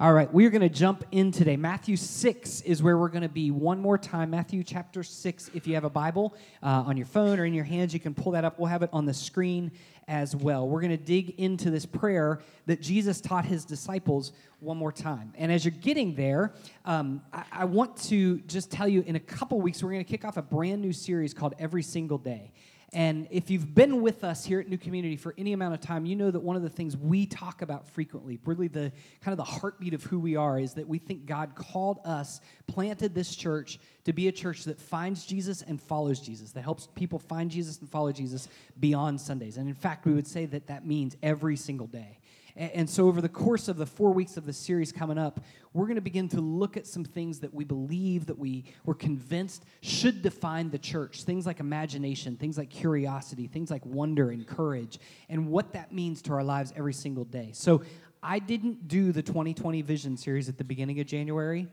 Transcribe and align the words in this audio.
All 0.00 0.12
right, 0.12 0.32
we're 0.32 0.50
going 0.50 0.60
to 0.60 0.68
jump 0.68 1.04
in 1.10 1.32
today. 1.32 1.56
Matthew 1.56 1.96
6 1.96 2.60
is 2.60 2.80
where 2.80 2.96
we're 2.96 3.08
going 3.08 3.22
to 3.22 3.28
be 3.28 3.50
one 3.50 3.80
more 3.80 3.98
time. 3.98 4.30
Matthew 4.30 4.62
chapter 4.62 5.02
6. 5.02 5.50
If 5.54 5.66
you 5.66 5.74
have 5.74 5.82
a 5.82 5.90
Bible 5.90 6.36
uh, 6.62 6.84
on 6.86 6.96
your 6.96 7.06
phone 7.06 7.40
or 7.40 7.44
in 7.44 7.52
your 7.52 7.64
hands, 7.64 7.92
you 7.92 7.98
can 7.98 8.14
pull 8.14 8.30
that 8.30 8.44
up. 8.44 8.60
We'll 8.60 8.68
have 8.68 8.84
it 8.84 8.90
on 8.92 9.06
the 9.06 9.12
screen 9.12 9.72
as 10.06 10.36
well. 10.36 10.68
We're 10.68 10.82
going 10.82 10.96
to 10.96 11.04
dig 11.04 11.30
into 11.40 11.72
this 11.72 11.84
prayer 11.84 12.38
that 12.66 12.80
Jesus 12.80 13.20
taught 13.20 13.44
his 13.44 13.64
disciples 13.64 14.30
one 14.60 14.76
more 14.76 14.92
time. 14.92 15.32
And 15.36 15.50
as 15.50 15.64
you're 15.64 15.72
getting 15.72 16.14
there, 16.14 16.54
um, 16.84 17.20
I, 17.32 17.42
I 17.50 17.64
want 17.64 17.96
to 18.04 18.38
just 18.42 18.70
tell 18.70 18.86
you 18.86 19.02
in 19.04 19.16
a 19.16 19.20
couple 19.20 19.60
weeks, 19.60 19.82
we're 19.82 19.90
going 19.90 20.04
to 20.04 20.08
kick 20.08 20.24
off 20.24 20.36
a 20.36 20.42
brand 20.42 20.80
new 20.80 20.92
series 20.92 21.34
called 21.34 21.56
Every 21.58 21.82
Single 21.82 22.18
Day. 22.18 22.52
And 22.94 23.28
if 23.30 23.50
you've 23.50 23.74
been 23.74 24.00
with 24.00 24.24
us 24.24 24.46
here 24.46 24.60
at 24.60 24.68
New 24.68 24.78
Community 24.78 25.16
for 25.16 25.34
any 25.36 25.52
amount 25.52 25.74
of 25.74 25.80
time, 25.80 26.06
you 26.06 26.16
know 26.16 26.30
that 26.30 26.40
one 26.40 26.56
of 26.56 26.62
the 26.62 26.70
things 26.70 26.96
we 26.96 27.26
talk 27.26 27.60
about 27.60 27.86
frequently, 27.86 28.38
really 28.46 28.68
the 28.68 28.90
kind 29.20 29.32
of 29.32 29.36
the 29.36 29.44
heartbeat 29.44 29.92
of 29.92 30.02
who 30.04 30.18
we 30.18 30.36
are, 30.36 30.58
is 30.58 30.72
that 30.72 30.88
we 30.88 30.98
think 30.98 31.26
God 31.26 31.54
called 31.54 32.00
us, 32.06 32.40
planted 32.66 33.14
this 33.14 33.36
church 33.36 33.78
to 34.04 34.14
be 34.14 34.28
a 34.28 34.32
church 34.32 34.64
that 34.64 34.80
finds 34.80 35.26
Jesus 35.26 35.60
and 35.60 35.80
follows 35.80 36.18
Jesus, 36.18 36.52
that 36.52 36.62
helps 36.62 36.88
people 36.94 37.18
find 37.18 37.50
Jesus 37.50 37.78
and 37.80 37.90
follow 37.90 38.10
Jesus 38.10 38.48
beyond 38.80 39.20
Sundays. 39.20 39.58
And 39.58 39.68
in 39.68 39.74
fact, 39.74 40.06
we 40.06 40.14
would 40.14 40.26
say 40.26 40.46
that 40.46 40.68
that 40.68 40.86
means 40.86 41.14
every 41.22 41.56
single 41.56 41.88
day. 41.88 42.17
And 42.58 42.90
so, 42.90 43.06
over 43.06 43.20
the 43.20 43.28
course 43.28 43.68
of 43.68 43.76
the 43.76 43.86
four 43.86 44.12
weeks 44.12 44.36
of 44.36 44.44
the 44.44 44.52
series 44.52 44.90
coming 44.90 45.16
up, 45.16 45.38
we're 45.72 45.84
going 45.84 45.94
to 45.94 46.00
begin 46.00 46.28
to 46.30 46.40
look 46.40 46.76
at 46.76 46.88
some 46.88 47.04
things 47.04 47.38
that 47.38 47.54
we 47.54 47.62
believe, 47.62 48.26
that 48.26 48.36
we 48.36 48.64
were 48.84 48.96
convinced 48.96 49.64
should 49.80 50.22
define 50.22 50.70
the 50.70 50.78
church. 50.78 51.22
Things 51.22 51.46
like 51.46 51.60
imagination, 51.60 52.36
things 52.36 52.58
like 52.58 52.68
curiosity, 52.68 53.46
things 53.46 53.70
like 53.70 53.86
wonder 53.86 54.30
and 54.30 54.44
courage, 54.44 54.98
and 55.28 55.46
what 55.48 55.72
that 55.74 55.92
means 55.92 56.20
to 56.22 56.32
our 56.32 56.42
lives 56.42 56.72
every 56.76 56.94
single 56.94 57.24
day. 57.24 57.50
So, 57.52 57.82
I 58.24 58.40
didn't 58.40 58.88
do 58.88 59.12
the 59.12 59.22
2020 59.22 59.82
Vision 59.82 60.16
series 60.16 60.48
at 60.48 60.58
the 60.58 60.64
beginning 60.64 60.98
of 60.98 61.06
January, 61.06 61.68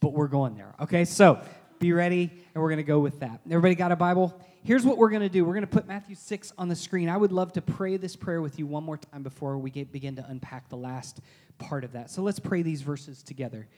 but 0.00 0.14
we're 0.14 0.28
going 0.28 0.54
there. 0.54 0.74
Okay, 0.80 1.04
so 1.04 1.38
be 1.78 1.92
ready, 1.92 2.30
and 2.54 2.62
we're 2.62 2.70
going 2.70 2.78
to 2.78 2.82
go 2.82 2.98
with 2.98 3.20
that. 3.20 3.40
Everybody 3.44 3.74
got 3.74 3.92
a 3.92 3.96
Bible? 3.96 4.40
Here's 4.64 4.84
what 4.84 4.96
we're 4.96 5.10
going 5.10 5.22
to 5.22 5.28
do 5.28 5.44
we're 5.44 5.52
going 5.52 5.62
to 5.62 5.66
put 5.66 5.86
Matthew 5.86 6.16
6 6.16 6.52
on 6.58 6.68
the 6.68 6.74
screen. 6.74 7.08
I 7.08 7.16
would 7.16 7.32
love 7.32 7.52
to 7.52 7.62
pray 7.62 7.96
this 7.96 8.16
prayer 8.16 8.40
with 8.40 8.58
you 8.58 8.66
one 8.66 8.82
more 8.82 8.96
time 8.96 9.22
before 9.22 9.56
we 9.58 9.70
get, 9.70 9.92
begin 9.92 10.16
to 10.16 10.26
unpack 10.28 10.68
the 10.68 10.76
last 10.76 11.20
part 11.58 11.84
of 11.84 11.92
that. 11.92 12.10
So 12.10 12.22
let's 12.22 12.40
pray 12.40 12.62
these 12.62 12.82
verses 12.82 13.22
together. 13.22 13.68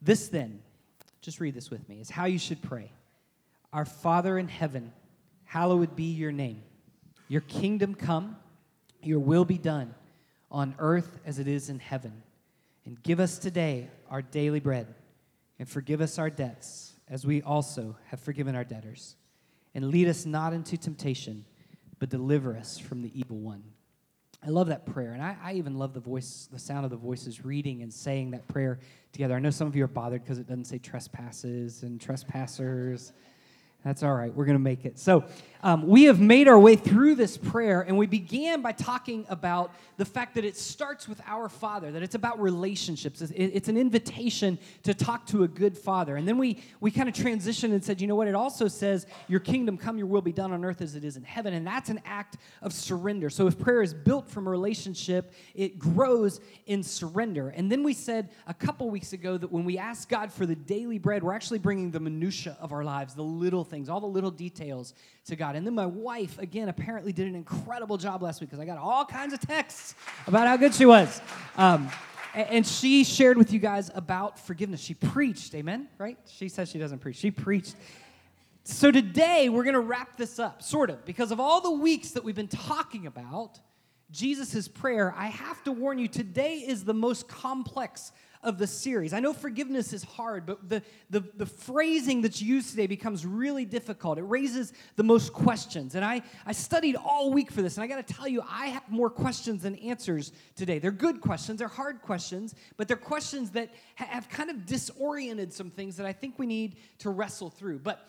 This 0.00 0.28
then, 0.28 0.60
just 1.20 1.40
read 1.40 1.54
this 1.54 1.70
with 1.70 1.88
me, 1.88 2.00
is 2.00 2.10
how 2.10 2.26
you 2.26 2.38
should 2.38 2.62
pray. 2.62 2.92
Our 3.72 3.84
Father 3.84 4.38
in 4.38 4.46
heaven, 4.46 4.92
hallowed 5.44 5.96
be 5.96 6.12
your 6.12 6.30
name. 6.30 6.62
Your 7.28 7.40
kingdom 7.40 7.94
come, 7.94 8.36
your 9.02 9.18
will 9.18 9.44
be 9.44 9.58
done 9.58 9.94
on 10.50 10.74
earth 10.78 11.18
as 11.26 11.38
it 11.38 11.48
is 11.48 11.70
in 11.70 11.78
heaven. 11.78 12.22
And 12.84 13.02
give 13.02 13.18
us 13.18 13.38
today 13.38 13.88
our 14.10 14.20
daily 14.20 14.60
bread, 14.60 14.94
and 15.58 15.66
forgive 15.66 16.02
us 16.02 16.18
our 16.18 16.28
debts 16.28 16.92
as 17.08 17.26
we 17.26 17.40
also 17.42 17.96
have 18.08 18.20
forgiven 18.20 18.54
our 18.54 18.64
debtors 18.64 19.16
and 19.74 19.88
lead 19.90 20.08
us 20.08 20.24
not 20.26 20.52
into 20.52 20.76
temptation, 20.76 21.44
but 21.98 22.08
deliver 22.08 22.56
us 22.56 22.78
from 22.78 23.02
the 23.02 23.10
evil 23.18 23.38
one. 23.38 23.62
I 24.46 24.50
love 24.50 24.68
that 24.68 24.84
prayer, 24.84 25.12
and 25.12 25.22
I, 25.22 25.36
I, 25.42 25.52
even 25.54 25.78
love 25.78 25.94
the 25.94 26.00
voice, 26.00 26.48
the 26.52 26.58
sound 26.58 26.84
of 26.84 26.90
the 26.90 26.98
voices 26.98 27.44
reading 27.46 27.82
and 27.82 27.92
saying 27.92 28.32
that 28.32 28.46
prayer 28.46 28.78
together. 29.12 29.34
I 29.34 29.38
know 29.38 29.50
some 29.50 29.66
of 29.66 29.74
you 29.74 29.84
are 29.84 29.88
bothered 29.88 30.22
because 30.22 30.38
it 30.38 30.46
doesn't 30.46 30.66
say 30.66 30.78
trespasses 30.78 31.82
and 31.82 31.98
trespassers 31.98 33.12
that's 33.84 34.02
all 34.02 34.14
right. 34.14 34.34
We're 34.34 34.46
going 34.46 34.56
to 34.56 34.62
make 34.62 34.86
it. 34.86 34.98
So, 34.98 35.24
um, 35.64 35.86
we 35.86 36.04
have 36.04 36.20
made 36.20 36.46
our 36.46 36.58
way 36.58 36.76
through 36.76 37.14
this 37.14 37.36
prayer, 37.36 37.80
and 37.80 37.98
we 37.98 38.06
began 38.06 38.62
by 38.62 38.72
talking 38.72 39.26
about 39.28 39.72
the 39.96 40.04
fact 40.04 40.34
that 40.34 40.44
it 40.44 40.56
starts 40.56 41.08
with 41.08 41.20
our 41.26 41.48
Father, 41.48 41.92
that 41.92 42.02
it's 42.02 42.14
about 42.14 42.40
relationships. 42.40 43.22
It's 43.22 43.68
an 43.68 43.76
invitation 43.76 44.58
to 44.82 44.92
talk 44.92 45.26
to 45.26 45.44
a 45.44 45.48
good 45.48 45.78
Father. 45.78 46.16
And 46.16 46.26
then 46.26 46.36
we, 46.36 46.62
we 46.80 46.90
kind 46.90 47.08
of 47.08 47.14
transitioned 47.14 47.72
and 47.72 47.84
said, 47.84 48.00
you 48.00 48.06
know 48.06 48.16
what? 48.16 48.26
It 48.26 48.34
also 48.34 48.66
says, 48.66 49.06
Your 49.28 49.40
kingdom 49.40 49.78
come, 49.78 49.96
your 49.96 50.08
will 50.08 50.20
be 50.20 50.32
done 50.32 50.52
on 50.52 50.64
earth 50.64 50.82
as 50.82 50.96
it 50.96 51.04
is 51.04 51.16
in 51.16 51.22
heaven. 51.22 51.54
And 51.54 51.66
that's 51.66 51.90
an 51.90 52.00
act 52.04 52.38
of 52.60 52.72
surrender. 52.72 53.30
So, 53.30 53.46
if 53.46 53.58
prayer 53.58 53.82
is 53.82 53.94
built 53.94 54.28
from 54.28 54.46
a 54.46 54.50
relationship, 54.50 55.32
it 55.54 55.78
grows 55.78 56.40
in 56.66 56.82
surrender. 56.82 57.50
And 57.50 57.70
then 57.70 57.82
we 57.84 57.94
said 57.94 58.30
a 58.46 58.54
couple 58.54 58.90
weeks 58.90 59.12
ago 59.12 59.38
that 59.38 59.52
when 59.52 59.64
we 59.64 59.78
ask 59.78 60.08
God 60.08 60.32
for 60.32 60.46
the 60.46 60.56
daily 60.56 60.98
bread, 60.98 61.22
we're 61.22 61.32
actually 61.32 61.60
bringing 61.60 61.90
the 61.90 62.00
minutia 62.00 62.56
of 62.60 62.72
our 62.72 62.82
lives, 62.82 63.14
the 63.14 63.22
little 63.22 63.62
things 63.62 63.84
things, 63.84 63.90
all 63.90 64.00
the 64.00 64.06
little 64.06 64.30
details 64.30 64.94
to 65.26 65.36
God. 65.36 65.53
And 65.54 65.66
then 65.66 65.74
my 65.74 65.86
wife, 65.86 66.38
again, 66.38 66.68
apparently 66.68 67.12
did 67.12 67.26
an 67.26 67.34
incredible 67.34 67.96
job 67.96 68.22
last 68.22 68.40
week 68.40 68.50
because 68.50 68.60
I 68.60 68.66
got 68.66 68.78
all 68.78 69.04
kinds 69.04 69.32
of 69.32 69.40
texts 69.40 69.94
about 70.26 70.46
how 70.46 70.56
good 70.56 70.74
she 70.74 70.86
was. 70.86 71.20
Um, 71.56 71.90
and 72.34 72.66
she 72.66 73.04
shared 73.04 73.38
with 73.38 73.52
you 73.52 73.60
guys 73.60 73.90
about 73.94 74.38
forgiveness. 74.38 74.80
She 74.80 74.94
preached, 74.94 75.54
amen, 75.54 75.88
right? 75.98 76.18
She 76.26 76.48
says 76.48 76.68
she 76.68 76.78
doesn't 76.78 76.98
preach. 76.98 77.16
She 77.16 77.30
preached. 77.30 77.76
So 78.64 78.90
today 78.90 79.48
we're 79.48 79.62
going 79.62 79.74
to 79.74 79.80
wrap 79.80 80.16
this 80.16 80.38
up, 80.38 80.62
sort 80.62 80.90
of, 80.90 81.04
because 81.04 81.30
of 81.30 81.38
all 81.38 81.60
the 81.60 81.70
weeks 81.70 82.10
that 82.12 82.24
we've 82.24 82.34
been 82.34 82.48
talking 82.48 83.06
about 83.06 83.60
Jesus' 84.10 84.68
prayer. 84.68 85.14
I 85.16 85.26
have 85.26 85.62
to 85.64 85.72
warn 85.72 85.98
you, 85.98 86.08
today 86.08 86.58
is 86.58 86.84
the 86.84 86.94
most 86.94 87.28
complex 87.28 88.12
of 88.44 88.58
the 88.58 88.66
series. 88.66 89.12
I 89.12 89.20
know 89.20 89.32
forgiveness 89.32 89.92
is 89.92 90.04
hard, 90.04 90.46
but 90.46 90.68
the, 90.68 90.82
the, 91.10 91.24
the 91.36 91.46
phrasing 91.46 92.20
that's 92.20 92.40
used 92.40 92.70
today 92.70 92.86
becomes 92.86 93.26
really 93.26 93.64
difficult. 93.64 94.18
It 94.18 94.22
raises 94.22 94.72
the 94.96 95.02
most 95.02 95.32
questions. 95.32 95.94
And 95.94 96.04
I, 96.04 96.22
I 96.46 96.52
studied 96.52 96.94
all 96.94 97.32
week 97.32 97.50
for 97.50 97.62
this, 97.62 97.76
and 97.76 97.84
I 97.84 97.86
got 97.86 98.06
to 98.06 98.14
tell 98.14 98.28
you, 98.28 98.42
I 98.48 98.66
have 98.66 98.88
more 98.88 99.10
questions 99.10 99.62
than 99.62 99.74
answers 99.76 100.32
today. 100.54 100.78
They're 100.78 100.92
good 100.92 101.20
questions, 101.20 101.58
they're 101.58 101.68
hard 101.68 102.02
questions, 102.02 102.54
but 102.76 102.86
they're 102.86 102.96
questions 102.96 103.50
that 103.52 103.70
have 103.96 104.28
kind 104.28 104.50
of 104.50 104.66
disoriented 104.66 105.52
some 105.52 105.70
things 105.70 105.96
that 105.96 106.06
I 106.06 106.12
think 106.12 106.38
we 106.38 106.46
need 106.46 106.76
to 106.98 107.10
wrestle 107.10 107.50
through. 107.50 107.78
But 107.78 108.08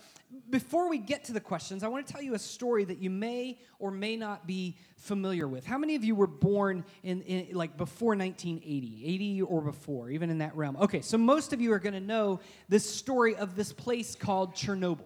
before 0.50 0.90
we 0.90 0.98
get 0.98 1.24
to 1.26 1.34
the 1.34 1.40
questions, 1.40 1.84
I 1.84 1.88
want 1.88 2.06
to 2.06 2.14
tell 2.14 2.22
you 2.22 2.34
a 2.34 2.40
story 2.40 2.84
that 2.86 3.00
you 3.00 3.10
may 3.10 3.60
or 3.80 3.92
may 3.92 4.16
not 4.16 4.46
be 4.48 4.78
familiar 4.98 5.48
with. 5.48 5.66
How 5.66 5.78
many 5.78 5.96
of 5.96 6.04
you 6.04 6.16
were 6.16 6.28
born 6.28 6.84
in, 7.04 7.22
in, 7.24 7.56
like 7.56 7.78
before 7.78 8.16
1980, 8.16 9.04
80 9.06 9.42
or 9.44 9.62
before, 9.62 10.10
even 10.10 10.30
in 10.30 10.40
that 10.40 10.56
realm? 10.56 10.78
Okay, 10.78 11.02
so 11.02 11.18
most 11.18 11.54
of 11.54 11.62
you 11.62 11.72
are 11.74 11.80
going 11.80 11.94
to 11.94 12.00
know 12.00 12.40
this 12.70 12.90
story 12.90 13.36
of 13.36 13.56
this 13.56 13.72
place 13.74 14.16
called 14.16 14.56
Chernobyl. 14.56 15.06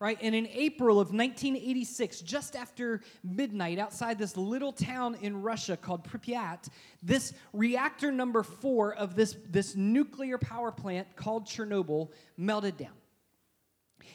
Right? 0.00 0.18
And 0.22 0.32
in 0.32 0.46
April 0.52 1.00
of 1.00 1.08
1986, 1.08 2.20
just 2.20 2.54
after 2.54 3.00
midnight, 3.24 3.80
outside 3.80 4.16
this 4.16 4.36
little 4.36 4.70
town 4.70 5.16
in 5.22 5.42
Russia 5.42 5.76
called 5.76 6.04
Pripyat, 6.04 6.68
this 7.02 7.32
reactor 7.52 8.12
number 8.12 8.44
four 8.44 8.94
of 8.94 9.16
this, 9.16 9.36
this 9.50 9.74
nuclear 9.74 10.38
power 10.38 10.70
plant 10.70 11.16
called 11.16 11.46
Chernobyl 11.46 12.12
melted 12.36 12.76
down. 12.76 12.97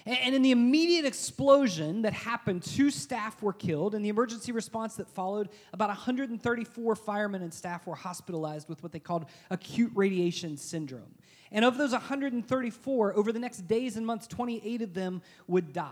And 0.06 0.36
in 0.36 0.42
the 0.42 0.52
immediate 0.52 1.06
explosion 1.06 2.02
that 2.02 2.12
happened, 2.12 2.64
two 2.64 2.92
staff 2.92 3.42
were 3.42 3.54
killed. 3.54 3.96
In 3.96 4.02
the 4.02 4.10
emergency 4.10 4.52
response 4.52 4.96
that 4.96 5.08
followed, 5.08 5.50
about 5.72 5.88
134 5.88 6.96
firemen 6.96 7.42
and 7.42 7.54
staff 7.54 7.88
were 7.88 7.96
hospitalized 7.96 8.68
with 8.68 8.84
what 8.84 8.92
they 8.92 9.00
called 9.00 9.26
acute 9.50 9.92
radiation 9.96 10.58
syndrome. 10.58 11.16
And 11.54 11.64
of 11.64 11.78
those 11.78 11.92
134, 11.92 13.18
over 13.18 13.32
the 13.32 13.40
next 13.40 13.68
days 13.68 13.96
and 13.96 14.06
months, 14.06 14.28
28 14.28 14.82
of 14.82 14.94
them 14.94 15.22
would 15.48 15.72
die. 15.72 15.92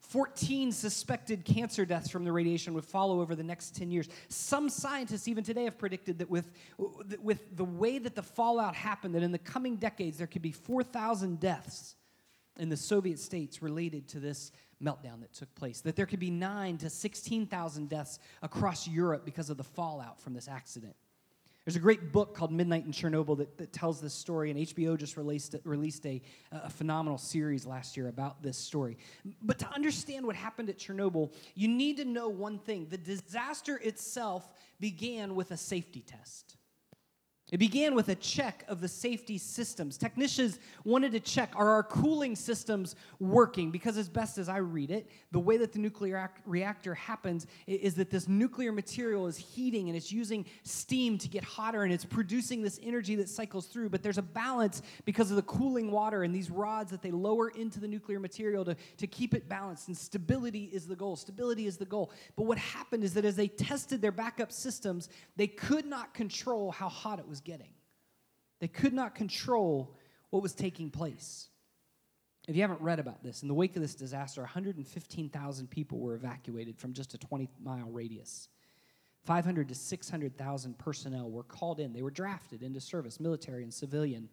14 0.00 0.70
suspected 0.70 1.46
cancer 1.46 1.86
deaths 1.86 2.10
from 2.10 2.24
the 2.24 2.32
radiation 2.32 2.74
would 2.74 2.84
follow 2.84 3.20
over 3.20 3.34
the 3.34 3.42
next 3.42 3.74
10 3.74 3.90
years. 3.90 4.08
Some 4.28 4.68
scientists, 4.68 5.28
even 5.28 5.42
today, 5.42 5.64
have 5.64 5.78
predicted 5.78 6.18
that 6.18 6.28
with, 6.28 6.50
with 7.22 7.56
the 7.56 7.64
way 7.64 7.98
that 7.98 8.14
the 8.14 8.22
fallout 8.22 8.74
happened, 8.74 9.14
that 9.14 9.22
in 9.22 9.32
the 9.32 9.38
coming 9.38 9.76
decades 9.76 10.18
there 10.18 10.26
could 10.26 10.42
be 10.42 10.52
4,000 10.52 11.40
deaths 11.40 11.94
in 12.58 12.68
the 12.68 12.76
Soviet 12.76 13.18
states 13.18 13.62
related 13.62 14.08
to 14.08 14.20
this 14.20 14.52
meltdown 14.82 15.20
that 15.20 15.32
took 15.32 15.52
place. 15.54 15.80
That 15.80 15.96
there 15.96 16.06
could 16.06 16.20
be 16.20 16.30
nine 16.30 16.78
to 16.78 16.90
16,000 16.90 17.88
deaths 17.88 18.18
across 18.42 18.86
Europe 18.86 19.24
because 19.24 19.50
of 19.50 19.56
the 19.56 19.64
fallout 19.64 20.20
from 20.20 20.34
this 20.34 20.48
accident. 20.48 20.94
There's 21.64 21.76
a 21.76 21.80
great 21.80 22.12
book 22.12 22.34
called 22.34 22.52
Midnight 22.52 22.84
in 22.84 22.92
Chernobyl 22.92 23.38
that, 23.38 23.56
that 23.56 23.72
tells 23.72 23.98
this 23.98 24.12
story, 24.12 24.50
and 24.50 24.60
HBO 24.60 24.98
just 24.98 25.16
released, 25.16 25.56
released 25.64 26.04
a, 26.04 26.20
a 26.52 26.68
phenomenal 26.68 27.16
series 27.16 27.64
last 27.64 27.96
year 27.96 28.08
about 28.08 28.42
this 28.42 28.58
story. 28.58 28.98
But 29.40 29.58
to 29.60 29.68
understand 29.70 30.26
what 30.26 30.36
happened 30.36 30.68
at 30.68 30.78
Chernobyl, 30.78 31.32
you 31.54 31.68
need 31.68 31.96
to 31.96 32.04
know 32.04 32.28
one 32.28 32.58
thing 32.58 32.86
the 32.90 32.98
disaster 32.98 33.78
itself 33.78 34.52
began 34.78 35.34
with 35.34 35.52
a 35.52 35.56
safety 35.56 36.04
test. 36.06 36.56
It 37.52 37.58
began 37.58 37.94
with 37.94 38.08
a 38.08 38.14
check 38.14 38.64
of 38.68 38.80
the 38.80 38.88
safety 38.88 39.36
systems. 39.36 39.98
Technicians 39.98 40.58
wanted 40.84 41.12
to 41.12 41.20
check 41.20 41.52
are 41.54 41.68
our 41.68 41.82
cooling 41.82 42.34
systems 42.34 42.96
working? 43.20 43.70
Because, 43.70 43.98
as 43.98 44.08
best 44.08 44.38
as 44.38 44.48
I 44.48 44.56
read 44.56 44.90
it, 44.90 45.10
the 45.30 45.38
way 45.38 45.58
that 45.58 45.70
the 45.70 45.78
nuclear 45.78 46.30
reactor 46.46 46.94
happens 46.94 47.46
is 47.66 47.94
that 47.96 48.08
this 48.08 48.28
nuclear 48.28 48.72
material 48.72 49.26
is 49.26 49.36
heating 49.36 49.88
and 49.88 49.96
it's 49.96 50.10
using 50.10 50.46
steam 50.62 51.18
to 51.18 51.28
get 51.28 51.44
hotter 51.44 51.82
and 51.82 51.92
it's 51.92 52.04
producing 52.04 52.62
this 52.62 52.80
energy 52.82 53.14
that 53.16 53.28
cycles 53.28 53.66
through. 53.66 53.90
But 53.90 54.02
there's 54.02 54.18
a 54.18 54.22
balance 54.22 54.80
because 55.04 55.28
of 55.28 55.36
the 55.36 55.42
cooling 55.42 55.90
water 55.90 56.22
and 56.22 56.34
these 56.34 56.50
rods 56.50 56.90
that 56.92 57.02
they 57.02 57.10
lower 57.10 57.50
into 57.50 57.78
the 57.78 57.88
nuclear 57.88 58.20
material 58.20 58.64
to, 58.64 58.74
to 58.96 59.06
keep 59.06 59.34
it 59.34 59.50
balanced. 59.50 59.88
And 59.88 59.96
stability 59.96 60.70
is 60.72 60.86
the 60.86 60.96
goal. 60.96 61.14
Stability 61.14 61.66
is 61.66 61.76
the 61.76 61.84
goal. 61.84 62.10
But 62.36 62.46
what 62.46 62.56
happened 62.56 63.04
is 63.04 63.12
that 63.14 63.26
as 63.26 63.36
they 63.36 63.48
tested 63.48 64.00
their 64.00 64.12
backup 64.12 64.50
systems, 64.50 65.10
they 65.36 65.46
could 65.46 65.84
not 65.84 66.14
control 66.14 66.72
how 66.72 66.88
hot 66.88 67.18
it 67.18 67.28
was 67.28 67.33
was 67.34 67.40
getting. 67.40 67.72
They 68.60 68.68
could 68.68 68.92
not 68.92 69.16
control 69.16 69.96
what 70.30 70.40
was 70.40 70.52
taking 70.52 70.88
place. 70.88 71.48
If 72.46 72.54
you 72.54 72.62
haven't 72.62 72.80
read 72.80 73.00
about 73.00 73.24
this, 73.24 73.42
in 73.42 73.48
the 73.48 73.54
wake 73.54 73.74
of 73.74 73.82
this 73.82 73.96
disaster, 73.96 74.40
115,000 74.42 75.68
people 75.68 75.98
were 75.98 76.14
evacuated 76.14 76.78
from 76.78 76.92
just 76.92 77.12
a 77.12 77.18
20 77.18 77.48
mile 77.60 77.90
radius. 77.90 78.48
500 79.24 79.68
to 79.68 79.74
600,000 79.74 80.78
personnel 80.78 81.28
were 81.28 81.42
called 81.42 81.80
in. 81.80 81.92
They 81.92 82.02
were 82.02 82.12
drafted 82.12 82.62
into 82.62 82.80
service, 82.80 83.18
military 83.18 83.64
and 83.64 83.74
civilian 83.74 84.28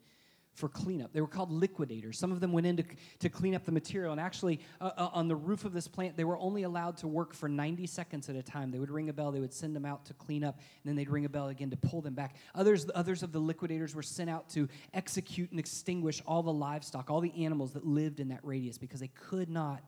for 0.53 0.67
cleanup. 0.67 1.13
They 1.13 1.21
were 1.21 1.27
called 1.27 1.51
liquidators. 1.51 2.19
Some 2.19 2.31
of 2.31 2.39
them 2.39 2.51
went 2.51 2.67
in 2.67 2.77
to, 2.77 2.83
to 3.19 3.29
clean 3.29 3.55
up 3.55 3.63
the 3.63 3.71
material. 3.71 4.11
And 4.11 4.19
actually, 4.19 4.59
uh, 4.81 4.91
uh, 4.97 5.09
on 5.13 5.27
the 5.27 5.35
roof 5.35 5.63
of 5.65 5.73
this 5.73 5.87
plant, 5.87 6.17
they 6.17 6.23
were 6.23 6.37
only 6.37 6.63
allowed 6.63 6.97
to 6.97 7.07
work 7.07 7.33
for 7.33 7.47
90 7.47 7.87
seconds 7.87 8.29
at 8.29 8.35
a 8.35 8.43
time. 8.43 8.71
They 8.71 8.79
would 8.79 8.91
ring 8.91 9.09
a 9.09 9.13
bell, 9.13 9.31
they 9.31 9.39
would 9.39 9.53
send 9.53 9.75
them 9.75 9.85
out 9.85 10.05
to 10.05 10.13
clean 10.13 10.43
up, 10.43 10.57
and 10.57 10.89
then 10.89 10.95
they'd 10.95 11.09
ring 11.09 11.25
a 11.25 11.29
bell 11.29 11.47
again 11.47 11.69
to 11.69 11.77
pull 11.77 12.01
them 12.01 12.13
back. 12.13 12.35
Others, 12.53 12.89
others 12.93 13.23
of 13.23 13.31
the 13.31 13.39
liquidators 13.39 13.95
were 13.95 14.03
sent 14.03 14.29
out 14.29 14.49
to 14.49 14.67
execute 14.93 15.51
and 15.51 15.59
extinguish 15.59 16.21
all 16.25 16.43
the 16.43 16.53
livestock, 16.53 17.09
all 17.09 17.21
the 17.21 17.45
animals 17.45 17.71
that 17.73 17.85
lived 17.85 18.19
in 18.19 18.29
that 18.29 18.41
radius 18.43 18.77
because 18.77 18.99
they 18.99 19.09
could 19.09 19.49
not 19.49 19.81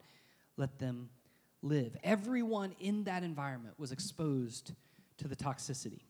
let 0.56 0.80
them 0.80 1.09
live. 1.62 1.95
Everyone 2.04 2.74
in 2.80 3.04
that 3.06 3.24
environment 3.24 3.75
was 3.77 3.92
exposed 3.92 4.74
to 5.18 5.27
the 5.27 5.36
toxicity. 5.36 6.01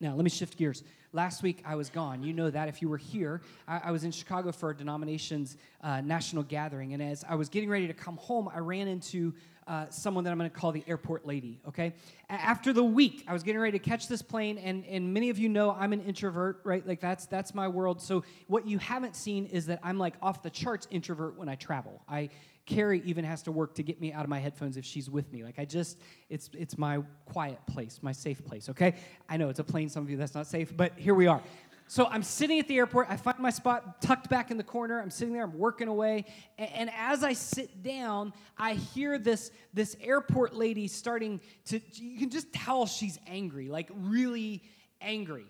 Now, 0.00 0.14
let 0.14 0.24
me 0.24 0.30
shift 0.30 0.56
gears. 0.56 0.84
Last 1.12 1.42
week 1.42 1.62
I 1.64 1.74
was 1.74 1.88
gone. 1.90 2.22
You 2.22 2.32
know 2.32 2.50
that 2.50 2.68
if 2.68 2.82
you 2.82 2.88
were 2.88 2.98
here. 2.98 3.40
I, 3.66 3.80
I 3.84 3.90
was 3.90 4.04
in 4.04 4.10
Chicago 4.10 4.52
for 4.52 4.70
a 4.70 4.76
denomination's 4.76 5.56
uh, 5.82 6.00
national 6.00 6.42
gathering. 6.44 6.94
And 6.94 7.02
as 7.02 7.24
I 7.28 7.34
was 7.34 7.48
getting 7.48 7.68
ready 7.68 7.86
to 7.86 7.94
come 7.94 8.16
home, 8.16 8.48
I 8.54 8.58
ran 8.58 8.88
into 8.88 9.34
uh, 9.68 9.86
someone 9.90 10.24
that 10.24 10.30
I'm 10.30 10.38
going 10.38 10.50
to 10.50 10.56
call 10.56 10.72
the 10.72 10.82
airport 10.86 11.26
lady, 11.26 11.60
okay? 11.68 11.92
A- 12.30 12.32
after 12.32 12.72
the 12.72 12.82
week, 12.82 13.24
I 13.28 13.34
was 13.34 13.42
getting 13.42 13.60
ready 13.60 13.78
to 13.78 13.84
catch 13.84 14.08
this 14.08 14.22
plane, 14.22 14.56
and, 14.56 14.82
and 14.86 15.12
many 15.12 15.28
of 15.28 15.38
you 15.38 15.50
know 15.50 15.72
I'm 15.72 15.92
an 15.92 16.00
introvert, 16.00 16.60
right? 16.64 16.86
Like, 16.86 17.00
that's, 17.00 17.26
that's 17.26 17.54
my 17.54 17.68
world. 17.68 18.00
So, 18.00 18.24
what 18.46 18.66
you 18.66 18.78
haven't 18.78 19.14
seen 19.14 19.44
is 19.44 19.66
that 19.66 19.80
I'm 19.82 19.98
like 19.98 20.14
off 20.22 20.42
the 20.42 20.48
charts 20.48 20.88
introvert 20.90 21.36
when 21.36 21.50
I 21.50 21.54
travel. 21.56 22.00
I 22.08 22.30
Carrie 22.68 23.02
even 23.04 23.24
has 23.24 23.42
to 23.42 23.50
work 23.50 23.74
to 23.74 23.82
get 23.82 24.00
me 24.00 24.12
out 24.12 24.22
of 24.22 24.28
my 24.28 24.38
headphones 24.38 24.76
if 24.76 24.84
she's 24.84 25.08
with 25.08 25.32
me. 25.32 25.42
Like 25.42 25.58
I 25.58 25.64
just, 25.64 25.98
it's 26.28 26.50
it's 26.52 26.76
my 26.76 27.02
quiet 27.24 27.58
place, 27.66 27.98
my 28.02 28.12
safe 28.12 28.44
place. 28.44 28.68
Okay, 28.68 28.94
I 29.28 29.38
know 29.38 29.48
it's 29.48 29.58
a 29.58 29.64
plane. 29.64 29.88
Some 29.88 30.04
of 30.04 30.10
you 30.10 30.16
that's 30.16 30.34
not 30.34 30.46
safe, 30.46 30.76
but 30.76 30.92
here 30.96 31.14
we 31.14 31.26
are. 31.26 31.42
So 31.86 32.06
I'm 32.06 32.22
sitting 32.22 32.58
at 32.58 32.68
the 32.68 32.76
airport. 32.76 33.06
I 33.08 33.16
find 33.16 33.38
my 33.38 33.48
spot 33.48 34.02
tucked 34.02 34.28
back 34.28 34.50
in 34.50 34.58
the 34.58 34.62
corner. 34.62 35.00
I'm 35.00 35.10
sitting 35.10 35.32
there. 35.32 35.44
I'm 35.44 35.58
working 35.58 35.88
away, 35.88 36.26
and, 36.58 36.70
and 36.74 36.90
as 36.94 37.24
I 37.24 37.32
sit 37.32 37.82
down, 37.82 38.34
I 38.58 38.74
hear 38.74 39.18
this 39.18 39.50
this 39.72 39.96
airport 40.00 40.54
lady 40.54 40.86
starting 40.86 41.40
to. 41.66 41.80
You 41.94 42.18
can 42.18 42.30
just 42.30 42.52
tell 42.52 42.86
she's 42.86 43.18
angry, 43.26 43.68
like 43.68 43.88
really 43.94 44.62
angry 45.00 45.46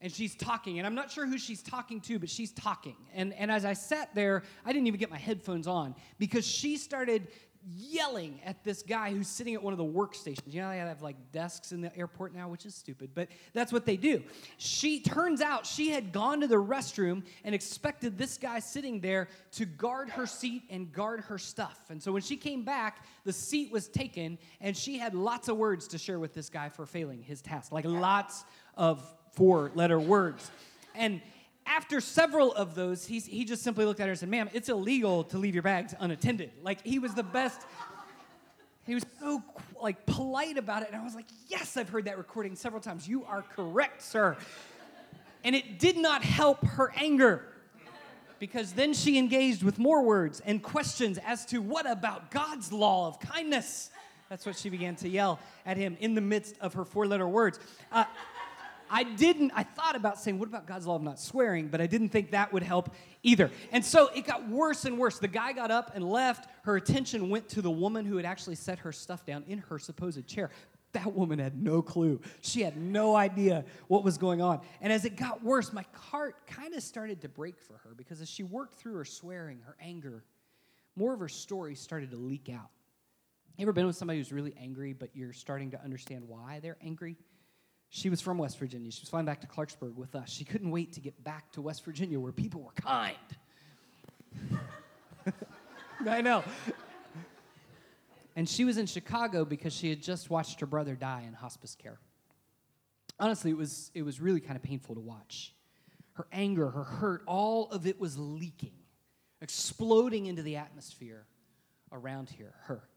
and 0.00 0.12
she's 0.12 0.34
talking 0.34 0.78
and 0.78 0.86
i'm 0.86 0.94
not 0.94 1.10
sure 1.10 1.26
who 1.26 1.38
she's 1.38 1.62
talking 1.62 2.00
to 2.00 2.18
but 2.18 2.28
she's 2.28 2.52
talking. 2.52 2.96
And, 3.14 3.32
and 3.34 3.50
as 3.50 3.64
i 3.64 3.72
sat 3.72 4.14
there 4.14 4.42
i 4.64 4.72
didn't 4.72 4.86
even 4.86 5.00
get 5.00 5.10
my 5.10 5.18
headphones 5.18 5.66
on 5.66 5.94
because 6.18 6.46
she 6.46 6.76
started 6.76 7.28
yelling 7.76 8.40
at 8.44 8.62
this 8.64 8.82
guy 8.82 9.12
who's 9.12 9.28
sitting 9.28 9.54
at 9.54 9.62
one 9.62 9.72
of 9.72 9.78
the 9.78 9.84
workstations. 9.84 10.52
You 10.52 10.62
know 10.62 10.70
they 10.70 10.78
have 10.78 11.02
like 11.02 11.16
desks 11.32 11.72
in 11.72 11.80
the 11.80 11.94
airport 11.96 12.34
now 12.34 12.48
which 12.48 12.64
is 12.64 12.74
stupid 12.74 13.10
but 13.14 13.28
that's 13.52 13.72
what 13.72 13.84
they 13.84 13.96
do. 13.96 14.22
She 14.56 15.00
turns 15.00 15.40
out 15.40 15.66
she 15.66 15.90
had 15.90 16.12
gone 16.12 16.40
to 16.40 16.46
the 16.46 16.56
restroom 16.56 17.24
and 17.44 17.54
expected 17.54 18.16
this 18.16 18.38
guy 18.38 18.58
sitting 18.60 19.00
there 19.00 19.28
to 19.52 19.64
guard 19.64 20.08
her 20.10 20.26
seat 20.26 20.62
and 20.70 20.92
guard 20.92 21.20
her 21.22 21.38
stuff. 21.38 21.78
And 21.90 22.02
so 22.02 22.12
when 22.12 22.22
she 22.22 22.36
came 22.36 22.64
back 22.64 23.04
the 23.24 23.32
seat 23.32 23.70
was 23.70 23.88
taken 23.88 24.38
and 24.60 24.76
she 24.76 24.98
had 24.98 25.14
lots 25.14 25.48
of 25.48 25.56
words 25.56 25.88
to 25.88 25.98
share 25.98 26.18
with 26.18 26.34
this 26.34 26.48
guy 26.48 26.68
for 26.68 26.86
failing 26.86 27.22
his 27.22 27.42
task. 27.42 27.72
Like 27.72 27.84
lots 27.84 28.44
of 28.76 29.02
four 29.38 29.70
letter 29.74 30.00
words. 30.00 30.50
And 30.94 31.22
after 31.64 32.00
several 32.00 32.52
of 32.52 32.74
those, 32.74 33.06
he's, 33.06 33.24
he 33.24 33.44
just 33.44 33.62
simply 33.62 33.84
looked 33.84 34.00
at 34.00 34.06
her 34.06 34.10
and 34.10 34.18
said, 34.18 34.28
Ma'am, 34.28 34.50
it's 34.52 34.68
illegal 34.68 35.24
to 35.24 35.38
leave 35.38 35.54
your 35.54 35.62
bags 35.62 35.94
unattended. 36.00 36.50
Like, 36.62 36.84
he 36.84 36.98
was 36.98 37.14
the 37.14 37.22
best. 37.22 37.60
He 38.84 38.94
was 38.94 39.04
so 39.20 39.42
like 39.80 40.06
polite 40.06 40.56
about 40.56 40.82
it, 40.82 40.88
and 40.90 40.96
I 40.96 41.04
was 41.04 41.14
like, 41.14 41.26
"Yes, 41.46 41.76
I've 41.76 41.90
heard 41.90 42.06
that 42.06 42.16
recording 42.16 42.56
several 42.56 42.80
times. 42.80 43.06
You 43.06 43.22
are 43.26 43.42
correct, 43.42 44.00
sir." 44.00 44.34
And 45.44 45.54
it 45.54 45.78
did 45.78 45.98
not 45.98 46.22
help 46.22 46.64
her 46.64 46.90
anger, 46.96 47.44
because 48.38 48.72
then 48.72 48.94
she 48.94 49.18
engaged 49.18 49.62
with 49.62 49.78
more 49.78 50.02
words 50.02 50.40
and 50.40 50.62
questions 50.62 51.18
as 51.26 51.44
to 51.46 51.58
what 51.58 51.88
about 51.88 52.30
God's 52.30 52.72
law 52.72 53.08
of 53.08 53.20
kindness. 53.20 53.90
That's 54.30 54.46
what 54.46 54.56
she 54.56 54.70
began 54.70 54.96
to 54.96 55.08
yell 55.08 55.38
at 55.66 55.76
him 55.76 55.98
in 56.00 56.14
the 56.14 56.22
midst 56.22 56.56
of 56.58 56.72
her 56.72 56.86
four-letter 56.86 57.28
words. 57.28 57.60
Uh, 57.92 58.04
I 58.90 59.02
didn't, 59.04 59.52
I 59.54 59.62
thought 59.62 59.96
about 59.96 60.18
saying, 60.18 60.38
what 60.38 60.48
about 60.48 60.66
God's 60.66 60.86
law 60.86 60.96
of 60.96 61.02
not 61.02 61.18
swearing? 61.18 61.68
But 61.68 61.80
I 61.80 61.86
didn't 61.86 62.10
think 62.10 62.30
that 62.32 62.52
would 62.52 62.62
help 62.62 62.94
either. 63.22 63.50
And 63.72 63.84
so 63.84 64.08
it 64.14 64.26
got 64.26 64.48
worse 64.48 64.84
and 64.84 64.98
worse. 64.98 65.18
The 65.18 65.28
guy 65.28 65.52
got 65.52 65.70
up 65.70 65.92
and 65.94 66.08
left. 66.08 66.48
Her 66.62 66.76
attention 66.76 67.30
went 67.30 67.48
to 67.50 67.62
the 67.62 67.70
woman 67.70 68.04
who 68.04 68.16
had 68.16 68.26
actually 68.26 68.56
set 68.56 68.80
her 68.80 68.92
stuff 68.92 69.24
down 69.26 69.44
in 69.48 69.58
her 69.58 69.78
supposed 69.78 70.26
chair. 70.26 70.50
That 70.92 71.12
woman 71.12 71.38
had 71.38 71.62
no 71.62 71.82
clue. 71.82 72.20
She 72.40 72.62
had 72.62 72.76
no 72.76 73.14
idea 73.14 73.64
what 73.88 74.04
was 74.04 74.16
going 74.16 74.40
on. 74.40 74.60
And 74.80 74.92
as 74.92 75.04
it 75.04 75.16
got 75.16 75.44
worse, 75.44 75.72
my 75.72 75.84
heart 75.92 76.46
kind 76.46 76.74
of 76.74 76.82
started 76.82 77.20
to 77.22 77.28
break 77.28 77.60
for 77.60 77.74
her 77.84 77.90
because 77.94 78.20
as 78.22 78.28
she 78.28 78.42
worked 78.42 78.74
through 78.74 78.94
her 78.94 79.04
swearing, 79.04 79.60
her 79.66 79.76
anger, 79.80 80.24
more 80.96 81.12
of 81.12 81.20
her 81.20 81.28
story 81.28 81.74
started 81.74 82.10
to 82.12 82.16
leak 82.16 82.48
out. 82.48 82.70
You 83.58 83.62
ever 83.64 83.72
been 83.72 83.86
with 83.86 83.96
somebody 83.96 84.18
who's 84.18 84.32
really 84.32 84.54
angry, 84.58 84.92
but 84.92 85.10
you're 85.14 85.32
starting 85.32 85.72
to 85.72 85.82
understand 85.82 86.26
why 86.26 86.60
they're 86.60 86.78
angry? 86.80 87.16
She 87.90 88.10
was 88.10 88.20
from 88.20 88.38
West 88.38 88.58
Virginia. 88.58 88.90
She 88.90 89.00
was 89.00 89.08
flying 89.08 89.24
back 89.26 89.40
to 89.40 89.46
Clarksburg 89.46 89.94
with 89.94 90.14
us. 90.14 90.30
She 90.30 90.44
couldn't 90.44 90.70
wait 90.70 90.92
to 90.94 91.00
get 91.00 91.22
back 91.24 91.50
to 91.52 91.62
West 91.62 91.84
Virginia 91.84 92.20
where 92.20 92.32
people 92.32 92.62
were 92.62 92.72
kind. 92.72 93.16
I 96.06 96.20
know. 96.20 96.44
And 98.36 98.48
she 98.48 98.64
was 98.64 98.78
in 98.78 98.86
Chicago 98.86 99.44
because 99.44 99.72
she 99.72 99.90
had 99.90 100.02
just 100.02 100.30
watched 100.30 100.60
her 100.60 100.66
brother 100.66 100.94
die 100.94 101.24
in 101.26 101.32
hospice 101.32 101.74
care. 101.74 101.98
Honestly, 103.18 103.50
it 103.50 103.56
was, 103.56 103.90
it 103.94 104.02
was 104.02 104.20
really 104.20 104.40
kind 104.40 104.54
of 104.54 104.62
painful 104.62 104.94
to 104.94 105.00
watch. 105.00 105.54
Her 106.12 106.26
anger, 106.30 106.70
her 106.70 106.84
hurt, 106.84 107.22
all 107.26 107.68
of 107.70 107.86
it 107.86 107.98
was 107.98 108.16
leaking, 108.16 108.74
exploding 109.40 110.26
into 110.26 110.42
the 110.42 110.56
atmosphere 110.56 111.26
around 111.90 112.28
here, 112.30 112.54
her. 112.64 112.87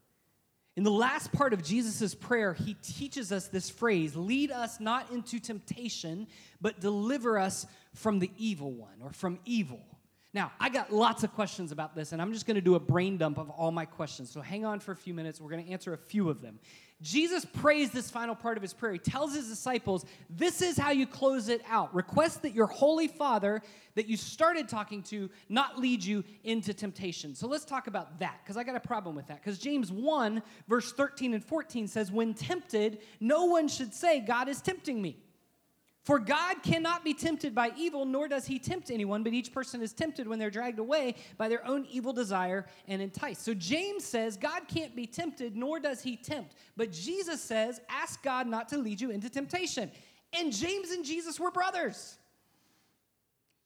In 0.81 0.85
the 0.85 0.89
last 0.89 1.31
part 1.31 1.53
of 1.53 1.61
Jesus' 1.61 2.15
prayer, 2.15 2.55
he 2.55 2.73
teaches 2.81 3.31
us 3.31 3.47
this 3.47 3.69
phrase 3.69 4.15
lead 4.15 4.49
us 4.49 4.79
not 4.79 5.11
into 5.11 5.39
temptation, 5.39 6.25
but 6.59 6.79
deliver 6.79 7.37
us 7.37 7.67
from 7.93 8.17
the 8.17 8.31
evil 8.35 8.71
one 8.71 8.95
or 9.03 9.11
from 9.11 9.37
evil. 9.45 9.79
Now, 10.33 10.51
I 10.59 10.69
got 10.69 10.91
lots 10.91 11.23
of 11.23 11.35
questions 11.35 11.71
about 11.71 11.93
this, 11.95 12.13
and 12.13 12.19
I'm 12.19 12.33
just 12.33 12.47
to 12.55 12.61
do 12.61 12.73
a 12.73 12.79
brain 12.79 13.17
dump 13.17 13.37
of 13.37 13.51
all 13.51 13.69
my 13.69 13.85
questions. 13.85 14.31
So 14.31 14.41
hang 14.41 14.65
on 14.65 14.79
for 14.79 14.91
a 14.91 14.95
few 14.95 15.13
minutes. 15.13 15.39
We're 15.39 15.51
to 15.63 15.71
answer 15.71 15.93
a 15.93 15.99
few 15.99 16.31
of 16.31 16.41
them. 16.41 16.57
Jesus 17.01 17.45
prays 17.45 17.89
this 17.89 18.11
final 18.11 18.35
part 18.35 18.57
of 18.57 18.61
his 18.61 18.73
prayer. 18.73 18.93
He 18.93 18.99
tells 18.99 19.33
his 19.33 19.47
disciples, 19.47 20.05
This 20.29 20.61
is 20.61 20.77
how 20.77 20.91
you 20.91 21.07
close 21.07 21.49
it 21.49 21.61
out. 21.67 21.93
Request 21.95 22.43
that 22.43 22.53
your 22.53 22.67
holy 22.67 23.07
Father 23.07 23.61
that 23.95 24.07
you 24.07 24.15
started 24.15 24.69
talking 24.69 25.01
to 25.03 25.29
not 25.49 25.79
lead 25.79 26.03
you 26.03 26.23
into 26.43 26.73
temptation. 26.73 27.33
So 27.35 27.47
let's 27.47 27.65
talk 27.65 27.87
about 27.87 28.19
that, 28.19 28.39
because 28.43 28.55
I 28.55 28.63
got 28.63 28.75
a 28.75 28.79
problem 28.79 29.15
with 29.15 29.27
that. 29.27 29.43
Because 29.43 29.57
James 29.57 29.91
1, 29.91 30.43
verse 30.67 30.93
13 30.93 31.33
and 31.33 31.43
14 31.43 31.87
says, 31.87 32.11
When 32.11 32.33
tempted, 32.33 32.99
no 33.19 33.45
one 33.45 33.67
should 33.67 33.93
say, 33.93 34.19
God 34.19 34.47
is 34.47 34.61
tempting 34.61 35.01
me. 35.01 35.17
For 36.03 36.17
God 36.17 36.63
cannot 36.63 37.03
be 37.03 37.13
tempted 37.13 37.53
by 37.53 37.71
evil, 37.77 38.05
nor 38.05 38.27
does 38.27 38.45
he 38.45 38.57
tempt 38.57 38.89
anyone, 38.89 39.21
but 39.21 39.33
each 39.33 39.53
person 39.53 39.81
is 39.81 39.93
tempted 39.93 40.27
when 40.27 40.39
they're 40.39 40.49
dragged 40.49 40.79
away 40.79 41.15
by 41.37 41.47
their 41.47 41.65
own 41.67 41.85
evil 41.91 42.11
desire 42.11 42.65
and 42.87 43.01
enticed. 43.01 43.45
So 43.45 43.53
James 43.53 44.03
says 44.03 44.35
God 44.35 44.63
can't 44.67 44.95
be 44.95 45.05
tempted, 45.05 45.55
nor 45.55 45.79
does 45.79 46.01
he 46.01 46.17
tempt. 46.17 46.55
But 46.75 46.91
Jesus 46.91 47.39
says, 47.39 47.81
ask 47.87 48.23
God 48.23 48.47
not 48.47 48.67
to 48.69 48.77
lead 48.77 48.99
you 48.99 49.11
into 49.11 49.29
temptation. 49.29 49.91
And 50.33 50.51
James 50.51 50.89
and 50.89 51.05
Jesus 51.05 51.39
were 51.39 51.51
brothers. 51.51 52.17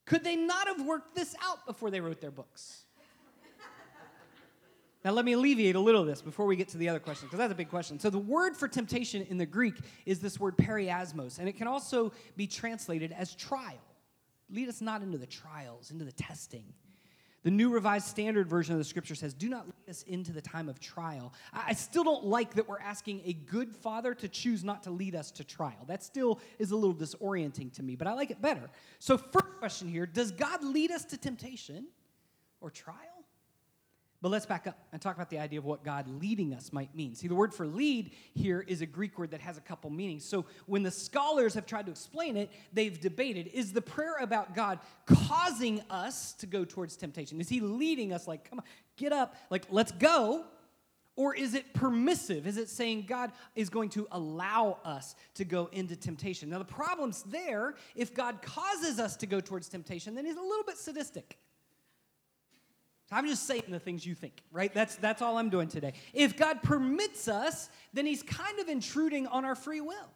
Could 0.04 0.22
they 0.22 0.36
not 0.36 0.68
have 0.68 0.84
worked 0.86 1.14
this 1.14 1.34
out 1.42 1.66
before 1.66 1.90
they 1.90 2.00
wrote 2.00 2.20
their 2.20 2.30
books? 2.30 2.85
Now, 5.06 5.12
let 5.12 5.24
me 5.24 5.34
alleviate 5.34 5.76
a 5.76 5.80
little 5.80 6.00
of 6.00 6.08
this 6.08 6.20
before 6.20 6.46
we 6.46 6.56
get 6.56 6.66
to 6.70 6.78
the 6.78 6.88
other 6.88 6.98
question, 6.98 7.28
because 7.28 7.38
that's 7.38 7.52
a 7.52 7.54
big 7.54 7.70
question. 7.70 8.00
So, 8.00 8.10
the 8.10 8.18
word 8.18 8.56
for 8.56 8.66
temptation 8.66 9.24
in 9.30 9.38
the 9.38 9.46
Greek 9.46 9.76
is 10.04 10.18
this 10.18 10.40
word 10.40 10.56
peirasmos, 10.56 11.38
and 11.38 11.48
it 11.48 11.56
can 11.56 11.68
also 11.68 12.10
be 12.36 12.48
translated 12.48 13.12
as 13.12 13.32
trial. 13.36 13.78
Lead 14.50 14.68
us 14.68 14.80
not 14.80 15.02
into 15.02 15.16
the 15.16 15.26
trials, 15.26 15.92
into 15.92 16.04
the 16.04 16.10
testing. 16.10 16.64
The 17.44 17.52
New 17.52 17.72
Revised 17.72 18.08
Standard 18.08 18.48
Version 18.48 18.72
of 18.72 18.80
the 18.80 18.84
scripture 18.84 19.14
says, 19.14 19.32
Do 19.32 19.48
not 19.48 19.66
lead 19.66 19.88
us 19.88 20.02
into 20.08 20.32
the 20.32 20.42
time 20.42 20.68
of 20.68 20.80
trial. 20.80 21.32
I 21.52 21.74
still 21.74 22.02
don't 22.02 22.24
like 22.24 22.54
that 22.54 22.68
we're 22.68 22.80
asking 22.80 23.22
a 23.26 23.32
good 23.32 23.76
father 23.76 24.12
to 24.12 24.26
choose 24.28 24.64
not 24.64 24.82
to 24.82 24.90
lead 24.90 25.14
us 25.14 25.30
to 25.30 25.44
trial. 25.44 25.84
That 25.86 26.02
still 26.02 26.40
is 26.58 26.72
a 26.72 26.76
little 26.76 26.96
disorienting 26.96 27.72
to 27.74 27.84
me, 27.84 27.94
but 27.94 28.08
I 28.08 28.14
like 28.14 28.32
it 28.32 28.42
better. 28.42 28.68
So, 28.98 29.16
first 29.16 29.56
question 29.60 29.86
here 29.86 30.04
Does 30.04 30.32
God 30.32 30.64
lead 30.64 30.90
us 30.90 31.04
to 31.04 31.16
temptation 31.16 31.86
or 32.60 32.70
trial? 32.70 33.15
But 34.26 34.32
let's 34.32 34.44
back 34.44 34.66
up 34.66 34.76
and 34.90 35.00
talk 35.00 35.14
about 35.14 35.30
the 35.30 35.38
idea 35.38 35.60
of 35.60 35.64
what 35.64 35.84
God 35.84 36.08
leading 36.20 36.52
us 36.52 36.72
might 36.72 36.92
mean. 36.96 37.14
See, 37.14 37.28
the 37.28 37.36
word 37.36 37.54
for 37.54 37.64
lead 37.64 38.10
here 38.34 38.60
is 38.66 38.80
a 38.80 38.86
Greek 38.86 39.20
word 39.20 39.30
that 39.30 39.40
has 39.40 39.56
a 39.56 39.60
couple 39.60 39.88
meanings. 39.88 40.24
So 40.24 40.46
when 40.66 40.82
the 40.82 40.90
scholars 40.90 41.54
have 41.54 41.64
tried 41.64 41.86
to 41.86 41.92
explain 41.92 42.36
it, 42.36 42.50
they've 42.72 43.00
debated 43.00 43.46
is 43.54 43.72
the 43.72 43.80
prayer 43.80 44.16
about 44.20 44.56
God 44.56 44.80
causing 45.06 45.80
us 45.90 46.32
to 46.40 46.46
go 46.46 46.64
towards 46.64 46.96
temptation? 46.96 47.40
Is 47.40 47.48
he 47.48 47.60
leading 47.60 48.12
us, 48.12 48.26
like, 48.26 48.50
come 48.50 48.58
on, 48.58 48.64
get 48.96 49.12
up, 49.12 49.36
like, 49.48 49.66
let's 49.70 49.92
go? 49.92 50.44
Or 51.14 51.32
is 51.32 51.54
it 51.54 51.72
permissive? 51.72 52.48
Is 52.48 52.56
it 52.56 52.68
saying 52.68 53.04
God 53.06 53.30
is 53.54 53.70
going 53.70 53.90
to 53.90 54.08
allow 54.10 54.80
us 54.84 55.14
to 55.34 55.44
go 55.44 55.68
into 55.70 55.94
temptation? 55.94 56.50
Now, 56.50 56.58
the 56.58 56.64
problem's 56.64 57.22
there. 57.22 57.76
If 57.94 58.12
God 58.12 58.42
causes 58.42 58.98
us 58.98 59.14
to 59.18 59.26
go 59.28 59.40
towards 59.40 59.68
temptation, 59.68 60.16
then 60.16 60.26
he's 60.26 60.36
a 60.36 60.42
little 60.42 60.64
bit 60.64 60.78
sadistic. 60.78 61.38
I'm 63.12 63.26
just 63.26 63.46
saying 63.46 63.64
the 63.68 63.78
things 63.78 64.04
you 64.04 64.14
think, 64.14 64.42
right? 64.50 64.72
That's, 64.74 64.96
that's 64.96 65.22
all 65.22 65.38
I'm 65.38 65.50
doing 65.50 65.68
today. 65.68 65.92
If 66.12 66.36
God 66.36 66.62
permits 66.62 67.28
us, 67.28 67.68
then 67.92 68.04
He's 68.06 68.22
kind 68.22 68.58
of 68.58 68.68
intruding 68.68 69.26
on 69.28 69.44
our 69.44 69.54
free 69.54 69.80
will. 69.80 70.10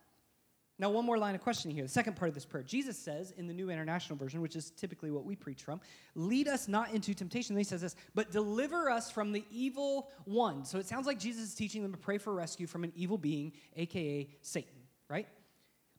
Now, 0.80 0.88
one 0.88 1.04
more 1.04 1.18
line 1.18 1.34
of 1.34 1.42
questioning 1.42 1.76
here. 1.76 1.84
The 1.84 1.90
second 1.90 2.16
part 2.16 2.30
of 2.30 2.34
this 2.34 2.46
prayer. 2.46 2.64
Jesus 2.64 2.98
says 2.98 3.32
in 3.36 3.46
the 3.46 3.52
New 3.52 3.68
International 3.68 4.16
Version, 4.16 4.40
which 4.40 4.56
is 4.56 4.70
typically 4.70 5.10
what 5.10 5.26
we 5.26 5.36
preach 5.36 5.62
from, 5.62 5.78
lead 6.14 6.48
us 6.48 6.68
not 6.68 6.90
into 6.94 7.12
temptation. 7.12 7.54
Then 7.54 7.60
he 7.60 7.64
says 7.64 7.82
this, 7.82 7.96
but 8.14 8.32
deliver 8.32 8.88
us 8.88 9.10
from 9.10 9.30
the 9.30 9.44
evil 9.50 10.08
one. 10.24 10.64
So 10.64 10.78
it 10.78 10.86
sounds 10.86 11.06
like 11.06 11.18
Jesus 11.18 11.50
is 11.50 11.54
teaching 11.54 11.82
them 11.82 11.92
to 11.92 11.98
pray 11.98 12.16
for 12.16 12.32
rescue 12.32 12.66
from 12.66 12.82
an 12.82 12.92
evil 12.96 13.18
being, 13.18 13.52
aka 13.76 14.26
Satan, 14.40 14.72
right? 15.10 15.28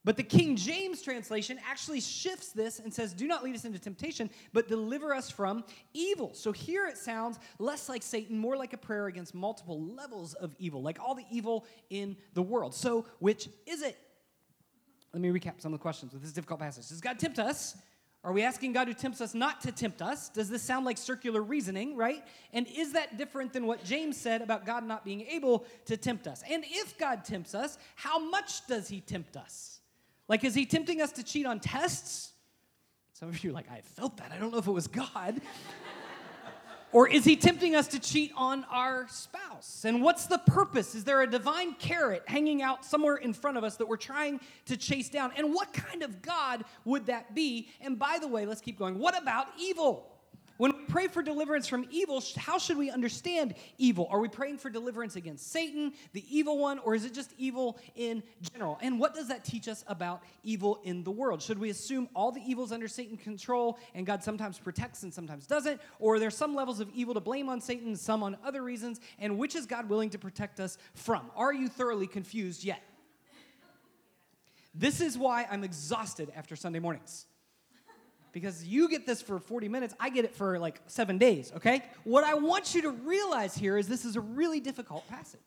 But 0.03 0.17
the 0.17 0.23
King 0.23 0.55
James 0.55 1.01
translation 1.01 1.59
actually 1.69 2.01
shifts 2.01 2.51
this 2.51 2.79
and 2.79 2.91
says, 2.91 3.13
Do 3.13 3.27
not 3.27 3.43
lead 3.43 3.55
us 3.55 3.65
into 3.65 3.77
temptation, 3.77 4.31
but 4.51 4.67
deliver 4.67 5.13
us 5.13 5.29
from 5.29 5.63
evil. 5.93 6.31
So 6.33 6.51
here 6.51 6.87
it 6.87 6.97
sounds 6.97 7.37
less 7.59 7.87
like 7.87 8.01
Satan, 8.01 8.37
more 8.37 8.57
like 8.57 8.73
a 8.73 8.77
prayer 8.77 9.05
against 9.07 9.35
multiple 9.35 9.79
levels 9.79 10.33
of 10.33 10.55
evil, 10.57 10.81
like 10.81 10.99
all 10.99 11.13
the 11.13 11.25
evil 11.29 11.65
in 11.91 12.17
the 12.33 12.41
world. 12.41 12.73
So, 12.73 13.05
which 13.19 13.47
is 13.67 13.83
it? 13.83 13.97
Let 15.13 15.21
me 15.21 15.29
recap 15.29 15.61
some 15.61 15.71
of 15.71 15.79
the 15.79 15.83
questions 15.83 16.13
with 16.13 16.23
this 16.23 16.31
difficult 16.31 16.61
passage. 16.61 16.87
Does 16.87 17.01
God 17.01 17.19
tempt 17.19 17.37
us? 17.37 17.75
Are 18.23 18.31
we 18.31 18.43
asking 18.43 18.73
God 18.73 18.87
who 18.87 18.93
tempts 18.93 19.19
us 19.19 19.33
not 19.33 19.61
to 19.61 19.71
tempt 19.71 20.01
us? 20.01 20.29
Does 20.29 20.47
this 20.49 20.61
sound 20.61 20.85
like 20.85 20.97
circular 20.97 21.41
reasoning, 21.41 21.97
right? 21.97 22.23
And 22.53 22.67
is 22.67 22.93
that 22.93 23.17
different 23.17 23.51
than 23.51 23.65
what 23.65 23.83
James 23.83 24.15
said 24.15 24.41
about 24.41 24.65
God 24.65 24.83
not 24.83 25.03
being 25.03 25.21
able 25.21 25.65
to 25.85 25.97
tempt 25.97 26.27
us? 26.27 26.43
And 26.49 26.63
if 26.67 26.97
God 26.97 27.25
tempts 27.25 27.53
us, 27.53 27.77
how 27.95 28.19
much 28.19 28.65
does 28.67 28.87
he 28.87 29.01
tempt 29.01 29.37
us? 29.37 29.80
Like, 30.31 30.45
is 30.45 30.55
he 30.55 30.65
tempting 30.65 31.01
us 31.01 31.11
to 31.11 31.23
cheat 31.23 31.45
on 31.45 31.59
tests? 31.59 32.31
Some 33.11 33.27
of 33.27 33.43
you 33.43 33.49
are 33.49 33.53
like, 33.53 33.69
I 33.69 33.81
felt 33.81 34.15
that. 34.15 34.31
I 34.31 34.37
don't 34.37 34.53
know 34.53 34.59
if 34.59 34.67
it 34.67 34.71
was 34.71 34.87
God. 34.87 35.41
or 36.93 37.09
is 37.09 37.25
he 37.25 37.35
tempting 37.35 37.75
us 37.75 37.89
to 37.89 37.99
cheat 37.99 38.31
on 38.37 38.63
our 38.71 39.09
spouse? 39.09 39.83
And 39.83 40.01
what's 40.01 40.27
the 40.27 40.37
purpose? 40.37 40.95
Is 40.95 41.03
there 41.03 41.21
a 41.21 41.27
divine 41.27 41.73
carrot 41.73 42.23
hanging 42.27 42.61
out 42.61 42.85
somewhere 42.85 43.17
in 43.17 43.33
front 43.33 43.57
of 43.57 43.65
us 43.65 43.75
that 43.75 43.89
we're 43.89 43.97
trying 43.97 44.39
to 44.67 44.77
chase 44.77 45.09
down? 45.09 45.33
And 45.35 45.53
what 45.53 45.73
kind 45.73 46.01
of 46.01 46.21
God 46.21 46.63
would 46.85 47.07
that 47.07 47.35
be? 47.35 47.67
And 47.81 47.99
by 47.99 48.17
the 48.17 48.29
way, 48.29 48.45
let's 48.45 48.61
keep 48.61 48.79
going. 48.79 48.99
What 48.99 49.21
about 49.21 49.47
evil? 49.59 50.10
Pray 50.87 51.07
for 51.07 51.21
deliverance 51.21 51.67
from 51.67 51.85
evil, 51.89 52.23
how 52.37 52.57
should 52.57 52.77
we 52.77 52.89
understand 52.89 53.55
evil? 53.77 54.07
Are 54.11 54.19
we 54.19 54.27
praying 54.27 54.57
for 54.57 54.69
deliverance 54.69 55.15
against 55.15 55.51
Satan, 55.51 55.93
the 56.13 56.23
evil 56.29 56.57
one, 56.57 56.79
or 56.79 56.95
is 56.95 57.05
it 57.05 57.13
just 57.13 57.33
evil 57.37 57.77
in 57.95 58.23
general? 58.51 58.77
And 58.81 58.99
what 58.99 59.13
does 59.13 59.27
that 59.29 59.43
teach 59.43 59.67
us 59.67 59.83
about 59.87 60.23
evil 60.43 60.79
in 60.83 61.03
the 61.03 61.11
world? 61.11 61.41
Should 61.41 61.59
we 61.59 61.69
assume 61.69 62.09
all 62.15 62.31
the 62.31 62.41
evils 62.41 62.71
under 62.71 62.87
Satan's 62.87 63.21
control 63.21 63.79
and 63.95 64.05
God 64.05 64.23
sometimes 64.23 64.59
protects 64.59 65.03
and 65.03 65.13
sometimes 65.13 65.47
doesn't? 65.47 65.79
Or 65.99 66.15
are 66.15 66.19
there 66.19 66.31
some 66.31 66.55
levels 66.55 66.79
of 66.79 66.89
evil 66.93 67.13
to 67.13 67.19
blame 67.19 67.49
on 67.49 67.61
Satan, 67.61 67.95
some 67.95 68.23
on 68.23 68.37
other 68.43 68.61
reasons? 68.61 68.99
And 69.19 69.37
which 69.37 69.55
is 69.55 69.65
God 69.65 69.89
willing 69.89 70.09
to 70.11 70.19
protect 70.19 70.59
us 70.59 70.77
from? 70.93 71.31
Are 71.35 71.53
you 71.53 71.67
thoroughly 71.67 72.07
confused 72.07 72.63
yet? 72.63 72.81
This 74.73 75.01
is 75.01 75.17
why 75.17 75.47
I'm 75.51 75.63
exhausted 75.63 76.31
after 76.35 76.55
Sunday 76.55 76.79
mornings 76.79 77.25
because 78.31 78.65
you 78.65 78.89
get 78.89 79.05
this 79.05 79.21
for 79.21 79.39
40 79.39 79.67
minutes, 79.67 79.93
I 79.99 80.09
get 80.09 80.25
it 80.25 80.35
for 80.35 80.59
like 80.59 80.81
seven 80.87 81.17
days, 81.17 81.51
okay? 81.55 81.83
What 82.03 82.23
I 82.23 82.33
want 82.35 82.73
you 82.73 82.81
to 82.83 82.91
realize 82.91 83.55
here 83.55 83.77
is 83.77 83.87
this 83.87 84.05
is 84.05 84.15
a 84.15 84.21
really 84.21 84.59
difficult 84.59 85.07
passage. 85.07 85.39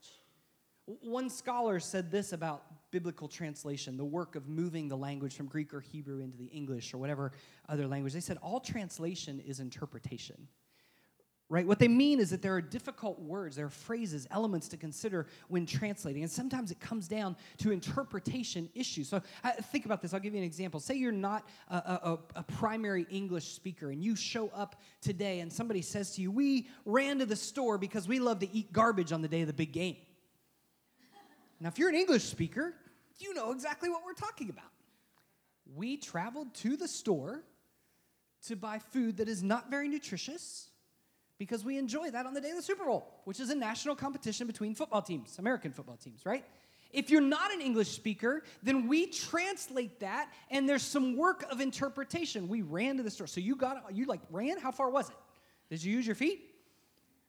One 0.87 1.31
scholar 1.31 1.81
said 1.81 2.11
this 2.11 2.33
about 2.33 2.65
biblical 2.91 3.27
translation, 3.27 3.97
the 3.97 4.05
work 4.05 4.37
of 4.37 4.49
moving 4.49 4.89
the 4.89 4.97
language 4.97 5.35
from 5.35 5.47
Greek 5.47 5.73
or 5.73 5.81
Hebrew 5.81 6.21
into 6.21 6.37
the 6.37 6.47
English 6.47 6.93
or 6.93 6.99
whatever 6.99 7.33
other 7.69 7.87
language. 7.87 8.13
They 8.13 8.21
said 8.21 8.39
all 8.43 8.61
translation 8.61 9.41
is 9.41 9.61
interpretation 9.61 10.47
right? 11.51 11.67
What 11.67 11.79
they 11.79 11.89
mean 11.89 12.21
is 12.21 12.31
that 12.31 12.41
there 12.43 12.55
are 12.55 12.63
difficult 12.63 13.21
words, 13.21 13.57
there 13.57 13.67
are 13.67 13.71
phrases, 13.71 14.27
elements 14.31 14.67
to 14.69 14.77
consider 14.77 15.27
when 15.49 15.67
translating. 15.67 16.23
And 16.23 16.31
sometimes 16.31 16.71
it 16.71 16.81
comes 16.81 17.07
down 17.07 17.37
to 17.59 17.71
interpretation 17.71 18.69
issues. 18.75 19.09
So 19.09 19.21
uh, 19.43 19.53
think 19.71 19.85
about 19.85 20.01
this. 20.01 20.15
I'll 20.15 20.21
give 20.21 20.33
you 20.33 20.41
an 20.41 20.47
example. 20.47 20.81
Say 20.81 20.95
you're 20.95 21.13
not 21.13 21.47
a, 21.69 21.77
a, 21.77 22.19
a, 22.37 22.43
primary 22.65 23.07
English 23.11 23.53
speaker 23.53 23.91
and 23.91 24.03
you 24.03 24.17
show 24.17 24.49
up 24.55 24.81
today 25.03 25.41
and 25.41 25.53
somebody 25.53 25.83
says 25.83 26.15
to 26.15 26.23
you, 26.23 26.31
We 26.31 26.67
ran 26.87 27.19
to 27.19 27.27
the 27.27 27.37
store 27.37 27.77
because 27.77 28.09
we 28.09 28.19
love 28.19 28.39
to 28.39 28.49
eat 28.57 28.73
garbage 28.73 29.13
on 29.13 29.21
the 29.21 29.29
day 29.29 29.43
of 29.43 29.49
the 29.49 29.53
big 29.53 29.71
game. 29.71 29.97
Now, 31.61 31.69
if 31.69 31.79
you're 31.79 31.91
an 31.91 31.95
English 31.95 32.25
speaker, 32.25 32.73
you 33.19 33.35
know 33.35 33.53
exactly 33.53 33.91
what 33.91 34.01
we're 34.03 34.15
talking 34.15 34.49
about. 34.49 34.71
We 35.77 35.99
traveled 35.99 36.55
to 36.55 36.79
the 36.79 36.89
store 36.89 37.43
to 38.47 38.57
buy 38.57 38.79
food 38.79 39.19
that 39.19 39.29
is 39.29 39.43
not 39.43 39.71
very 39.71 39.87
nutritious 39.87 40.71
because 41.37 41.67
we 41.67 41.77
enjoy 41.77 42.13
that 42.13 42.25
on 42.25 42.33
the 42.33 42.41
day 42.41 42.49
of 42.49 42.57
the 42.57 42.63
Super 42.63 42.87
Bowl, 42.87 43.21
which 43.25 43.41
is 43.41 43.51
a 43.51 43.55
national 43.55 43.95
competition 43.95 44.47
between 44.47 44.75
football 44.75 45.03
teams, 45.03 45.39
American 45.39 45.71
football 45.71 45.99
teams, 45.99 46.25
right? 46.25 46.47
If 46.95 47.11
you're 47.11 47.21
not 47.21 47.53
an 47.53 47.61
English 47.61 47.89
speaker, 47.89 48.43
then 48.63 48.89
we 48.89 49.07
translate 49.07 50.01
that 50.01 50.33
and 50.51 50.69
there's 50.69 50.83
some 50.83 51.17
work 51.17 51.45
of 51.51 51.61
interpretation. 51.61 52.49
We 52.49 52.63
ran 52.63 52.97
to 52.97 53.03
the 53.03 53.11
store. 53.11 53.27
So 53.27 53.41
you 53.41 53.57
got 53.57 53.95
you 53.95 54.07
like 54.07 54.21
ran? 54.31 54.59
How 54.59 54.71
far 54.71 54.91
was 54.91 55.11
it? 55.11 55.17
Did 55.71 55.83
you 55.83 55.93
use 55.93 56.07
your 56.07 56.17
feet? 56.17 56.51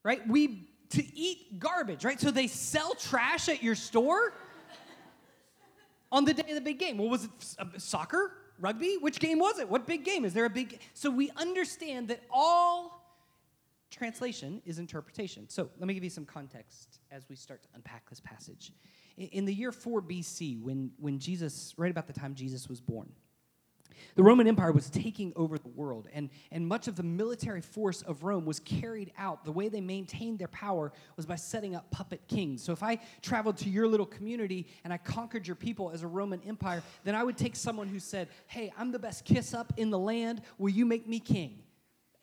Right? 0.03 0.25
We 0.27 0.69
to 0.89 1.03
eat 1.17 1.59
garbage, 1.59 2.05
right? 2.05 2.19
So 2.19 2.31
they 2.31 2.47
sell 2.47 2.93
trash 2.95 3.49
at 3.49 3.63
your 3.63 3.75
store 3.75 4.33
on 6.11 6.25
the 6.25 6.33
day 6.33 6.49
of 6.49 6.55
the 6.55 6.61
big 6.61 6.79
game. 6.79 6.97
Well, 6.97 7.09
was 7.09 7.25
it 7.25 7.31
uh, 7.59 7.65
soccer? 7.77 8.31
Rugby? 8.59 8.97
Which 9.01 9.19
game 9.19 9.39
was 9.39 9.59
it? 9.59 9.67
What 9.67 9.85
big 9.85 10.05
game? 10.05 10.23
Is 10.23 10.33
there 10.33 10.45
a 10.45 10.49
big 10.49 10.79
So 10.93 11.09
we 11.09 11.29
understand 11.35 12.07
that 12.07 12.21
all 12.31 12.95
translation 13.91 14.61
is 14.65 14.79
interpretation. 14.79 15.49
So 15.49 15.69
let 15.79 15.87
me 15.87 15.93
give 15.93 16.03
you 16.03 16.09
some 16.09 16.25
context 16.25 16.99
as 17.11 17.27
we 17.29 17.35
start 17.35 17.63
to 17.63 17.69
unpack 17.75 18.09
this 18.09 18.19
passage. 18.19 18.71
In 19.17 19.45
the 19.45 19.53
year 19.53 19.71
4 19.71 20.01
BC, 20.01 20.61
when, 20.61 20.91
when 20.97 21.19
Jesus, 21.19 21.73
right 21.77 21.91
about 21.91 22.07
the 22.07 22.13
time 22.13 22.35
Jesus 22.35 22.67
was 22.67 22.81
born, 22.81 23.09
the 24.15 24.23
Roman 24.23 24.47
Empire 24.47 24.71
was 24.71 24.89
taking 24.89 25.33
over 25.35 25.57
the 25.57 25.69
world, 25.69 26.07
and, 26.13 26.29
and 26.51 26.67
much 26.67 26.87
of 26.87 26.95
the 26.95 27.03
military 27.03 27.61
force 27.61 28.01
of 28.01 28.23
Rome 28.23 28.45
was 28.45 28.59
carried 28.59 29.11
out. 29.17 29.43
The 29.43 29.51
way 29.51 29.67
they 29.67 29.81
maintained 29.81 30.39
their 30.39 30.47
power 30.49 30.93
was 31.17 31.25
by 31.25 31.35
setting 31.35 31.75
up 31.75 31.89
puppet 31.91 32.21
kings. 32.27 32.63
So 32.63 32.71
if 32.71 32.81
I 32.83 32.99
traveled 33.21 33.57
to 33.57 33.69
your 33.69 33.87
little 33.87 34.05
community 34.05 34.67
and 34.83 34.93
I 34.93 34.97
conquered 34.97 35.47
your 35.47 35.55
people 35.55 35.91
as 35.91 36.03
a 36.03 36.07
Roman 36.07 36.41
Empire, 36.47 36.81
then 37.03 37.15
I 37.15 37.23
would 37.23 37.37
take 37.37 37.55
someone 37.55 37.87
who 37.87 37.99
said, 37.99 38.29
Hey, 38.47 38.71
I'm 38.77 38.91
the 38.91 38.99
best 38.99 39.25
kiss 39.25 39.53
up 39.53 39.73
in 39.77 39.89
the 39.89 39.99
land. 39.99 40.41
Will 40.57 40.69
you 40.69 40.85
make 40.85 41.07
me 41.07 41.19
king? 41.19 41.64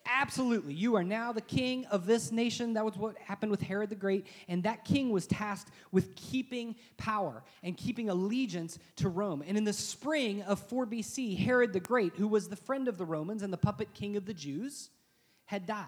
Absolutely. 0.05 0.73
You 0.73 0.95
are 0.95 1.03
now 1.03 1.31
the 1.31 1.41
king 1.41 1.85
of 1.85 2.05
this 2.05 2.31
nation. 2.31 2.73
That 2.73 2.83
was 2.83 2.97
what 2.97 3.17
happened 3.17 3.51
with 3.51 3.61
Herod 3.61 3.89
the 3.89 3.95
Great. 3.95 4.27
And 4.47 4.63
that 4.63 4.83
king 4.83 5.11
was 5.11 5.25
tasked 5.27 5.71
with 5.91 6.15
keeping 6.15 6.75
power 6.97 7.43
and 7.63 7.77
keeping 7.77 8.09
allegiance 8.09 8.79
to 8.97 9.07
Rome. 9.07 9.43
And 9.45 9.57
in 9.57 9.63
the 9.63 9.73
spring 9.73 10.41
of 10.43 10.59
4 10.59 10.85
BC, 10.87 11.37
Herod 11.37 11.71
the 11.71 11.79
Great, 11.79 12.15
who 12.15 12.27
was 12.27 12.49
the 12.49 12.55
friend 12.55 12.87
of 12.87 12.97
the 12.97 13.05
Romans 13.05 13.43
and 13.43 13.53
the 13.53 13.57
puppet 13.57 13.93
king 13.93 14.17
of 14.17 14.25
the 14.25 14.33
Jews, 14.33 14.89
had 15.45 15.65
died. 15.65 15.87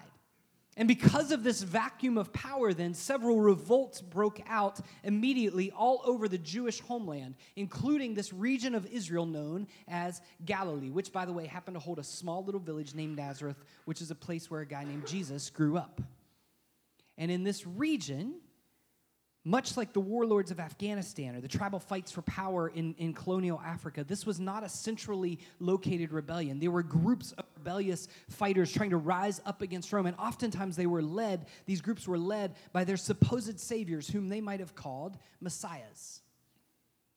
And 0.78 0.90
because 0.90 1.32
of 1.32 1.42
this 1.42 1.64
vacuum 1.64 2.18
of 2.18 2.34
power, 2.34 2.74
then 2.74 2.94
several 2.94 3.40
revolts 3.40 4.02
broke 4.02 4.42
out 4.48 4.82
immediately 5.04 5.72
all 5.72 6.02
over 6.04 6.28
the 6.28 6.38
Jewish 6.38 6.82
homeland, 6.82 7.36
including 7.56 8.14
this 8.14 8.34
region 8.34 8.76
of 8.76 8.86
Israel 8.88 9.26
known 9.26 9.68
as 9.88 10.22
Galilee, 10.44 10.90
which, 10.90 11.14
by 11.14 11.24
the 11.24 11.32
way, 11.32 11.46
happened 11.46 11.76
to 11.76 11.80
hold 11.80 11.98
a 12.00 12.04
small 12.04 12.44
little 12.44 12.60
village 12.60 12.94
named 12.94 13.16
Nazareth, 13.16 13.64
which 13.86 14.02
is 14.02 14.12
a 14.12 14.16
place 14.16 14.52
where 14.52 14.62
a 14.62 14.66
guy 14.66 14.84
named 14.84 15.08
Jesus 15.08 15.50
grew 15.50 15.78
up. 15.78 16.02
And 17.18 17.32
in 17.32 17.46
this 17.46 17.66
region, 17.66 18.36
much 19.46 19.78
like 19.78 19.94
the 19.94 20.00
warlords 20.00 20.50
of 20.50 20.60
Afghanistan 20.60 21.36
or 21.36 21.40
the 21.40 21.48
tribal 21.48 21.80
fights 21.80 22.12
for 22.12 22.24
power 22.24 22.70
in, 22.70 22.96
in 22.98 23.14
colonial 23.14 23.62
Africa, 23.64 24.04
this 24.04 24.26
was 24.26 24.40
not 24.40 24.64
a 24.64 24.70
centrally 24.70 25.40
located 25.60 26.12
rebellion. 26.12 26.60
There 26.60 26.72
were 26.72 26.84
groups 26.84 27.32
of 27.34 27.46
rebellious 27.56 28.08
fighters 28.28 28.74
trying 28.74 28.90
to 28.90 28.98
rise 28.98 29.40
up 29.46 29.62
against 29.62 29.94
Rome, 29.94 30.08
and 30.08 30.18
oftentimes 30.18 30.76
they 30.76 30.88
were 30.88 31.04
led, 31.04 31.46
these 31.68 31.80
groups 31.80 32.08
were 32.08 32.18
led 32.18 32.56
by 32.74 32.84
their 32.84 32.98
supposed 32.98 33.60
saviors, 33.60 34.08
whom 34.08 34.30
they 34.30 34.42
might 34.42 34.60
have 34.60 34.76
called 34.76 35.18
messiahs. 35.40 36.22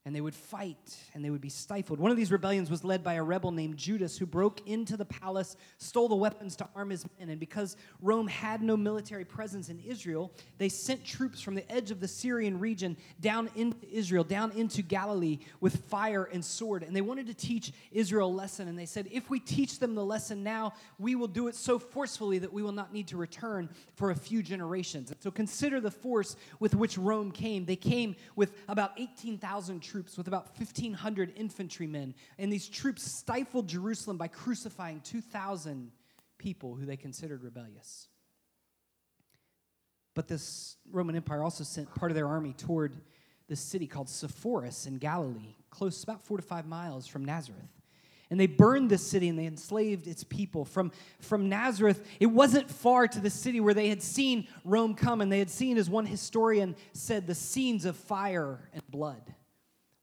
And 0.09 0.17
they 0.17 0.23
would 0.23 0.35
fight 0.35 0.97
and 1.13 1.23
they 1.23 1.29
would 1.29 1.43
be 1.43 1.51
stifled. 1.51 2.01
One 2.01 2.11
of 2.11 2.17
these 2.17 2.33
rebellions 2.33 2.71
was 2.71 2.83
led 2.83 3.05
by 3.05 3.15
a 3.15 3.23
rebel 3.23 3.51
named 3.51 3.77
Judas 3.77 4.17
who 4.17 4.25
broke 4.25 4.67
into 4.67 4.97
the 4.97 5.05
palace, 5.05 5.55
stole 5.77 6.09
the 6.09 6.15
weapons 6.15 6.57
to 6.57 6.69
arm 6.75 6.89
his 6.89 7.05
men. 7.19 7.29
And 7.29 7.39
because 7.39 7.77
Rome 8.01 8.27
had 8.27 8.63
no 8.63 8.75
military 8.75 9.27
presence 9.27 9.69
in 9.69 9.79
Israel, 9.81 10.33
they 10.57 10.71
sent 10.71 11.05
troops 11.05 11.43
from 11.43 11.55
the 11.55 11.71
edge 11.71 11.91
of 11.91 12.01
the 12.01 12.09
Syrian 12.09 12.59
region 12.59 12.97
down 13.21 13.51
into 13.55 13.87
Israel, 13.93 14.25
down 14.25 14.51
into 14.53 14.81
Galilee 14.81 15.41
with 15.61 15.77
fire 15.91 16.25
and 16.25 16.43
sword. 16.43 16.85
And 16.85 16.97
they 16.97 17.03
wanted 17.03 17.27
to 17.27 17.35
teach 17.35 17.75
Israel 17.93 18.31
a 18.31 18.33
lesson. 18.33 18.67
And 18.67 18.79
they 18.79 18.87
said, 18.87 19.09
if 19.13 19.29
we 19.29 19.39
teach 19.39 19.79
them 19.79 19.95
the 19.95 20.03
lesson 20.03 20.43
now, 20.43 20.73
we 20.99 21.17
will 21.17 21.29
do 21.29 21.49
it 21.49 21.55
so 21.55 21.79
forcefully 21.79 22.39
that 22.39 22.51
we 22.51 22.63
will 22.63 22.73
not 22.73 22.95
need 22.95 23.09
to 23.09 23.19
return 23.19 23.69
for 23.95 24.11
a 24.11 24.17
few 24.17 24.43
generations. 24.43 25.13
So 25.21 25.31
consider 25.31 25.83
the 25.83 25.91
force 25.91 26.35
with 26.61 26.75
which 26.75 26.97
Rome 26.97 27.31
came. 27.31 27.67
They 27.67 27.77
came 27.77 28.17
with 28.37 28.55
about 28.69 28.93
18,000 28.97 29.81
troops 29.81 29.98
troops 29.99 30.17
with 30.17 30.29
about 30.29 30.57
1,500 30.57 31.33
infantrymen. 31.35 32.15
And 32.39 32.53
these 32.53 32.69
troops 32.69 33.03
stifled 33.03 33.67
Jerusalem 33.67 34.17
by 34.17 34.29
crucifying 34.29 35.01
2,000 35.01 35.91
people 36.39 36.77
who 36.77 36.87
they 36.87 36.97
considered 36.97 37.43
rebellious. 37.43 38.07
But 40.15 40.29
this 40.29 40.77
Roman 40.89 41.17
Empire 41.17 41.43
also 41.43 41.65
sent 41.65 41.93
part 41.97 42.13
of 42.13 42.15
their 42.15 42.29
army 42.29 42.53
toward 42.57 42.95
this 43.49 43.59
city 43.59 43.89
called 43.89 44.09
Sepphoris 44.09 44.87
in 44.87 44.99
Galilee, 44.99 45.57
close 45.69 46.05
about 46.05 46.23
four 46.23 46.37
to 46.37 46.45
five 46.45 46.65
miles 46.65 47.09
from 47.09 47.25
Nazareth. 47.25 47.83
And 48.31 48.39
they 48.39 48.47
burned 48.47 48.91
this 48.91 49.05
city 49.05 49.29
and 49.29 49.37
they 49.37 49.47
enslaved 49.47 50.07
its 50.07 50.23
people. 50.23 50.65
From, 50.65 50.93
from 51.21 51.49
Nazareth, 51.49 52.07
it 52.21 52.27
wasn't 52.27 52.71
far 52.71 53.09
to 53.09 53.19
the 53.19 53.31
city 53.31 53.59
where 53.59 53.75
they 53.75 53.89
had 53.89 54.03
seen 54.03 54.47
Rome 54.65 54.95
come, 54.95 55.21
and 55.21 55.33
they 55.33 55.41
had 55.41 55.51
seen, 55.51 55.77
as 55.77 55.91
one 55.91 56.07
historian 56.07 56.77
said, 56.93 57.27
the 57.27 57.35
scenes 57.35 57.85
of 57.85 57.97
fire 57.97 58.61
and 58.73 58.83
blood 58.89 59.35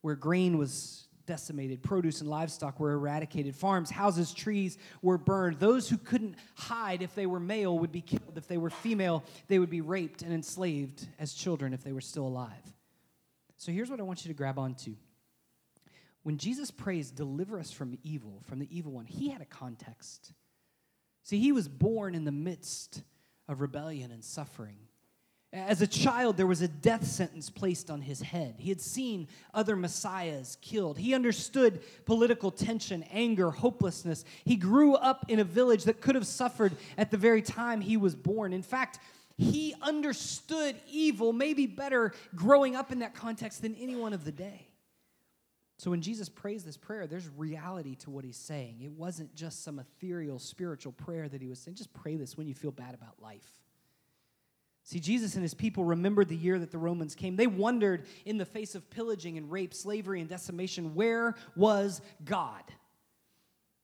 where 0.06 0.14
grain 0.14 0.60
was 0.60 1.08
decimated, 1.26 1.82
produce 1.82 2.22
and 2.22 2.30
livestock 2.30 2.80
were 2.80 2.92
eradicated, 2.92 3.56
farms, 3.56 3.90
houses, 3.90 4.32
trees 4.32 4.78
were 5.02 5.18
burned. 5.18 5.58
Those 5.58 5.90
who 5.90 5.98
couldn't 5.98 6.36
hide 6.54 7.02
if 7.02 7.16
they 7.16 7.26
were 7.26 7.40
male 7.40 7.80
would 7.80 7.92
be 7.92 8.02
killed. 8.02 8.38
If 8.38 8.48
they 8.48 8.60
were 8.60 8.70
female, 8.70 9.24
they 9.48 9.58
would 9.58 9.72
be 9.72 9.82
raped 9.82 10.22
and 10.22 10.32
enslaved 10.32 11.08
as 11.18 11.34
children 11.34 11.74
if 11.74 11.84
they 11.84 11.92
were 11.92 12.02
still 12.02 12.28
alive. 12.28 12.52
So 13.58 13.72
here's 13.72 13.90
what 13.90 14.00
I 14.00 14.04
want 14.04 14.24
you 14.24 14.30
to 14.30 14.38
grab 14.38 14.60
onto. 14.60 14.94
When 16.22 16.38
Jesus 16.38 16.70
prays, 16.70 17.10
deliver 17.10 17.58
us 17.58 17.72
from 17.72 17.98
evil, 18.04 18.44
from 18.48 18.60
the 18.60 18.68
evil 18.70 18.92
one, 18.92 19.08
he 19.08 19.30
had 19.32 19.42
a 19.42 19.46
context. 19.46 20.34
See, 21.24 21.40
he 21.40 21.52
was 21.52 21.68
born 21.68 22.14
in 22.14 22.26
the 22.26 22.32
midst 22.32 23.02
of 23.48 23.60
rebellion 23.60 24.12
and 24.12 24.24
suffering. 24.24 24.78
As 25.56 25.82
a 25.82 25.88
child, 25.88 26.36
there 26.36 26.46
was 26.46 26.62
a 26.62 26.68
death 26.68 27.06
sentence 27.06 27.50
placed 27.50 27.90
on 27.90 28.02
his 28.02 28.22
head. 28.22 28.56
He 28.58 28.68
had 28.68 28.82
seen 28.82 29.30
other 29.54 29.78
messiahs 29.78 30.58
killed. 30.60 30.98
He 30.98 31.16
understood 31.16 31.82
political 32.06 32.52
tension, 32.52 33.04
anger, 33.04 33.52
hopelessness. 33.52 34.26
He 34.44 34.58
grew 34.58 34.96
up 34.96 35.26
in 35.30 35.40
a 35.40 35.46
village 35.46 35.86
that 35.86 36.02
could 36.02 36.16
have 36.16 36.28
suffered 36.28 36.74
at 36.98 37.10
the 37.10 37.16
very 37.16 37.42
time 37.42 37.80
he 37.80 37.96
was 37.96 38.16
born. 38.16 38.52
In 38.52 38.64
fact, 38.64 39.00
he 39.38 39.74
understood 39.82 40.76
evil 40.92 41.32
maybe 41.32 41.68
better 41.68 42.14
growing 42.36 42.76
up 42.76 42.92
in 42.92 43.00
that 43.00 43.16
context 43.16 43.62
than 43.62 43.76
anyone 43.76 44.12
of 44.12 44.26
the 44.26 44.34
day. 44.34 44.68
So 45.78 45.90
when 45.90 46.02
Jesus 46.02 46.28
prays 46.28 46.66
this 46.66 46.76
prayer, 46.76 47.08
there's 47.08 47.30
reality 47.30 47.96
to 47.96 48.10
what 48.10 48.26
he's 48.26 48.38
saying. 48.38 48.82
It 48.82 48.92
wasn't 48.92 49.36
just 49.36 49.64
some 49.64 49.80
ethereal 49.80 50.40
spiritual 50.40 50.92
prayer 50.92 51.30
that 51.30 51.42
he 51.42 51.48
was 51.48 51.60
saying. 51.60 51.76
Just 51.76 51.94
pray 51.94 52.18
this 52.18 52.38
when 52.38 52.48
you 52.48 52.54
feel 52.54 52.72
bad 52.72 52.94
about 52.94 53.22
life. 53.22 53.54
See, 54.86 55.00
Jesus 55.00 55.34
and 55.34 55.42
his 55.42 55.56
people 55.56 55.84
remembered 55.84 56.30
the 56.30 56.36
year 56.36 56.60
that 56.60 56.70
the 56.70 56.78
Romans 56.78 57.16
came. 57.16 57.36
They 57.36 57.48
wondered 57.48 58.06
in 58.24 58.38
the 58.38 58.46
face 58.46 58.76
of 58.76 58.88
pillaging 58.92 59.36
and 59.36 59.52
rape, 59.52 59.74
slavery 59.74 60.22
and 60.22 60.30
decimation, 60.30 60.94
where 60.94 61.34
was 61.56 62.02
God? 62.24 62.64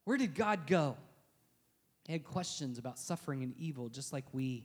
Where 0.05 0.17
did 0.17 0.36
God 0.36 0.67
go? 0.67 0.96
They 2.05 2.13
had 2.13 2.24
questions 2.24 2.77
about 2.77 3.00
suffering 3.00 3.41
and 3.41 3.55
evil, 3.58 3.89
just 3.89 4.13
like 4.13 4.25
we 4.31 4.63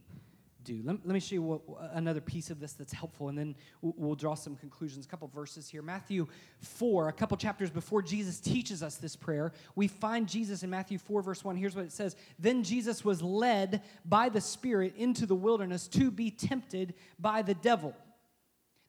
do. 0.67 0.83
Let, 0.85 0.97
let 1.07 1.15
me 1.15 1.21
show 1.21 1.35
you 1.37 1.43
what, 1.43 1.61
another 1.93 2.21
piece 2.21 2.51
of 2.51 2.61
this 2.61 2.73
that's 2.73 2.93
helpful, 2.93 3.29
and 3.29 3.39
then 3.39 3.55
we'll, 3.81 3.95
we'll 3.97 4.15
draw 4.15 4.35
some 4.35 4.57
conclusions. 4.57 5.07
A 5.07 5.09
couple 5.09 5.29
verses 5.29 5.69
here. 5.69 5.81
Matthew 5.81 6.27
4, 6.61 7.09
a 7.09 7.13
couple 7.13 7.37
chapters 7.37 7.71
before 7.71 8.03
Jesus 8.03 8.41
teaches 8.41 8.83
us 8.83 8.97
this 8.97 9.17
prayer, 9.17 9.53
we 9.77 9.89
find 9.89 10.29
Jesus 10.29 10.63
in 10.63 10.69
Matthew 10.69 10.99
4, 10.99 11.23
verse 11.23 11.45
1. 11.45 11.57
Here's 11.57 11.77
what 11.77 11.85
it 11.85 11.93
says 11.93 12.17
Then 12.39 12.63
Jesus 12.63 13.05
was 13.05 13.23
led 13.23 13.83
by 14.05 14.29
the 14.29 14.41
Spirit 14.41 14.95
into 14.97 15.25
the 15.25 15.35
wilderness 15.35 15.89
to 15.89 16.11
be 16.11 16.31
tempted 16.31 16.95
by 17.19 17.43
the 17.43 17.55
devil. 17.55 17.95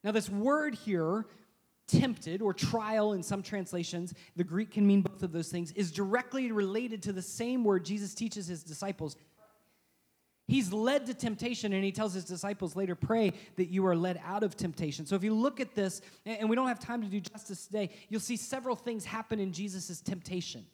Now, 0.04 0.12
this 0.12 0.28
word 0.28 0.74
here, 0.74 1.26
tempted 1.86 2.42
or 2.42 2.52
trial 2.52 3.14
in 3.14 3.22
some 3.22 3.42
translations, 3.42 4.14
the 4.36 4.44
Greek 4.44 4.72
can 4.72 4.86
mean 4.86 5.00
both 5.00 5.22
of 5.22 5.32
those 5.32 5.48
things, 5.48 5.72
is 5.72 5.90
directly 5.90 6.52
related 6.52 7.02
to 7.04 7.12
the 7.12 7.22
same 7.22 7.64
word 7.64 7.84
Jesus 7.84 8.14
teaches 8.14 8.46
his 8.46 8.62
disciples 8.62 9.16
He's 10.48 10.72
led 10.72 11.06
to 11.06 11.14
temptation, 11.14 11.74
and 11.74 11.84
he 11.84 11.92
tells 11.92 12.14
his 12.14 12.24
disciples 12.24 12.74
later, 12.74 12.94
pray 12.94 13.34
that 13.56 13.68
you 13.68 13.86
are 13.86 13.94
led 13.94 14.18
out 14.24 14.42
of 14.42 14.56
temptation. 14.56 15.04
So 15.04 15.14
if 15.14 15.22
you 15.22 15.34
look 15.34 15.60
at 15.60 15.74
this, 15.74 16.00
and 16.24 16.48
we 16.48 16.56
don't 16.56 16.68
have 16.68 16.80
time 16.80 17.02
to 17.02 17.06
do 17.06 17.20
justice 17.20 17.66
today, 17.66 17.90
you'll 18.08 18.20
see 18.20 18.36
several 18.36 18.74
things 18.74 19.04
happen 19.04 19.40
in 19.40 19.52
Jesus' 19.52 20.00
temptation 20.00 20.64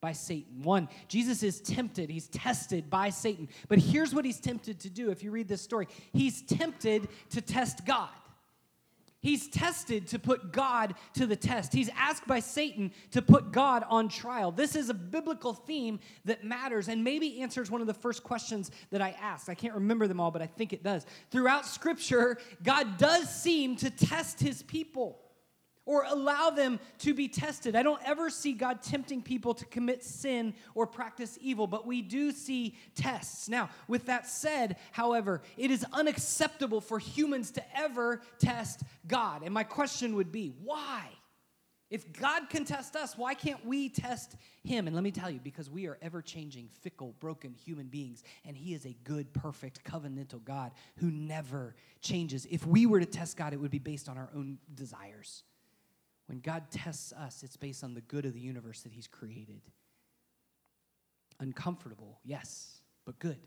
by 0.00 0.12
Satan. 0.12 0.62
One, 0.62 0.88
Jesus 1.08 1.42
is 1.42 1.60
tempted, 1.60 2.08
he's 2.10 2.28
tested 2.28 2.88
by 2.88 3.10
Satan. 3.10 3.48
But 3.68 3.80
here's 3.80 4.14
what 4.14 4.24
he's 4.24 4.40
tempted 4.40 4.78
to 4.80 4.90
do 4.90 5.10
if 5.10 5.24
you 5.24 5.32
read 5.32 5.48
this 5.48 5.62
story 5.62 5.88
he's 6.12 6.42
tempted 6.42 7.08
to 7.30 7.40
test 7.40 7.84
God. 7.84 8.08
He's 9.20 9.48
tested 9.48 10.06
to 10.08 10.18
put 10.18 10.52
God 10.52 10.94
to 11.14 11.26
the 11.26 11.34
test. 11.34 11.72
He's 11.72 11.90
asked 11.96 12.26
by 12.26 12.38
Satan 12.38 12.92
to 13.10 13.20
put 13.20 13.50
God 13.50 13.84
on 13.88 14.08
trial. 14.08 14.52
This 14.52 14.76
is 14.76 14.90
a 14.90 14.94
biblical 14.94 15.54
theme 15.54 15.98
that 16.24 16.44
matters 16.44 16.88
and 16.88 17.02
maybe 17.02 17.40
answers 17.40 17.70
one 17.70 17.80
of 17.80 17.88
the 17.88 17.94
first 17.94 18.22
questions 18.22 18.70
that 18.90 19.02
I 19.02 19.16
asked. 19.20 19.48
I 19.48 19.54
can't 19.54 19.74
remember 19.74 20.06
them 20.06 20.20
all, 20.20 20.30
but 20.30 20.40
I 20.40 20.46
think 20.46 20.72
it 20.72 20.84
does. 20.84 21.04
Throughout 21.32 21.66
Scripture, 21.66 22.38
God 22.62 22.96
does 22.96 23.28
seem 23.28 23.74
to 23.76 23.90
test 23.90 24.38
his 24.38 24.62
people 24.62 25.18
or 25.88 26.04
allow 26.06 26.50
them 26.50 26.78
to 26.98 27.14
be 27.14 27.28
tested. 27.28 27.74
I 27.74 27.82
don't 27.82 28.02
ever 28.04 28.28
see 28.28 28.52
God 28.52 28.82
tempting 28.82 29.22
people 29.22 29.54
to 29.54 29.64
commit 29.64 30.04
sin 30.04 30.52
or 30.74 30.86
practice 30.86 31.38
evil, 31.40 31.66
but 31.66 31.86
we 31.86 32.02
do 32.02 32.30
see 32.30 32.76
tests. 32.94 33.48
Now, 33.48 33.70
with 33.88 34.04
that 34.04 34.26
said, 34.26 34.76
however, 34.92 35.40
it 35.56 35.70
is 35.70 35.86
unacceptable 35.94 36.82
for 36.82 36.98
humans 36.98 37.52
to 37.52 37.62
ever 37.74 38.20
test 38.38 38.82
God. 39.06 39.42
And 39.42 39.54
my 39.54 39.64
question 39.64 40.14
would 40.16 40.30
be 40.30 40.52
why? 40.62 41.08
If 41.88 42.12
God 42.12 42.50
can 42.50 42.66
test 42.66 42.94
us, 42.94 43.16
why 43.16 43.32
can't 43.32 43.64
we 43.64 43.88
test 43.88 44.36
him? 44.62 44.88
And 44.88 44.94
let 44.94 45.02
me 45.02 45.10
tell 45.10 45.30
you, 45.30 45.40
because 45.42 45.70
we 45.70 45.86
are 45.86 45.96
ever 46.02 46.20
changing, 46.20 46.68
fickle, 46.82 47.14
broken 47.18 47.54
human 47.54 47.86
beings, 47.86 48.24
and 48.44 48.54
he 48.54 48.74
is 48.74 48.84
a 48.84 48.94
good, 49.04 49.32
perfect, 49.32 49.84
covenantal 49.84 50.44
God 50.44 50.72
who 50.96 51.10
never 51.10 51.74
changes. 52.02 52.46
If 52.50 52.66
we 52.66 52.84
were 52.84 53.00
to 53.00 53.06
test 53.06 53.38
God, 53.38 53.54
it 53.54 53.56
would 53.56 53.70
be 53.70 53.78
based 53.78 54.10
on 54.10 54.18
our 54.18 54.28
own 54.36 54.58
desires. 54.74 55.44
When 56.28 56.40
God 56.40 56.70
tests 56.70 57.12
us, 57.12 57.42
it's 57.42 57.56
based 57.56 57.82
on 57.82 57.94
the 57.94 58.02
good 58.02 58.24
of 58.24 58.34
the 58.34 58.40
universe 58.40 58.82
that 58.82 58.92
He's 58.92 59.06
created. 59.08 59.62
Uncomfortable, 61.40 62.20
yes, 62.24 62.82
but 63.04 63.18
good. 63.18 63.38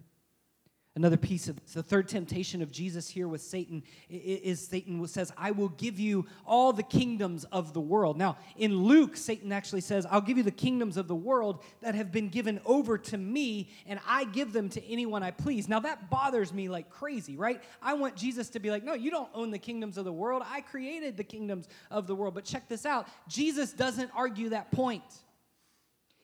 Another 0.93 1.15
piece 1.15 1.47
of 1.47 1.58
the 1.73 1.82
third 1.82 2.10
temptation 2.10 2.62
of 2.62 2.69
Jesus 2.69 3.10
here 3.10 3.30
with 3.30 3.41
Satan 3.41 3.82
is 4.10 4.67
Satan 4.67 5.08
says, 5.08 5.32
I 5.38 5.51
will 5.51 5.69
give 5.69 6.01
you 6.01 6.25
all 6.45 6.73
the 6.73 6.84
kingdoms 6.84 7.45
of 7.45 7.71
the 7.71 7.80
world. 7.80 8.17
Now, 8.17 8.38
in 8.58 8.75
Luke, 8.75 9.15
Satan 9.15 9.54
actually 9.54 9.80
says, 9.80 10.06
I'll 10.12 10.19
give 10.19 10.36
you 10.36 10.43
the 10.43 10.51
kingdoms 10.51 10.97
of 10.97 11.08
the 11.08 11.15
world 11.15 11.63
that 11.80 11.95
have 11.95 12.12
been 12.12 12.27
given 12.27 12.60
over 12.65 12.97
to 12.97 13.17
me, 13.17 13.69
and 13.88 14.01
I 14.06 14.25
give 14.25 14.51
them 14.51 14.67
to 14.67 14.86
anyone 14.86 15.23
I 15.23 15.32
please. 15.32 15.69
Now, 15.69 15.80
that 15.80 16.10
bothers 16.10 16.51
me 16.51 16.67
like 16.67 16.89
crazy, 16.89 17.38
right? 17.38 17.63
I 17.82 17.93
want 17.93 18.17
Jesus 18.17 18.49
to 18.49 18.60
be 18.60 18.69
like, 18.69 18.84
No, 18.84 18.93
you 18.93 19.12
don't 19.12 19.30
own 19.34 19.49
the 19.49 19.60
kingdoms 19.60 19.97
of 19.97 20.04
the 20.04 20.12
world. 20.12 20.43
I 20.45 20.60
created 20.60 21.15
the 21.15 21.23
kingdoms 21.23 21.69
of 21.89 22.06
the 22.06 22.15
world. 22.15 22.34
But 22.34 22.43
check 22.43 22.67
this 22.67 22.86
out 22.86 23.08
Jesus 23.30 23.71
doesn't 23.71 24.12
argue 24.13 24.49
that 24.49 24.71
point. 24.71 25.04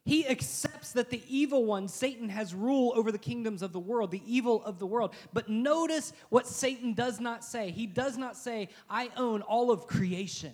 He 0.07 0.25
accepts 0.25 0.93
that 0.93 1.09
the 1.09 1.21
evil 1.27 1.65
one, 1.65 1.89
Satan, 1.89 2.29
has 2.29 2.55
rule 2.55 2.93
over 2.95 3.11
the 3.11 3.17
kingdoms 3.17 3.61
of 3.61 3.73
the 3.73 3.79
world, 3.79 4.09
the 4.09 4.21
evil 4.25 4.63
of 4.63 4.79
the 4.79 4.85
world. 4.85 5.13
But 5.33 5.49
notice 5.49 6.13
what 6.29 6.47
Satan 6.47 6.93
does 6.93 7.19
not 7.19 7.43
say. 7.43 7.71
He 7.71 7.85
does 7.85 8.17
not 8.17 8.37
say, 8.37 8.69
I 8.89 9.09
own 9.17 9.41
all 9.41 9.69
of 9.69 9.85
creation. 9.85 10.53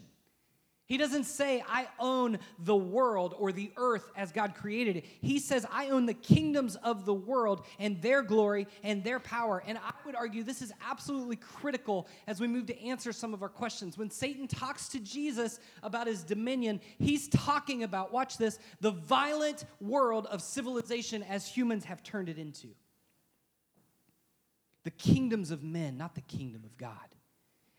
He 0.94 1.00
doesn't 1.00 1.24
say, 1.24 1.64
I 1.68 1.88
own 1.98 2.38
the 2.60 2.76
world 2.76 3.34
or 3.40 3.52
the 3.52 3.72
earth 3.78 4.12
as 4.16 4.32
God 4.32 4.54
created 4.54 4.98
it. 4.98 5.06
He 5.22 5.40
says, 5.40 5.66
I 5.72 5.90
own 5.90 6.06
the 6.06 6.14
kingdoms 6.14 6.76
of 6.76 7.06
the 7.06 7.16
world 7.16 7.66
and 7.80 8.00
their 8.00 8.22
glory 8.22 8.68
and 8.84 9.04
their 9.04 9.20
power. 9.20 9.64
And 9.66 9.80
I 9.80 9.92
would 10.06 10.14
argue 10.14 10.44
this 10.44 10.62
is 10.62 10.72
absolutely 10.88 11.38
critical 11.38 12.08
as 12.28 12.40
we 12.40 12.48
move 12.48 12.68
to 12.68 12.80
answer 12.80 13.12
some 13.12 13.34
of 13.34 13.42
our 13.42 13.50
questions. 13.50 13.98
When 13.98 14.12
Satan 14.12 14.48
talks 14.48 14.88
to 14.90 15.00
Jesus 15.00 15.60
about 15.82 16.06
his 16.06 16.24
dominion, 16.24 16.80
he's 17.00 17.28
talking 17.28 17.82
about, 17.82 18.14
watch 18.14 18.38
this, 18.38 18.60
the 18.80 18.92
violent 18.92 19.66
world 19.82 20.28
of 20.28 20.44
civilization 20.44 21.24
as 21.24 21.48
humans 21.48 21.86
have 21.86 22.04
turned 22.04 22.30
it 22.30 22.38
into. 22.38 22.68
The 24.84 24.92
kingdoms 24.92 25.50
of 25.50 25.64
men, 25.64 25.98
not 25.98 26.14
the 26.14 26.22
kingdom 26.22 26.62
of 26.64 26.78
God. 26.78 27.16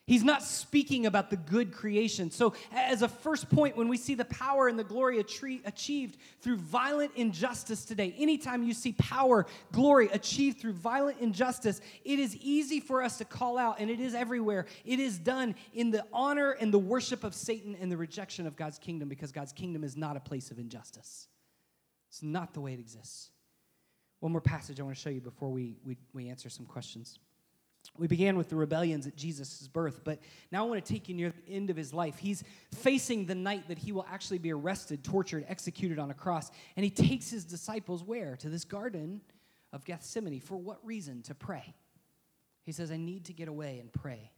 He's 0.06 0.22
not 0.22 0.42
speaking 0.42 1.06
about 1.06 1.30
the 1.30 1.36
good 1.38 1.72
creation. 1.72 2.30
So, 2.30 2.52
as 2.72 3.00
a 3.00 3.08
first 3.08 3.48
point, 3.48 3.74
when 3.74 3.88
we 3.88 3.96
see 3.96 4.14
the 4.14 4.26
power 4.26 4.68
and 4.68 4.78
the 4.78 4.84
glory 4.84 5.18
achieved 5.18 6.18
through 6.42 6.56
violent 6.58 7.12
injustice 7.16 7.86
today, 7.86 8.14
anytime 8.18 8.62
you 8.62 8.74
see 8.74 8.92
power, 8.92 9.46
glory 9.72 10.10
achieved 10.12 10.60
through 10.60 10.74
violent 10.74 11.20
injustice, 11.20 11.80
it 12.04 12.18
is 12.18 12.36
easy 12.36 12.80
for 12.80 13.02
us 13.02 13.16
to 13.16 13.24
call 13.24 13.56
out, 13.56 13.80
and 13.80 13.88
it 13.88 13.98
is 13.98 14.14
everywhere. 14.14 14.66
It 14.84 15.00
is 15.00 15.18
done 15.18 15.54
in 15.72 15.90
the 15.90 16.04
honor 16.12 16.50
and 16.50 16.72
the 16.72 16.78
worship 16.78 17.24
of 17.24 17.34
Satan 17.34 17.74
and 17.80 17.90
the 17.90 17.96
rejection 17.96 18.46
of 18.46 18.56
God's 18.56 18.78
kingdom 18.78 19.08
because 19.08 19.32
God's 19.32 19.54
kingdom 19.54 19.82
is 19.84 19.96
not 19.96 20.18
a 20.18 20.20
place 20.20 20.50
of 20.50 20.58
injustice. 20.58 21.28
It's 22.10 22.22
not 22.22 22.52
the 22.52 22.60
way 22.60 22.74
it 22.74 22.78
exists. 22.78 23.30
One 24.20 24.32
more 24.32 24.42
passage 24.42 24.78
I 24.80 24.82
want 24.82 24.96
to 24.96 25.02
show 25.02 25.10
you 25.10 25.22
before 25.22 25.48
we, 25.48 25.76
we, 25.82 25.96
we 26.12 26.28
answer 26.28 26.50
some 26.50 26.66
questions. 26.66 27.18
We 27.96 28.08
began 28.08 28.36
with 28.36 28.48
the 28.48 28.56
rebellions 28.56 29.06
at 29.06 29.14
Jesus' 29.14 29.68
birth, 29.68 30.00
but 30.02 30.18
now 30.50 30.64
I 30.64 30.68
want 30.68 30.84
to 30.84 30.92
take 30.92 31.08
you 31.08 31.14
near 31.14 31.30
the 31.30 31.52
end 31.52 31.70
of 31.70 31.76
his 31.76 31.94
life. 31.94 32.18
He's 32.18 32.42
facing 32.74 33.26
the 33.26 33.36
night 33.36 33.68
that 33.68 33.78
he 33.78 33.92
will 33.92 34.06
actually 34.10 34.38
be 34.38 34.52
arrested, 34.52 35.04
tortured, 35.04 35.44
executed 35.48 36.00
on 36.00 36.10
a 36.10 36.14
cross. 36.14 36.50
And 36.76 36.82
he 36.82 36.90
takes 36.90 37.30
his 37.30 37.44
disciples 37.44 38.02
where? 38.02 38.36
To 38.38 38.48
this 38.48 38.64
garden 38.64 39.20
of 39.72 39.84
Gethsemane. 39.84 40.40
For 40.40 40.56
what 40.56 40.84
reason? 40.84 41.22
To 41.22 41.34
pray. 41.34 41.74
He 42.64 42.72
says, 42.72 42.90
I 42.90 42.96
need 42.96 43.26
to 43.26 43.32
get 43.32 43.46
away 43.46 43.78
and 43.78 43.92
pray. 43.92 44.32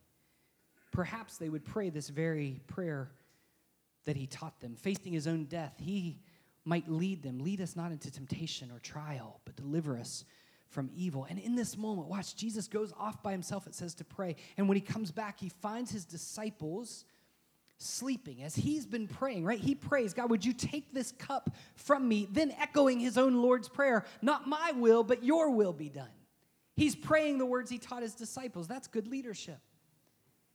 Perhaps 0.92 1.38
they 1.38 1.48
would 1.48 1.64
pray 1.64 1.88
this 1.88 2.10
very 2.10 2.60
prayer 2.66 3.10
that 4.04 4.16
he 4.16 4.26
taught 4.26 4.60
them. 4.60 4.76
Facing 4.76 5.12
his 5.12 5.26
own 5.26 5.44
death, 5.44 5.74
he 5.78 6.18
might 6.64 6.90
lead 6.90 7.22
them. 7.22 7.38
Lead 7.38 7.60
us 7.62 7.74
not 7.74 7.90
into 7.90 8.10
temptation 8.10 8.70
or 8.70 8.80
trial, 8.80 9.40
but 9.44 9.56
deliver 9.56 9.96
us 9.96 10.24
from 10.68 10.90
evil. 10.94 11.26
And 11.28 11.38
in 11.38 11.54
this 11.54 11.76
moment, 11.76 12.08
watch, 12.08 12.36
Jesus 12.36 12.68
goes 12.68 12.92
off 12.98 13.22
by 13.22 13.32
himself, 13.32 13.66
it 13.66 13.74
says, 13.74 13.94
to 13.96 14.04
pray. 14.04 14.36
And 14.56 14.68
when 14.68 14.76
he 14.76 14.80
comes 14.80 15.10
back, 15.10 15.38
he 15.38 15.48
finds 15.48 15.90
his 15.90 16.04
disciples 16.04 17.04
sleeping 17.78 18.42
as 18.42 18.54
he's 18.54 18.86
been 18.86 19.06
praying, 19.06 19.44
right? 19.44 19.58
He 19.58 19.74
prays, 19.74 20.14
God, 20.14 20.30
would 20.30 20.44
you 20.44 20.52
take 20.52 20.92
this 20.92 21.12
cup 21.12 21.50
from 21.74 22.08
me? 22.08 22.26
Then 22.30 22.54
echoing 22.58 23.00
his 23.00 23.18
own 23.18 23.42
Lord's 23.42 23.68
prayer, 23.68 24.04
not 24.22 24.48
my 24.48 24.72
will, 24.72 25.04
but 25.04 25.22
your 25.22 25.50
will 25.50 25.72
be 25.72 25.88
done. 25.88 26.08
He's 26.74 26.94
praying 26.94 27.38
the 27.38 27.46
words 27.46 27.70
he 27.70 27.78
taught 27.78 28.02
his 28.02 28.14
disciples. 28.14 28.66
That's 28.66 28.86
good 28.86 29.08
leadership. 29.08 29.58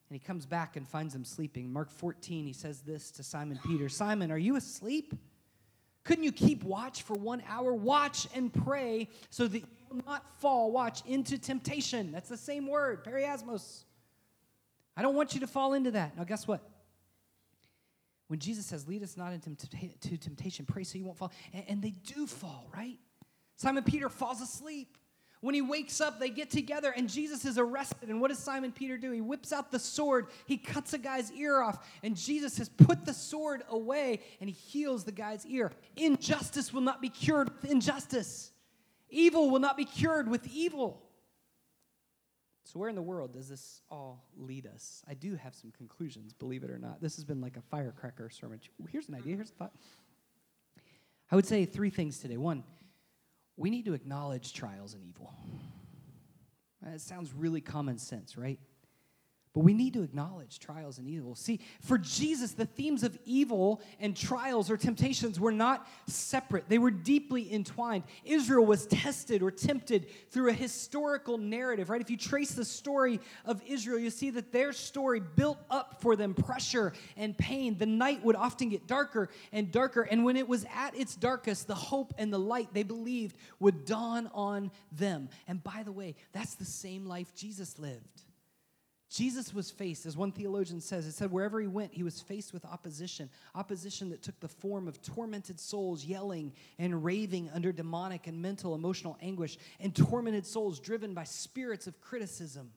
And 0.10 0.19
he 0.19 0.19
comes 0.19 0.45
back 0.45 0.76
and 0.76 0.88
finds 0.88 1.13
them 1.13 1.24
sleeping. 1.24 1.71
Mark 1.71 1.89
14, 1.89 2.45
he 2.45 2.54
says 2.54 2.82
this 2.82 3.12
to 3.12 3.24
Simon 3.24 3.60
Peter 3.65 3.88
Simon, 3.88 4.32
are 4.32 4.38
you 4.38 4.56
asleep? 4.56 5.15
Couldn't 6.04 6.24
you 6.24 6.32
keep 6.32 6.63
watch 6.63 7.04
for 7.04 7.13
one 7.13 7.43
hour? 7.47 7.74
Watch 7.74 8.28
and 8.36 8.52
pray 8.52 9.08
so 9.30 9.47
that 9.47 9.63
not 10.08 10.23
fall, 10.39 10.71
watch, 10.71 11.01
into 11.06 11.38
temptation. 11.38 12.12
That's 12.12 12.30
the 12.30 12.38
same 12.38 12.67
word, 12.67 13.04
peirasmos. 13.04 13.84
I 14.95 15.01
don't 15.01 15.15
want 15.15 15.34
you 15.34 15.39
to 15.41 15.47
fall 15.47 15.73
into 15.73 15.91
that. 15.91 16.17
Now, 16.17 16.23
guess 16.23 16.47
what? 16.47 16.62
When 18.27 18.39
Jesus 18.39 18.65
says, 18.65 18.88
lead 18.88 19.04
us 19.04 19.17
not 19.17 19.34
into 19.34 20.17
temptation, 20.17 20.65
pray 20.65 20.84
so 20.84 20.97
you 20.97 21.06
won't 21.06 21.17
fall. 21.17 21.32
And, 21.54 21.63
and 21.67 21.82
they 21.82 21.91
do 21.91 22.25
fall, 22.25 22.69
right? 22.73 22.97
Simon 23.58 23.84
Peter 23.84 24.10
falls 24.10 24.41
asleep. 24.41 24.97
When 25.41 25.56
he 25.56 25.62
wakes 25.62 25.99
up, 25.99 26.19
they 26.19 26.30
get 26.30 26.51
together 26.51 26.93
and 26.95 27.10
Jesus 27.10 27.45
is 27.45 27.58
arrested. 27.58 28.10
And 28.10 28.21
what 28.21 28.30
does 28.30 28.38
Simon 28.38 28.71
Peter 28.71 28.97
do? 28.97 29.12
He 29.12 29.21
whips 29.21 29.51
out 29.51 29.71
the 29.71 29.80
sword, 29.80 30.27
he 30.45 30.58
cuts 30.58 30.93
a 30.93 30.99
guy's 30.99 31.32
ear 31.32 31.62
off, 31.62 31.86
and 32.04 32.15
Jesus 32.15 32.58
has 32.60 32.69
put 32.69 33.06
the 33.06 33.13
sword 33.13 33.63
away 33.69 34.19
and 34.39 34.49
he 34.49 34.56
heals 34.56 35.04
the 35.04 35.12
guy's 35.12 35.45
ear. 35.47 35.71
Injustice 35.97 36.71
will 36.71 36.82
not 36.82 37.01
be 37.01 37.10
cured 37.10 37.49
with 37.49 37.71
injustice. 37.71 38.50
Evil 39.12 39.50
will 39.50 39.60
not 39.60 39.78
be 39.78 39.86
cured 39.86 40.28
with 40.28 40.47
evil. 40.47 41.04
So, 42.63 42.80
where 42.80 42.89
in 42.89 42.95
the 42.95 43.02
world 43.02 43.34
does 43.34 43.50
this 43.50 43.82
all 43.89 44.26
lead 44.38 44.65
us? 44.65 45.04
I 45.08 45.13
do 45.13 45.36
have 45.36 45.54
some 45.54 45.71
conclusions, 45.71 46.34
believe 46.34 46.63
it 46.63 46.71
or 46.71 46.78
not. 46.78 47.02
This 47.02 47.15
has 47.17 47.26
been 47.26 47.41
like 47.41 47.58
a 47.58 47.62
firecracker 47.62 48.30
sermon. 48.30 48.62
Here's 48.89 49.10
an 49.10 49.15
idea, 49.15 49.36
here's 49.36 49.50
a 49.50 49.54
thought. 49.54 49.74
I 51.30 51.36
would 51.36 51.45
say 51.45 51.65
three 51.65 51.89
things 51.89 52.19
today. 52.19 52.38
One, 52.38 52.63
we 53.58 53.69
need 53.69 53.86
to 53.86 53.93
acknowledge 53.93 54.54
trials 54.54 54.93
and 54.93 55.04
evil. 55.04 55.34
It 56.86 57.02
sounds 57.02 57.34
really 57.34 57.62
common 57.62 57.97
sense, 57.97 58.38
right? 58.38 58.60
But 59.53 59.65
we 59.65 59.73
need 59.73 59.93
to 59.95 60.01
acknowledge 60.01 60.59
trials 60.59 60.97
and 60.97 61.09
evil. 61.09 61.35
See, 61.35 61.59
for 61.81 61.97
Jesus, 61.97 62.53
the 62.53 62.65
themes 62.65 63.03
of 63.03 63.17
evil 63.25 63.81
and 63.99 64.15
trials 64.15 64.71
or 64.71 64.77
temptations 64.77 65.41
were 65.41 65.51
not 65.51 65.89
separate, 66.07 66.69
they 66.69 66.77
were 66.77 66.91
deeply 66.91 67.53
entwined. 67.53 68.05
Israel 68.23 68.65
was 68.65 68.85
tested 68.87 69.41
or 69.41 69.51
tempted 69.51 70.07
through 70.29 70.49
a 70.49 70.53
historical 70.53 71.37
narrative, 71.37 71.89
right? 71.89 71.99
If 71.99 72.09
you 72.09 72.15
trace 72.15 72.51
the 72.51 72.63
story 72.63 73.19
of 73.43 73.61
Israel, 73.67 73.99
you 73.99 74.09
see 74.09 74.29
that 74.29 74.53
their 74.53 74.71
story 74.71 75.19
built 75.19 75.59
up 75.69 76.01
for 76.01 76.15
them 76.15 76.33
pressure 76.33 76.93
and 77.17 77.37
pain. 77.37 77.77
The 77.77 77.85
night 77.85 78.23
would 78.23 78.37
often 78.37 78.69
get 78.69 78.87
darker 78.87 79.27
and 79.51 79.69
darker. 79.69 80.03
And 80.03 80.23
when 80.23 80.37
it 80.37 80.47
was 80.47 80.65
at 80.73 80.95
its 80.95 81.17
darkest, 81.17 81.67
the 81.67 81.75
hope 81.75 82.13
and 82.17 82.31
the 82.31 82.39
light 82.39 82.69
they 82.73 82.83
believed 82.83 83.35
would 83.59 83.83
dawn 83.83 84.31
on 84.33 84.71
them. 84.93 85.27
And 85.45 85.61
by 85.61 85.83
the 85.83 85.91
way, 85.91 86.15
that's 86.31 86.55
the 86.55 86.63
same 86.63 87.05
life 87.05 87.35
Jesus 87.35 87.77
lived. 87.77 88.23
Jesus 89.12 89.54
was 89.54 89.69
faced, 89.69 90.06
as 90.06 90.15
one 90.15 90.32
theologian 90.32 90.80
says, 90.80 91.06
it 91.06 91.12
said 91.12 91.34
wherever 91.34 91.60
he 91.60 91.67
went, 91.67 91.93
he 91.93 92.02
was 92.02 92.21
faced 92.21 92.54
with 92.54 92.63
opposition. 92.63 93.30
Opposition 93.56 94.10
that 94.10 94.21
took 94.21 94.39
the 94.39 94.47
form 94.47 94.88
of 94.88 95.02
tormented 95.02 95.60
souls 95.60 96.06
yelling 96.06 96.54
and 96.80 97.04
raving 97.04 97.50
under 97.54 97.74
demonic 97.74 98.28
and 98.28 98.41
mental, 98.41 98.74
emotional 98.74 99.17
anguish, 99.21 99.58
and 99.82 99.93
tormented 99.93 100.45
souls 100.45 100.80
driven 100.80 101.13
by 101.13 101.26
spirits 101.26 101.88
of 101.88 102.00
criticism. 102.00 102.71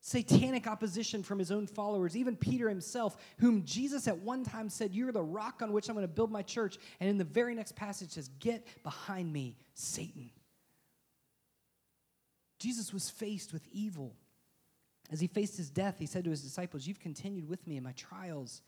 Satanic 0.00 0.66
opposition 0.66 1.22
from 1.22 1.38
his 1.38 1.52
own 1.52 1.68
followers, 1.68 2.16
even 2.16 2.34
Peter 2.34 2.68
himself, 2.68 3.16
whom 3.38 3.64
Jesus 3.64 4.08
at 4.08 4.18
one 4.18 4.42
time 4.42 4.68
said, 4.68 4.92
You're 4.92 5.12
the 5.12 5.22
rock 5.22 5.62
on 5.62 5.72
which 5.72 5.88
I'm 5.88 5.94
going 5.94 6.02
to 6.02 6.12
build 6.12 6.32
my 6.32 6.42
church. 6.42 6.76
And 6.98 7.08
in 7.08 7.18
the 7.18 7.24
very 7.24 7.54
next 7.54 7.76
passage 7.76 8.10
says, 8.10 8.30
Get 8.40 8.66
behind 8.82 9.32
me, 9.32 9.56
Satan. 9.74 10.30
Jesus 12.58 12.92
was 12.92 13.08
faced 13.08 13.52
with 13.52 13.62
evil 13.70 14.16
as 15.12 15.20
he 15.20 15.26
faced 15.26 15.56
his 15.56 15.70
death, 15.70 15.96
he 15.98 16.06
said 16.06 16.24
to 16.24 16.30
his 16.30 16.42
disciples, 16.42 16.86
You've 16.86 17.00
continued 17.00 17.48
with 17.48 17.66
me 17.66 17.76
in 17.76 17.84
my 17.84 17.92
trials 17.92 18.62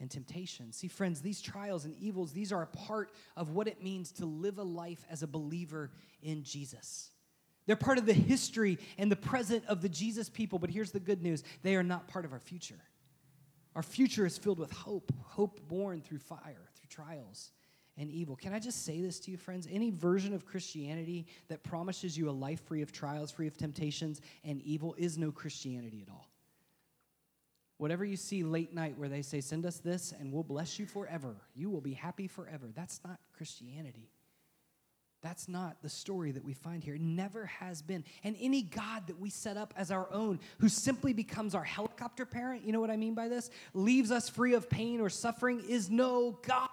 and 0.00 0.10
temptations. 0.10 0.76
See, 0.76 0.88
friends, 0.88 1.20
these 1.20 1.40
trials 1.40 1.84
and 1.84 1.94
evils, 1.96 2.32
these 2.32 2.52
are 2.52 2.62
a 2.62 2.66
part 2.66 3.12
of 3.36 3.50
what 3.50 3.68
it 3.68 3.82
means 3.82 4.12
to 4.12 4.26
live 4.26 4.58
a 4.58 4.62
life 4.62 5.04
as 5.10 5.22
a 5.22 5.26
believer 5.26 5.90
in 6.22 6.42
Jesus. 6.42 7.10
They're 7.66 7.76
part 7.76 7.98
of 7.98 8.06
the 8.06 8.12
history 8.12 8.78
and 8.98 9.10
the 9.10 9.16
present 9.16 9.64
of 9.66 9.82
the 9.82 9.88
Jesus 9.88 10.28
people, 10.28 10.58
but 10.58 10.70
here's 10.70 10.92
the 10.92 11.00
good 11.00 11.22
news 11.22 11.42
they 11.62 11.76
are 11.76 11.82
not 11.82 12.08
part 12.08 12.24
of 12.24 12.32
our 12.32 12.40
future. 12.40 12.80
Our 13.74 13.82
future 13.82 14.24
is 14.24 14.38
filled 14.38 14.58
with 14.58 14.72
hope, 14.72 15.12
hope 15.22 15.60
born 15.68 16.00
through 16.00 16.18
fire, 16.18 16.70
through 16.74 16.88
trials 16.88 17.50
and 17.98 18.10
evil. 18.10 18.36
Can 18.36 18.52
I 18.52 18.58
just 18.58 18.84
say 18.84 19.00
this 19.00 19.18
to 19.20 19.30
you, 19.30 19.36
friends? 19.36 19.66
Any 19.70 19.90
version 19.90 20.34
of 20.34 20.44
Christianity 20.44 21.26
that 21.48 21.62
promises 21.62 22.16
you 22.16 22.28
a 22.28 22.32
life 22.32 22.60
free 22.66 22.82
of 22.82 22.92
trials, 22.92 23.30
free 23.30 23.46
of 23.46 23.56
temptations 23.56 24.20
and 24.44 24.60
evil 24.62 24.94
is 24.98 25.16
no 25.16 25.32
Christianity 25.32 26.02
at 26.06 26.12
all. 26.12 26.28
Whatever 27.78 28.04
you 28.04 28.16
see 28.16 28.42
late 28.42 28.74
night 28.74 28.98
where 28.98 29.08
they 29.08 29.22
say, 29.22 29.40
send 29.40 29.66
us 29.66 29.78
this 29.78 30.12
and 30.18 30.32
we'll 30.32 30.42
bless 30.42 30.78
you 30.78 30.86
forever, 30.86 31.36
you 31.54 31.68
will 31.68 31.80
be 31.80 31.92
happy 31.92 32.26
forever, 32.26 32.70
that's 32.74 33.00
not 33.04 33.18
Christianity. 33.36 34.10
That's 35.22 35.48
not 35.48 35.82
the 35.82 35.88
story 35.88 36.30
that 36.32 36.44
we 36.44 36.52
find 36.52 36.84
here. 36.84 36.94
It 36.94 37.00
never 37.00 37.46
has 37.46 37.82
been. 37.82 38.04
And 38.22 38.36
any 38.38 38.62
God 38.62 39.08
that 39.08 39.18
we 39.18 39.28
set 39.28 39.56
up 39.56 39.74
as 39.76 39.90
our 39.90 40.06
own, 40.12 40.38
who 40.58 40.68
simply 40.68 41.12
becomes 41.14 41.54
our 41.54 41.64
helicopter 41.64 42.24
parent, 42.24 42.64
you 42.64 42.72
know 42.72 42.80
what 42.80 42.90
I 42.90 42.96
mean 42.96 43.14
by 43.14 43.28
this? 43.28 43.50
Leaves 43.74 44.10
us 44.10 44.28
free 44.28 44.54
of 44.54 44.70
pain 44.70 45.00
or 45.00 45.10
suffering, 45.10 45.62
is 45.68 45.90
no 45.90 46.38
God. 46.46 46.68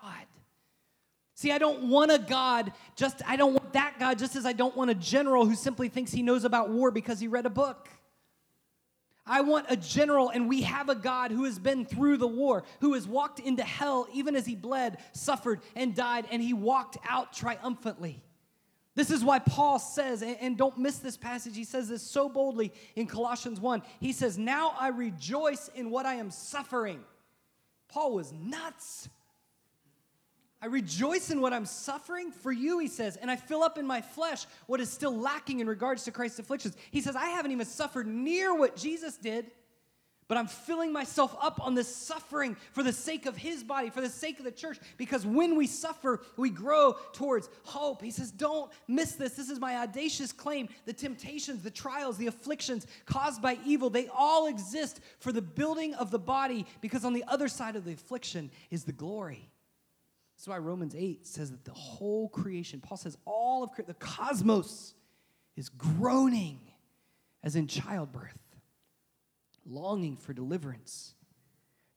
See, 1.36 1.52
I 1.52 1.58
don't 1.58 1.89
want 1.89 2.12
a 2.12 2.19
God, 2.19 2.72
just 2.96 3.22
I 3.28 3.36
don't 3.36 3.54
want 3.54 3.74
that 3.74 3.96
God, 4.00 4.19
just 4.19 4.36
as 4.36 4.46
I 4.46 4.54
don't 4.54 4.76
want 4.78 4.91
a 4.91 4.96
general 4.96 5.46
who 5.46 5.56
simply 5.56 5.89
thinks 5.89 6.12
he 6.12 6.22
knows 6.22 6.43
about 6.43 6.69
war 6.69 6.91
because 6.91 7.19
he 7.19 7.28
read 7.28 7.46
a 7.46 7.50
book. 7.50 7.89
I 9.26 9.41
want 9.41 9.67
a 9.69 9.78
general, 9.78 10.30
and 10.30 10.50
we 10.50 10.63
have 10.63 10.89
a 10.89 10.96
God 10.96 11.32
who 11.32 11.46
has 11.46 11.58
been 11.58 11.86
through 11.86 12.17
the 12.17 12.28
war, 12.28 12.65
who 12.82 12.93
has 12.93 13.08
walked 13.08 13.39
into 13.39 13.63
hell 13.63 14.08
even 14.13 14.36
as 14.36 14.46
he 14.46 14.56
bled, 14.56 14.98
suffered, 15.13 15.62
and 15.76 15.96
died, 15.96 16.26
and 16.30 16.41
he 16.41 16.54
walked 16.54 16.98
out 17.08 17.32
triumphantly. 17.32 18.22
This 18.96 19.10
is 19.10 19.24
why 19.24 19.39
Paul 19.39 19.80
says, 19.80 20.22
and 20.22 20.58
don't 20.58 20.78
miss 20.78 21.00
this 21.00 21.17
passage, 21.17 21.56
he 21.56 21.63
says 21.63 21.89
this 21.89 22.04
so 22.04 22.30
boldly 22.30 22.74
in 22.96 23.08
Colossians 23.08 23.60
1. 23.60 23.82
He 24.00 24.12
says, 24.12 24.38
Now 24.38 24.76
I 24.80 24.89
rejoice 24.89 25.69
in 25.74 25.89
what 25.89 26.06
I 26.06 26.15
am 26.15 26.30
suffering. 26.30 27.04
Paul 27.88 28.13
was 28.15 28.32
nuts. 28.34 29.10
I 30.63 30.67
rejoice 30.67 31.30
in 31.30 31.41
what 31.41 31.52
I'm 31.52 31.65
suffering 31.65 32.32
for 32.32 32.49
you, 32.49 32.80
he 32.80 32.88
says, 32.88 33.17
and 33.17 33.30
I 33.30 33.36
fill 33.36 33.63
up 33.63 33.78
in 33.78 33.86
my 33.86 33.99
flesh 33.99 34.45
what 34.65 34.80
is 34.80 34.89
still 34.89 35.13
lacking 35.13 35.60
in 35.60 35.67
regards 35.67 36.06
to 36.06 36.12
Christ's 36.12 36.39
afflictions. 36.39 36.78
He 36.89 37.02
says, 37.02 37.17
I 37.17 37.26
haven't 37.26 37.52
even 37.52 37.65
suffered 37.65 38.08
near 38.08 38.58
what 38.58 38.78
Jesus 38.78 39.17
did, 39.17 39.52
But 40.28 40.38
I'm 40.38 40.47
filling 40.47 40.91
myself 40.91 41.36
up 41.41 41.60
on 41.65 41.76
this 41.76 41.93
suffering 41.93 42.56
for 42.71 42.82
the 42.82 42.93
sake 42.93 43.26
of 43.26 43.36
his 43.36 43.63
body, 43.63 43.89
for 43.89 44.02
the 44.02 44.10
sake 44.10 44.39
of 44.39 44.45
the 44.45 44.52
church, 44.52 44.80
because 44.97 45.26
when 45.26 45.58
we 45.58 45.67
suffer, 45.67 46.21
we 46.38 46.49
grow 46.49 46.95
towards 47.12 47.49
hope. 47.63 48.02
He 48.02 48.12
says, 48.12 48.32
Don't 48.32 48.71
miss 48.88 49.13
this. 49.13 49.34
This 49.34 49.49
is 49.49 49.60
my 49.60 49.78
audacious 49.78 50.32
claim. 50.32 50.69
The 50.86 50.93
temptations, 50.93 51.62
the 51.62 51.71
trials, 51.71 52.17
the 52.17 52.28
afflictions 52.28 52.88
caused 53.06 53.41
by 53.41 53.58
evil, 53.65 53.89
they 53.89 54.08
all 54.08 54.47
exist 54.47 55.02
for 55.19 55.32
the 55.32 55.41
building 55.41 55.93
of 55.95 56.10
the 56.10 56.19
body, 56.19 56.65
because 56.82 57.06
on 57.06 57.13
the 57.13 57.26
other 57.28 57.47
side 57.47 57.76
of 57.76 57.86
the 57.86 57.93
affliction 57.93 58.49
is 58.71 58.86
the 58.86 58.93
glory. 58.93 59.49
That's 60.43 60.49
why 60.49 60.58
Romans 60.58 60.93
8 60.93 61.25
says 61.25 61.51
that 61.51 61.63
the 61.63 61.71
whole 61.71 62.27
creation, 62.27 62.82
Paul 62.82 62.97
says, 62.97 63.17
all 63.23 63.63
of 63.63 63.69
the 63.88 63.93
cosmos 63.93 64.93
is 65.56 65.69
groaning 65.69 66.60
as 67.41 67.56
in 67.56 67.65
childbirth 67.65 68.38
longing 69.65 70.17
for 70.17 70.34
deliverance. 70.34 71.12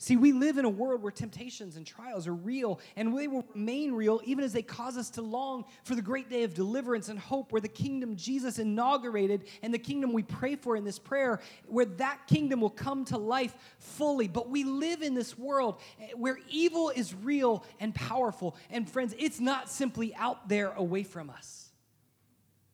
See, 0.06 0.14
we 0.14 0.30
live 0.30 0.56
in 0.56 0.64
a 0.64 0.70
world 0.70 1.02
where 1.02 1.10
temptations 1.10 1.74
and 1.74 1.84
trials 1.84 2.28
are 2.28 2.32
real, 2.32 2.78
and 2.94 3.18
they 3.18 3.26
will 3.26 3.44
remain 3.54 3.92
real 3.92 4.20
even 4.24 4.44
as 4.44 4.52
they 4.52 4.62
cause 4.62 4.96
us 4.96 5.10
to 5.10 5.20
long 5.20 5.64
for 5.82 5.96
the 5.96 6.00
great 6.00 6.30
day 6.30 6.44
of 6.44 6.54
deliverance 6.54 7.08
and 7.08 7.18
hope, 7.18 7.50
where 7.50 7.60
the 7.60 7.66
kingdom 7.66 8.14
Jesus 8.14 8.60
inaugurated 8.60 9.46
and 9.64 9.74
the 9.74 9.80
kingdom 9.80 10.12
we 10.12 10.22
pray 10.22 10.54
for 10.54 10.76
in 10.76 10.84
this 10.84 11.00
prayer, 11.00 11.40
where 11.66 11.86
that 11.86 12.20
kingdom 12.28 12.60
will 12.60 12.70
come 12.70 13.04
to 13.06 13.18
life 13.18 13.56
fully. 13.80 14.28
But 14.28 14.48
we 14.48 14.62
live 14.62 15.02
in 15.02 15.14
this 15.14 15.36
world 15.36 15.80
eh, 16.00 16.10
where 16.14 16.38
evil 16.48 16.90
is 16.90 17.12
real 17.12 17.64
and 17.80 17.92
powerful. 17.92 18.54
And 18.70 18.88
friends, 18.88 19.12
it's 19.18 19.40
not 19.40 19.68
simply 19.68 20.14
out 20.14 20.48
there 20.48 20.70
away 20.74 21.02
from 21.02 21.30
us. 21.30 21.70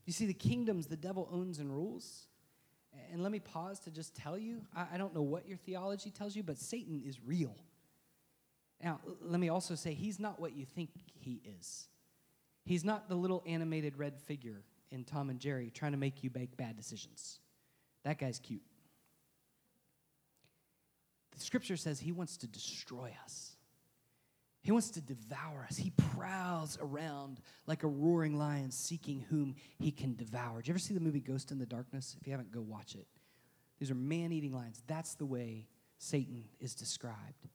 You 0.04 0.12
see, 0.12 0.26
the 0.26 0.34
kingdoms 0.34 0.86
the 0.86 0.98
devil 0.98 1.30
owns 1.32 1.60
and 1.60 1.74
rules 1.74 2.26
and 3.12 3.22
let 3.22 3.30
me 3.30 3.38
pause 3.38 3.78
to 3.80 3.90
just 3.90 4.16
tell 4.16 4.38
you 4.38 4.62
I, 4.74 4.86
I 4.94 4.96
don't 4.96 5.14
know 5.14 5.22
what 5.22 5.46
your 5.46 5.58
theology 5.58 6.10
tells 6.10 6.34
you, 6.34 6.42
but 6.42 6.58
Satan 6.58 7.02
is 7.04 7.18
real. 7.24 7.54
Now, 8.82 8.98
let 9.20 9.38
me 9.38 9.48
also 9.48 9.76
say, 9.76 9.94
he's 9.94 10.18
not 10.18 10.40
what 10.40 10.56
you 10.56 10.64
think 10.64 10.90
he 11.14 11.40
is. 11.60 11.86
He's 12.64 12.84
not 12.84 13.08
the 13.08 13.14
little 13.14 13.42
animated 13.46 13.96
red 13.96 14.18
figure 14.18 14.64
in 14.90 15.04
Tom 15.04 15.30
and 15.30 15.38
Jerry 15.38 15.70
trying 15.70 15.92
to 15.92 15.98
make 15.98 16.24
you 16.24 16.30
make 16.34 16.56
bad 16.56 16.76
decisions. 16.76 17.38
That 18.04 18.18
guy's 18.18 18.40
cute. 18.40 18.62
The 21.32 21.40
scripture 21.40 21.76
says 21.76 22.00
he 22.00 22.12
wants 22.12 22.36
to 22.38 22.46
destroy 22.46 23.14
us. 23.24 23.51
He 24.62 24.70
wants 24.70 24.90
to 24.90 25.00
devour 25.00 25.66
us. 25.68 25.76
He 25.76 25.90
prowls 25.90 26.78
around 26.80 27.40
like 27.66 27.82
a 27.82 27.88
roaring 27.88 28.38
lion 28.38 28.70
seeking 28.70 29.24
whom 29.28 29.56
he 29.78 29.90
can 29.90 30.14
devour. 30.14 30.58
Did 30.58 30.68
you 30.68 30.72
ever 30.72 30.78
see 30.78 30.94
the 30.94 31.00
movie 31.00 31.20
Ghost 31.20 31.50
in 31.50 31.58
the 31.58 31.66
Darkness? 31.66 32.16
If 32.20 32.26
you 32.26 32.32
haven't, 32.32 32.52
go 32.52 32.60
watch 32.60 32.94
it. 32.94 33.06
These 33.80 33.90
are 33.90 33.96
man 33.96 34.30
eating 34.30 34.52
lions. 34.52 34.80
That's 34.86 35.14
the 35.14 35.26
way 35.26 35.66
Satan 35.98 36.44
is 36.60 36.76
described. 36.76 37.48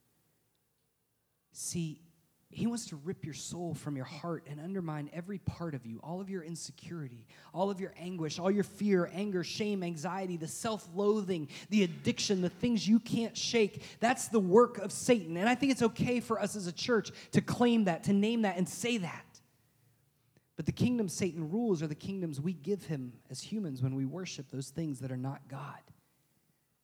See, 1.52 2.02
he 2.50 2.66
wants 2.66 2.86
to 2.86 2.96
rip 2.96 3.24
your 3.26 3.34
soul 3.34 3.74
from 3.74 3.94
your 3.94 4.06
heart 4.06 4.46
and 4.48 4.58
undermine 4.58 5.10
every 5.12 5.38
part 5.38 5.74
of 5.74 5.84
you, 5.84 6.00
all 6.02 6.18
of 6.20 6.30
your 6.30 6.42
insecurity, 6.42 7.26
all 7.52 7.70
of 7.70 7.78
your 7.78 7.92
anguish, 7.98 8.38
all 8.38 8.50
your 8.50 8.64
fear, 8.64 9.10
anger, 9.12 9.44
shame, 9.44 9.82
anxiety, 9.82 10.38
the 10.38 10.48
self 10.48 10.88
loathing, 10.94 11.48
the 11.68 11.84
addiction, 11.84 12.40
the 12.40 12.48
things 12.48 12.88
you 12.88 13.00
can't 13.00 13.36
shake. 13.36 13.82
That's 14.00 14.28
the 14.28 14.40
work 14.40 14.78
of 14.78 14.92
Satan. 14.92 15.36
And 15.36 15.46
I 15.46 15.54
think 15.54 15.72
it's 15.72 15.82
okay 15.82 16.20
for 16.20 16.40
us 16.40 16.56
as 16.56 16.66
a 16.66 16.72
church 16.72 17.10
to 17.32 17.42
claim 17.42 17.84
that, 17.84 18.04
to 18.04 18.14
name 18.14 18.42
that, 18.42 18.56
and 18.56 18.66
say 18.66 18.96
that. 18.96 19.24
But 20.56 20.64
the 20.64 20.72
kingdom 20.72 21.08
Satan 21.08 21.50
rules 21.50 21.82
are 21.82 21.86
the 21.86 21.94
kingdoms 21.94 22.40
we 22.40 22.54
give 22.54 22.82
him 22.82 23.12
as 23.30 23.42
humans 23.42 23.82
when 23.82 23.94
we 23.94 24.06
worship 24.06 24.50
those 24.50 24.70
things 24.70 25.00
that 25.00 25.12
are 25.12 25.18
not 25.18 25.42
God 25.48 25.78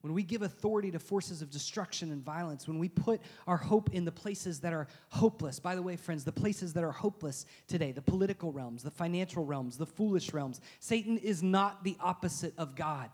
when 0.05 0.13
we 0.13 0.23
give 0.23 0.43
authority 0.43 0.91
to 0.91 0.99
forces 0.99 1.41
of 1.41 1.51
destruction 1.51 2.13
and 2.13 2.23
violence, 2.23 2.69
when 2.69 2.79
we 2.79 2.91
put 2.91 3.23
our 3.47 3.57
hope 3.57 3.89
in 3.95 4.05
the 4.05 4.13
places 4.13 4.61
that 4.61 4.75
are 4.75 4.87
hopeless. 5.09 5.59
By 5.59 5.75
the 5.75 5.81
way, 5.81 5.97
friends, 5.97 6.25
the 6.25 6.31
places 6.31 6.75
that 6.75 6.85
are 6.85 6.93
hopeless 6.93 7.47
today, 7.69 7.91
the 7.91 8.03
political 8.03 8.53
realms, 8.53 8.83
the 8.83 8.91
financial 8.91 9.47
realms, 9.47 9.79
the 9.79 9.87
foolish 9.87 10.35
realms, 10.35 10.61
Satan 10.79 11.17
is 11.17 11.43
not 11.43 11.85
the 11.85 11.97
opposite 12.01 12.53
of 12.59 12.77
God. 12.77 13.09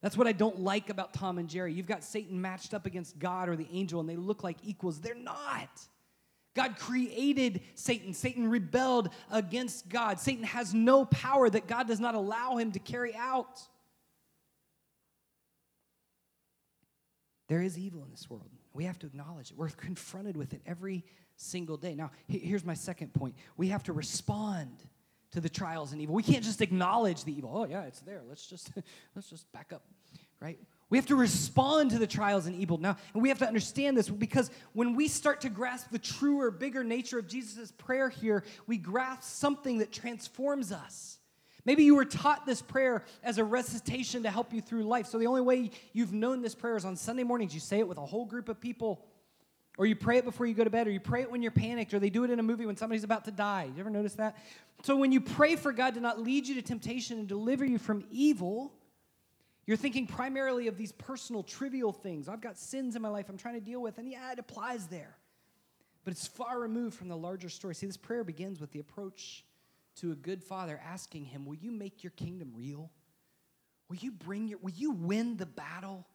That's 0.00 0.16
what 0.16 0.28
I 0.28 0.32
don't 0.32 0.60
like 0.60 0.90
about 0.90 1.12
Tom 1.12 1.38
and 1.38 1.48
Jerry. 1.48 1.72
You've 1.72 1.88
got 1.88 2.04
Satan 2.04 2.40
matched 2.40 2.72
up 2.72 2.86
against 2.86 3.18
God 3.18 3.48
or 3.48 3.56
the 3.56 3.66
angel, 3.72 3.98
and 3.98 4.08
they 4.08 4.14
look 4.14 4.44
like 4.44 4.58
equals. 4.62 5.00
They're 5.00 5.16
not. 5.16 5.70
God 6.54 6.78
created 6.78 7.62
Satan. 7.74 8.14
Satan 8.14 8.48
rebelled 8.48 9.08
against 9.28 9.88
God. 9.88 10.20
Satan 10.20 10.44
has 10.44 10.72
no 10.72 11.04
power 11.04 11.50
that 11.50 11.66
God 11.66 11.88
does 11.88 11.98
not 11.98 12.14
allow 12.14 12.58
him 12.58 12.70
to 12.70 12.78
carry 12.78 13.12
out. 13.16 13.60
There 17.52 17.60
is 17.60 17.78
evil 17.78 18.02
in 18.02 18.10
this 18.10 18.30
world. 18.30 18.48
We 18.72 18.84
have 18.84 18.98
to 19.00 19.06
acknowledge 19.06 19.50
it. 19.50 19.58
We're 19.58 19.68
confronted 19.68 20.38
with 20.38 20.54
it 20.54 20.62
every 20.64 21.04
single 21.36 21.76
day. 21.76 21.94
Now, 21.94 22.10
here's 22.26 22.64
my 22.64 22.72
second 22.72 23.12
point 23.12 23.34
we 23.58 23.68
have 23.68 23.82
to 23.82 23.92
respond 23.92 24.70
to 25.32 25.40
the 25.42 25.50
trials 25.50 25.92
and 25.92 26.00
evil. 26.00 26.14
We 26.14 26.22
can't 26.22 26.42
just 26.42 26.62
acknowledge 26.62 27.24
the 27.24 27.36
evil. 27.36 27.50
Oh 27.54 27.66
yeah, 27.66 27.82
it's 27.82 28.00
there. 28.00 28.22
Let's 28.26 28.46
just 28.46 28.70
let's 29.14 29.28
just 29.28 29.52
back 29.52 29.70
up. 29.74 29.84
Right? 30.40 30.58
We 30.88 30.96
have 30.96 31.04
to 31.08 31.14
respond 31.14 31.90
to 31.90 31.98
the 31.98 32.06
trials 32.06 32.46
and 32.46 32.56
evil. 32.56 32.78
Now, 32.78 32.96
and 33.12 33.22
we 33.22 33.28
have 33.28 33.40
to 33.40 33.46
understand 33.46 33.98
this 33.98 34.08
because 34.08 34.50
when 34.72 34.96
we 34.96 35.06
start 35.06 35.42
to 35.42 35.50
grasp 35.50 35.90
the 35.90 35.98
truer, 35.98 36.50
bigger 36.50 36.82
nature 36.82 37.18
of 37.18 37.28
Jesus' 37.28 37.70
prayer 37.70 38.08
here, 38.08 38.44
we 38.66 38.78
grasp 38.78 39.24
something 39.24 39.76
that 39.80 39.92
transforms 39.92 40.72
us. 40.72 41.18
Maybe 41.64 41.84
you 41.84 41.94
were 41.94 42.04
taught 42.04 42.44
this 42.44 42.60
prayer 42.60 43.04
as 43.22 43.38
a 43.38 43.44
recitation 43.44 44.24
to 44.24 44.30
help 44.30 44.52
you 44.52 44.60
through 44.60 44.82
life. 44.82 45.06
So 45.06 45.18
the 45.18 45.28
only 45.28 45.42
way 45.42 45.70
you've 45.92 46.12
known 46.12 46.42
this 46.42 46.54
prayer 46.54 46.76
is 46.76 46.84
on 46.84 46.96
Sunday 46.96 47.22
mornings. 47.22 47.54
You 47.54 47.60
say 47.60 47.78
it 47.78 47.86
with 47.86 47.98
a 47.98 48.04
whole 48.04 48.24
group 48.24 48.48
of 48.48 48.60
people, 48.60 49.04
or 49.78 49.86
you 49.86 49.94
pray 49.94 50.18
it 50.18 50.24
before 50.24 50.46
you 50.46 50.54
go 50.54 50.64
to 50.64 50.70
bed, 50.70 50.88
or 50.88 50.90
you 50.90 51.00
pray 51.00 51.22
it 51.22 51.30
when 51.30 51.40
you're 51.40 51.52
panicked, 51.52 51.94
or 51.94 52.00
they 52.00 52.10
do 52.10 52.24
it 52.24 52.30
in 52.30 52.40
a 52.40 52.42
movie 52.42 52.66
when 52.66 52.76
somebody's 52.76 53.04
about 53.04 53.24
to 53.26 53.30
die. 53.30 53.70
You 53.74 53.80
ever 53.80 53.90
notice 53.90 54.14
that? 54.14 54.36
So 54.82 54.96
when 54.96 55.12
you 55.12 55.20
pray 55.20 55.54
for 55.54 55.72
God 55.72 55.94
to 55.94 56.00
not 56.00 56.20
lead 56.20 56.48
you 56.48 56.56
to 56.56 56.62
temptation 56.62 57.18
and 57.18 57.28
deliver 57.28 57.64
you 57.64 57.78
from 57.78 58.04
evil, 58.10 58.72
you're 59.64 59.76
thinking 59.76 60.08
primarily 60.08 60.66
of 60.66 60.76
these 60.76 60.90
personal, 60.90 61.44
trivial 61.44 61.92
things. 61.92 62.28
I've 62.28 62.40
got 62.40 62.58
sins 62.58 62.96
in 62.96 63.02
my 63.02 63.08
life 63.08 63.28
I'm 63.28 63.36
trying 63.36 63.54
to 63.54 63.60
deal 63.60 63.80
with, 63.80 63.98
and 63.98 64.08
yeah, 64.08 64.32
it 64.32 64.40
applies 64.40 64.88
there. 64.88 65.16
But 66.04 66.10
it's 66.10 66.26
far 66.26 66.58
removed 66.58 66.96
from 66.96 67.06
the 67.06 67.16
larger 67.16 67.48
story. 67.48 67.76
See, 67.76 67.86
this 67.86 67.96
prayer 67.96 68.24
begins 68.24 68.60
with 68.60 68.72
the 68.72 68.80
approach 68.80 69.44
to 69.96 70.12
a 70.12 70.16
good 70.16 70.42
father 70.42 70.80
asking 70.84 71.26
him, 71.26 71.44
Will 71.44 71.56
you 71.56 71.70
make 71.70 72.02
your 72.02 72.12
kingdom 72.12 72.52
real? 72.54 72.90
Will 73.88 73.96
you 73.96 74.10
bring 74.10 74.48
your, 74.48 74.58
will 74.58 74.72
you 74.72 74.92
win 74.92 75.36
the 75.36 75.46
battle? 75.46 76.06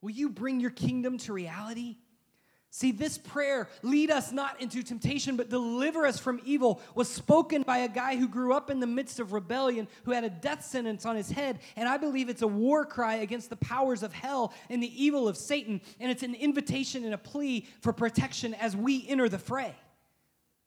Will 0.00 0.12
you 0.12 0.30
bring 0.30 0.60
your 0.60 0.70
kingdom 0.70 1.18
to 1.18 1.32
reality? 1.32 1.96
See, 2.70 2.92
this 2.92 3.16
prayer, 3.16 3.70
lead 3.82 4.10
us 4.10 4.32
not 4.32 4.60
into 4.60 4.82
temptation, 4.82 5.36
but 5.36 5.48
deliver 5.48 6.04
us 6.04 6.18
from 6.18 6.42
evil, 6.44 6.82
was 6.94 7.08
spoken 7.08 7.62
by 7.62 7.78
a 7.78 7.88
guy 7.88 8.16
who 8.16 8.28
grew 8.28 8.52
up 8.52 8.70
in 8.70 8.80
the 8.80 8.86
midst 8.86 9.18
of 9.18 9.32
rebellion, 9.32 9.88
who 10.04 10.10
had 10.10 10.24
a 10.24 10.28
death 10.30 10.62
sentence 10.62 11.06
on 11.06 11.16
his 11.16 11.30
head. 11.30 11.60
And 11.76 11.88
I 11.88 11.96
believe 11.96 12.28
it's 12.28 12.42
a 12.42 12.46
war 12.46 12.84
cry 12.84 13.16
against 13.16 13.48
the 13.48 13.56
powers 13.56 14.02
of 14.02 14.12
hell 14.12 14.52
and 14.68 14.82
the 14.82 15.04
evil 15.04 15.26
of 15.26 15.38
Satan. 15.38 15.80
And 16.00 16.10
it's 16.10 16.22
an 16.22 16.34
invitation 16.34 17.04
and 17.04 17.14
a 17.14 17.18
plea 17.18 17.66
for 17.80 17.94
protection 17.94 18.52
as 18.52 18.76
we 18.76 19.08
enter 19.08 19.28
the 19.30 19.38
fray. 19.38 19.74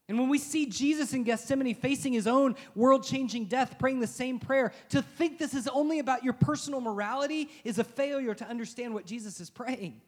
And 0.09 0.17
when 0.17 0.27
we 0.27 0.39
see 0.39 0.65
Jesus 0.65 1.13
in 1.13 1.23
Gethsemane 1.23 1.75
facing 1.75 2.13
his 2.13 2.25
own 2.25 2.55
world 2.73 3.03
changing 3.03 3.45
death, 3.45 3.77
praying 3.77 3.99
the 3.99 4.07
same 4.07 4.39
prayer, 4.39 4.73
to 4.89 5.03
think 5.03 5.37
this 5.37 5.53
is 5.53 5.67
only 5.67 5.99
about 5.99 6.23
your 6.23 6.33
personal 6.33 6.81
morality 6.81 7.51
is 7.63 7.77
a 7.77 7.83
failure 7.83 8.33
to 8.33 8.45
understand 8.47 8.95
what 8.95 9.05
Jesus 9.05 9.39
is 9.39 9.51
praying. 9.51 10.01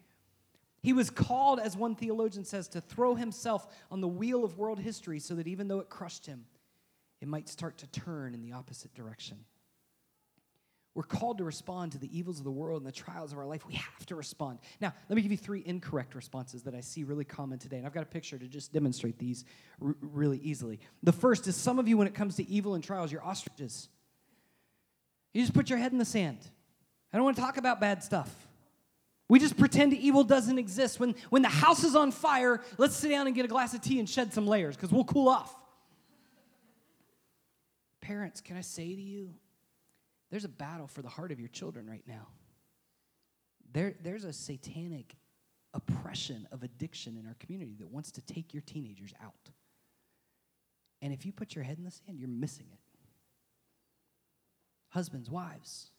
He 0.82 0.92
was 0.92 1.12
called, 1.12 1.60
as 1.60 1.78
one 1.78 1.94
theologian 1.94 2.44
says, 2.44 2.68
to 2.70 2.82
throw 2.82 3.14
himself 3.14 3.68
on 3.92 4.02
the 4.02 4.08
wheel 4.08 4.44
of 4.44 4.58
world 4.58 4.80
history 4.80 5.20
so 5.20 5.36
that 5.36 5.46
even 5.46 5.68
though 5.68 5.80
it 5.80 5.90
crushed 5.90 6.26
him, 6.26 6.46
it 7.22 7.28
might 7.28 7.48
start 7.48 7.78
to 7.78 7.88
turn 7.88 8.34
in 8.34 8.42
the 8.42 8.54
opposite 8.54 8.96
direction. 8.96 9.38
We're 10.94 11.04
called 11.04 11.38
to 11.38 11.46
respond 11.46 11.94
to 11.94 11.98
the 11.98 12.18
evils 12.18 12.40
of 12.40 12.44
the 12.44 12.52
world 12.52 12.82
and 12.82 12.88
the 12.88 12.92
trials 12.92 13.32
of 13.32 13.38
our 13.38 13.46
life. 13.46 13.66
We 13.66 13.76
have 13.76 14.06
to 14.08 14.16
respond. 14.16 14.60
Now, 14.82 14.94
let 15.08 15.16
me 15.16 15.22
give 15.22 15.32
you 15.32 15.38
three 15.38 15.64
incorrect 15.66 16.16
responses 16.16 16.64
that 16.64 16.76
I 16.76 16.82
see 16.82 17.06
really 17.06 17.24
common 17.24 17.60
today. 17.60 17.78
And 17.78 17.86
I've 17.86 17.94
got 17.94 18.04
a 18.04 18.08
picture 18.08 18.38
to 18.38 18.46
just 18.46 18.74
demonstrate 18.74 19.18
these 19.18 19.46
r- 19.82 19.96
really 20.02 20.40
easily. 20.40 20.82
The 21.04 21.14
first 21.14 21.48
is 21.48 21.56
some 21.56 21.80
of 21.80 21.88
you, 21.88 21.98
when 21.98 22.08
it 22.08 22.14
comes 22.14 22.36
to 22.36 22.50
evil 22.50 22.74
and 22.76 22.84
trials, 22.84 23.10
you're 23.10 23.24
ostriches. 23.24 23.88
You 25.34 25.42
just 25.42 25.54
put 25.54 25.70
your 25.70 25.80
head 25.80 25.94
in 25.94 25.98
the 25.98 26.04
sand. 26.04 26.40
I 27.14 27.18
don't 27.18 27.24
want 27.24 27.38
to 27.38 27.42
talk 27.42 27.56
about 27.56 27.80
bad 27.80 28.04
stuff. 28.04 28.30
We 29.30 29.40
just 29.40 29.58
pretend 29.58 29.94
evil 29.94 30.26
doesn't 30.26 30.60
exist. 30.60 31.00
When, 31.00 31.16
when 31.30 31.42
the 31.42 31.48
house 31.48 31.86
is 31.86 31.96
on 31.96 32.12
fire, 32.12 32.60
let's 32.78 32.98
sit 32.98 33.12
down 33.12 33.28
and 33.28 33.36
get 33.36 33.46
a 33.46 33.48
glass 33.48 33.74
of 33.74 33.80
tea 33.80 34.00
and 34.00 34.10
shed 34.10 34.34
some 34.34 34.46
layers 34.46 34.76
because 34.76 34.92
we'll 34.92 35.06
cool 35.06 35.30
off. 35.30 35.56
Parents, 38.02 38.42
can 38.42 38.58
I 38.58 38.62
say 38.62 38.94
to 38.94 39.02
you, 39.02 39.34
there's 40.32 40.46
a 40.46 40.50
battle 40.50 40.88
for 40.88 41.02
the 41.02 41.10
heart 41.10 41.32
of 41.32 41.40
your 41.40 41.50
children 41.50 41.88
right 41.88 42.04
now. 42.08 42.28
There, 43.74 43.96
there's 44.02 44.24
a 44.24 44.34
satanic 44.34 45.16
oppression 45.74 46.48
of 46.52 46.64
addiction 46.64 47.18
in 47.18 47.28
our 47.28 47.36
community 47.40 47.76
that 47.80 47.90
wants 47.90 48.12
to 48.12 48.22
take 48.22 48.54
your 48.54 48.64
teenagers 48.66 49.14
out. 49.24 49.52
And 51.02 51.14
if 51.14 51.26
you 51.26 51.32
put 51.32 51.56
your 51.56 51.64
head 51.64 51.78
in 51.78 51.84
the 51.84 51.92
sand, 51.92 52.20
you're 52.20 52.28
missing 52.28 52.68
it. 52.72 52.80
Husbands, 54.90 55.30
wives, 55.30 55.92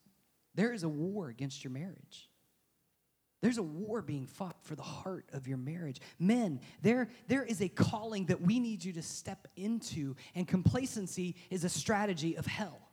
there 0.54 0.72
is 0.72 0.82
a 0.82 0.88
war 0.88 1.28
against 1.28 1.64
your 1.64 1.72
marriage. 1.72 2.28
There's 3.40 3.58
a 3.58 3.62
war 3.62 4.02
being 4.02 4.26
fought 4.26 4.56
for 4.62 4.76
the 4.76 4.82
heart 4.82 5.28
of 5.32 5.48
your 5.48 5.56
marriage. 5.56 6.00
Men, 6.18 6.60
there, 6.80 7.08
there 7.26 7.42
is 7.42 7.60
a 7.60 7.68
calling 7.68 8.26
that 8.26 8.40
we 8.40 8.60
need 8.60 8.84
you 8.84 8.92
to 8.92 9.02
step 9.02 9.48
into, 9.56 10.14
and 10.34 10.46
complacency 10.46 11.34
is 11.50 11.64
a 11.64 11.68
strategy 11.68 12.36
of 12.36 12.46
hell. 12.46 12.91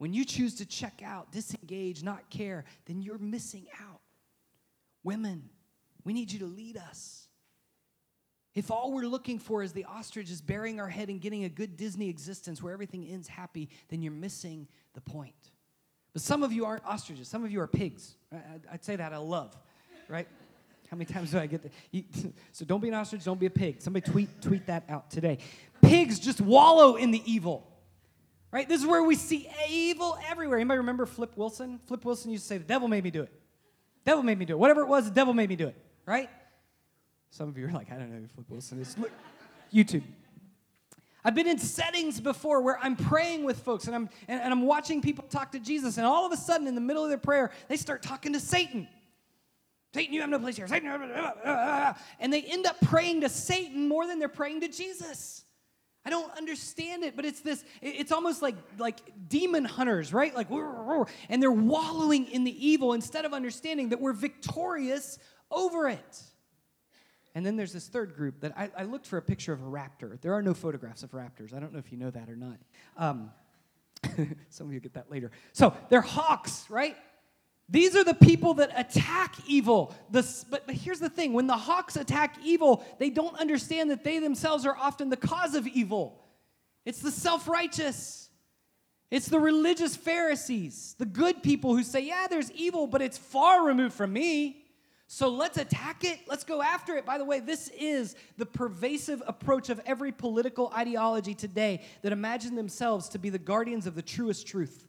When 0.00 0.14
you 0.14 0.24
choose 0.24 0.54
to 0.54 0.64
check 0.64 1.02
out, 1.04 1.30
disengage, 1.30 2.02
not 2.02 2.30
care, 2.30 2.64
then 2.86 3.02
you're 3.02 3.18
missing 3.18 3.66
out. 3.86 4.00
Women, 5.04 5.50
we 6.04 6.14
need 6.14 6.32
you 6.32 6.38
to 6.38 6.46
lead 6.46 6.78
us. 6.78 7.28
If 8.54 8.70
all 8.70 8.94
we're 8.94 9.06
looking 9.06 9.38
for 9.38 9.62
is 9.62 9.74
the 9.74 9.84
ostrich 9.84 10.30
is 10.30 10.40
burying 10.40 10.80
our 10.80 10.88
head 10.88 11.10
and 11.10 11.20
getting 11.20 11.44
a 11.44 11.50
good 11.50 11.76
Disney 11.76 12.08
existence 12.08 12.62
where 12.62 12.72
everything 12.72 13.06
ends 13.06 13.28
happy, 13.28 13.68
then 13.90 14.00
you're 14.00 14.10
missing 14.10 14.68
the 14.94 15.02
point. 15.02 15.34
But 16.14 16.22
some 16.22 16.42
of 16.42 16.50
you 16.50 16.64
aren't 16.64 16.86
ostriches, 16.86 17.28
some 17.28 17.44
of 17.44 17.52
you 17.52 17.60
are 17.60 17.66
pigs. 17.66 18.14
I'd 18.72 18.82
say 18.82 18.96
that 18.96 19.12
I 19.12 19.18
love, 19.18 19.54
right? 20.08 20.26
How 20.90 20.96
many 20.96 21.12
times 21.12 21.32
do 21.32 21.38
I 21.38 21.46
get 21.46 21.62
that? 21.62 22.32
so 22.52 22.64
don't 22.64 22.80
be 22.80 22.88
an 22.88 22.94
ostrich, 22.94 23.22
don't 23.22 23.38
be 23.38 23.44
a 23.44 23.50
pig. 23.50 23.82
Somebody 23.82 24.10
tweet, 24.10 24.40
tweet 24.40 24.64
that 24.64 24.84
out 24.88 25.10
today. 25.10 25.36
Pigs 25.82 26.18
just 26.18 26.40
wallow 26.40 26.96
in 26.96 27.10
the 27.10 27.22
evil. 27.30 27.69
Right? 28.52 28.68
This 28.68 28.80
is 28.80 28.86
where 28.86 29.02
we 29.02 29.14
see 29.14 29.48
evil 29.68 30.18
everywhere. 30.28 30.58
Anybody 30.58 30.78
remember 30.78 31.06
Flip 31.06 31.36
Wilson? 31.36 31.78
Flip 31.86 32.04
Wilson 32.04 32.32
used 32.32 32.44
to 32.44 32.48
say, 32.48 32.58
The 32.58 32.64
devil 32.64 32.88
made 32.88 33.04
me 33.04 33.10
do 33.10 33.22
it. 33.22 33.32
The 34.04 34.10
Devil 34.10 34.22
made 34.24 34.38
me 34.38 34.44
do 34.44 34.54
it. 34.54 34.58
Whatever 34.58 34.80
it 34.80 34.88
was, 34.88 35.04
the 35.04 35.14
devil 35.14 35.34
made 35.34 35.48
me 35.48 35.56
do 35.56 35.68
it. 35.68 35.76
Right? 36.06 36.30
Some 37.30 37.48
of 37.48 37.56
you 37.56 37.68
are 37.68 37.70
like, 37.70 37.92
I 37.92 37.96
don't 37.96 38.10
know 38.10 38.20
who 38.20 38.26
Flip 38.26 38.46
Wilson 38.48 38.80
is. 38.80 38.98
Look, 38.98 39.12
YouTube. 39.72 40.02
I've 41.24 41.34
been 41.34 41.46
in 41.46 41.58
settings 41.58 42.18
before 42.18 42.62
where 42.62 42.78
I'm 42.82 42.96
praying 42.96 43.44
with 43.44 43.60
folks 43.60 43.86
and 43.86 43.94
I'm, 43.94 44.08
and, 44.26 44.40
and 44.40 44.52
I'm 44.52 44.62
watching 44.62 45.02
people 45.02 45.24
talk 45.28 45.52
to 45.52 45.60
Jesus, 45.60 45.98
and 45.98 46.06
all 46.06 46.24
of 46.24 46.32
a 46.32 46.36
sudden, 46.36 46.66
in 46.66 46.74
the 46.74 46.80
middle 46.80 47.04
of 47.04 47.10
their 47.10 47.18
prayer, 47.18 47.52
they 47.68 47.76
start 47.76 48.02
talking 48.02 48.32
to 48.32 48.40
Satan. 48.40 48.88
Satan, 49.92 50.14
you 50.14 50.20
have 50.22 50.30
no 50.30 50.38
place 50.38 50.56
here. 50.56 50.66
Satan, 50.66 50.88
and 52.20 52.32
they 52.32 52.42
end 52.42 52.66
up 52.66 52.76
praying 52.80 53.20
to 53.20 53.28
Satan 53.28 53.88
more 53.88 54.06
than 54.06 54.18
they're 54.18 54.28
praying 54.28 54.62
to 54.62 54.68
Jesus. 54.68 55.44
I 56.04 56.10
don't 56.10 56.32
understand 56.36 57.04
it, 57.04 57.14
but 57.14 57.24
it's 57.26 57.40
this, 57.40 57.62
it's 57.82 58.10
almost 58.10 58.40
like, 58.40 58.56
like 58.78 58.98
demon 59.28 59.64
hunters, 59.66 60.12
right? 60.14 60.34
Like, 60.34 60.50
and 60.50 61.42
they're 61.42 61.52
wallowing 61.52 62.26
in 62.26 62.44
the 62.44 62.66
evil 62.66 62.94
instead 62.94 63.24
of 63.26 63.34
understanding 63.34 63.90
that 63.90 64.00
we're 64.00 64.14
victorious 64.14 65.18
over 65.50 65.88
it. 65.88 66.22
And 67.34 67.44
then 67.44 67.56
there's 67.56 67.72
this 67.72 67.86
third 67.86 68.16
group 68.16 68.40
that 68.40 68.52
I, 68.56 68.70
I, 68.76 68.82
looked 68.84 69.06
for 69.06 69.16
a 69.16 69.22
picture 69.22 69.52
of 69.52 69.60
a 69.60 69.66
raptor. 69.66 70.20
There 70.20 70.34
are 70.34 70.42
no 70.42 70.52
photographs 70.52 71.02
of 71.04 71.12
raptors. 71.12 71.54
I 71.54 71.60
don't 71.60 71.72
know 71.72 71.78
if 71.78 71.92
you 71.92 71.98
know 71.98 72.10
that 72.10 72.28
or 72.28 72.34
not. 72.34 72.56
Um, 72.96 73.30
some 74.48 74.66
of 74.66 74.72
you 74.72 74.80
get 74.80 74.94
that 74.94 75.10
later. 75.10 75.30
So 75.52 75.74
they're 75.90 76.00
hawks, 76.00 76.64
right? 76.68 76.96
These 77.70 77.94
are 77.94 78.02
the 78.02 78.14
people 78.14 78.54
that 78.54 78.72
attack 78.74 79.36
evil. 79.46 79.94
The, 80.10 80.26
but, 80.50 80.66
but 80.66 80.74
here's 80.74 80.98
the 80.98 81.08
thing 81.08 81.32
when 81.32 81.46
the 81.46 81.56
hawks 81.56 81.94
attack 81.94 82.36
evil, 82.44 82.84
they 82.98 83.10
don't 83.10 83.38
understand 83.38 83.90
that 83.90 84.02
they 84.02 84.18
themselves 84.18 84.66
are 84.66 84.76
often 84.76 85.08
the 85.08 85.16
cause 85.16 85.54
of 85.54 85.68
evil. 85.68 86.20
It's 86.84 87.00
the 87.00 87.12
self 87.12 87.46
righteous, 87.46 88.28
it's 89.10 89.26
the 89.26 89.38
religious 89.38 89.94
Pharisees, 89.94 90.96
the 90.98 91.06
good 91.06 91.44
people 91.44 91.76
who 91.76 91.84
say, 91.84 92.00
Yeah, 92.00 92.26
there's 92.28 92.50
evil, 92.52 92.88
but 92.88 93.02
it's 93.02 93.18
far 93.18 93.64
removed 93.64 93.94
from 93.94 94.12
me. 94.12 94.64
So 95.06 95.28
let's 95.28 95.58
attack 95.58 96.04
it. 96.04 96.20
Let's 96.28 96.44
go 96.44 96.62
after 96.62 96.94
it. 96.94 97.04
By 97.04 97.18
the 97.18 97.24
way, 97.24 97.40
this 97.40 97.68
is 97.76 98.14
the 98.36 98.46
pervasive 98.46 99.20
approach 99.26 99.68
of 99.68 99.80
every 99.84 100.12
political 100.12 100.72
ideology 100.76 101.34
today 101.34 101.82
that 102.02 102.12
imagine 102.12 102.54
themselves 102.54 103.08
to 103.08 103.18
be 103.18 103.28
the 103.28 103.38
guardians 103.38 103.88
of 103.88 103.96
the 103.96 104.02
truest 104.02 104.46
truth 104.46 104.86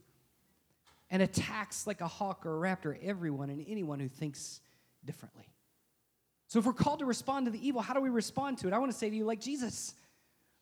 and 1.12 1.21
attacks 1.21 1.86
like 1.86 2.02
a 2.02 2.08
hawk 2.08 2.45
or 2.45 2.65
a 2.65 2.76
raptor 2.76 2.97
everyone 3.04 3.50
and 3.50 3.63
anyone 3.67 4.00
who 4.00 4.08
thinks 4.08 4.62
differently. 5.06 5.45
So 6.47 6.60
if 6.60 6.65
we're 6.65 6.74
called 6.74 7.00
to 7.00 7.06
respond 7.06 7.45
to 7.45 7.52
the 7.52 7.65
evil, 7.65 7.82
how 7.82 7.93
do 7.93 8.02
we 8.02 8.10
respond 8.10 8.58
to 8.60 8.67
it? 8.67 8.74
I 8.74 8.80
want 8.80 8.91
to 8.91 8.97
say 8.97 9.10
to 9.10 9.15
you, 9.15 9.26
like 9.26 9.39
Jesus. 9.39 9.93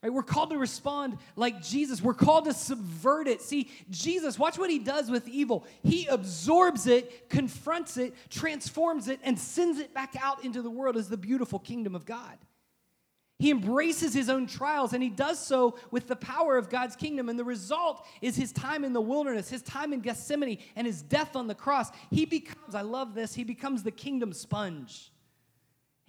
Right? 0.01 0.13
We're 0.13 0.23
called 0.23 0.51
to 0.51 0.57
respond 0.57 1.17
like 1.35 1.61
Jesus. 1.61 2.01
We're 2.01 2.13
called 2.13 2.45
to 2.45 2.53
subvert 2.53 3.27
it. 3.27 3.41
See, 3.41 3.69
Jesus, 3.89 4.39
watch 4.39 4.57
what 4.57 4.69
he 4.69 4.79
does 4.79 5.09
with 5.09 5.27
evil. 5.27 5.65
He 5.83 6.07
absorbs 6.07 6.87
it, 6.87 7.29
confronts 7.29 7.97
it, 7.97 8.13
transforms 8.29 9.07
it, 9.07 9.19
and 9.23 9.37
sends 9.37 9.77
it 9.77 9.93
back 9.93 10.15
out 10.21 10.45
into 10.45 10.61
the 10.61 10.69
world 10.69 10.95
as 10.95 11.09
the 11.09 11.17
beautiful 11.17 11.59
kingdom 11.59 11.95
of 11.95 12.05
God. 12.05 12.37
He 13.39 13.51
embraces 13.51 14.13
his 14.13 14.29
own 14.29 14.47
trials 14.47 14.91
and 14.91 15.01
he 15.01 15.09
does 15.09 15.39
so 15.39 15.77
with 15.91 16.07
the 16.07 16.15
power 16.17 16.57
of 16.57 16.69
God's 16.69 16.97
kingdom. 16.97 17.29
And 17.29 17.39
the 17.39 17.45
result 17.45 18.05
is 18.21 18.35
his 18.35 18.51
time 18.51 18.83
in 18.83 18.91
the 18.91 19.01
wilderness, 19.01 19.49
his 19.49 19.61
time 19.61 19.93
in 19.93 20.01
Gethsemane, 20.01 20.59
and 20.75 20.85
his 20.85 21.01
death 21.01 21.37
on 21.37 21.47
the 21.47 21.55
cross. 21.55 21.89
He 22.11 22.25
becomes, 22.25 22.75
I 22.75 22.81
love 22.81 23.15
this, 23.15 23.33
he 23.33 23.45
becomes 23.45 23.81
the 23.81 23.91
kingdom 23.91 24.33
sponge. 24.33 25.11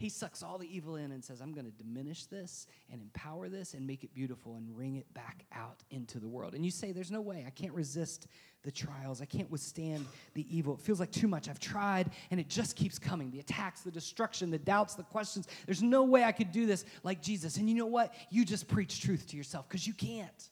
He 0.00 0.08
sucks 0.08 0.42
all 0.42 0.56
the 0.56 0.74
evil 0.74 0.96
in 0.96 1.12
and 1.12 1.22
says, 1.22 1.42
I'm 1.42 1.52
going 1.52 1.66
to 1.66 1.72
diminish 1.72 2.24
this 2.24 2.66
and 2.90 3.02
empower 3.02 3.50
this 3.50 3.74
and 3.74 3.86
make 3.86 4.02
it 4.02 4.14
beautiful 4.14 4.54
and 4.54 4.74
wring 4.74 4.96
it 4.96 5.12
back 5.12 5.44
out 5.52 5.82
into 5.90 6.18
the 6.18 6.26
world. 6.26 6.54
And 6.54 6.64
you 6.64 6.70
say, 6.70 6.92
There's 6.92 7.10
no 7.10 7.20
way. 7.20 7.44
I 7.46 7.50
can't 7.50 7.74
resist 7.74 8.26
the 8.62 8.70
trials. 8.70 9.20
I 9.20 9.26
can't 9.26 9.50
withstand 9.50 10.06
the 10.32 10.46
evil. 10.56 10.72
It 10.72 10.80
feels 10.80 11.00
like 11.00 11.10
too 11.10 11.28
much. 11.28 11.50
I've 11.50 11.60
tried 11.60 12.12
and 12.30 12.40
it 12.40 12.48
just 12.48 12.76
keeps 12.76 12.98
coming 12.98 13.30
the 13.30 13.40
attacks, 13.40 13.82
the 13.82 13.90
destruction, 13.90 14.50
the 14.50 14.58
doubts, 14.58 14.94
the 14.94 15.02
questions. 15.02 15.46
There's 15.66 15.82
no 15.82 16.04
way 16.04 16.24
I 16.24 16.32
could 16.32 16.50
do 16.50 16.64
this 16.64 16.86
like 17.02 17.20
Jesus. 17.20 17.58
And 17.58 17.68
you 17.68 17.74
know 17.74 17.84
what? 17.84 18.14
You 18.30 18.46
just 18.46 18.68
preach 18.68 19.02
truth 19.02 19.26
to 19.28 19.36
yourself 19.36 19.68
because 19.68 19.86
you 19.86 19.92
can't. 19.92 20.48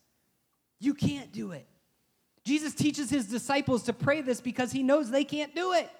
You 0.78 0.92
can't 0.92 1.32
do 1.32 1.52
it. 1.52 1.66
Jesus 2.44 2.74
teaches 2.74 3.08
his 3.08 3.28
disciples 3.28 3.84
to 3.84 3.94
pray 3.94 4.20
this 4.20 4.42
because 4.42 4.72
he 4.72 4.82
knows 4.82 5.10
they 5.10 5.24
can't 5.24 5.54
do 5.54 5.72
it. 5.72 5.90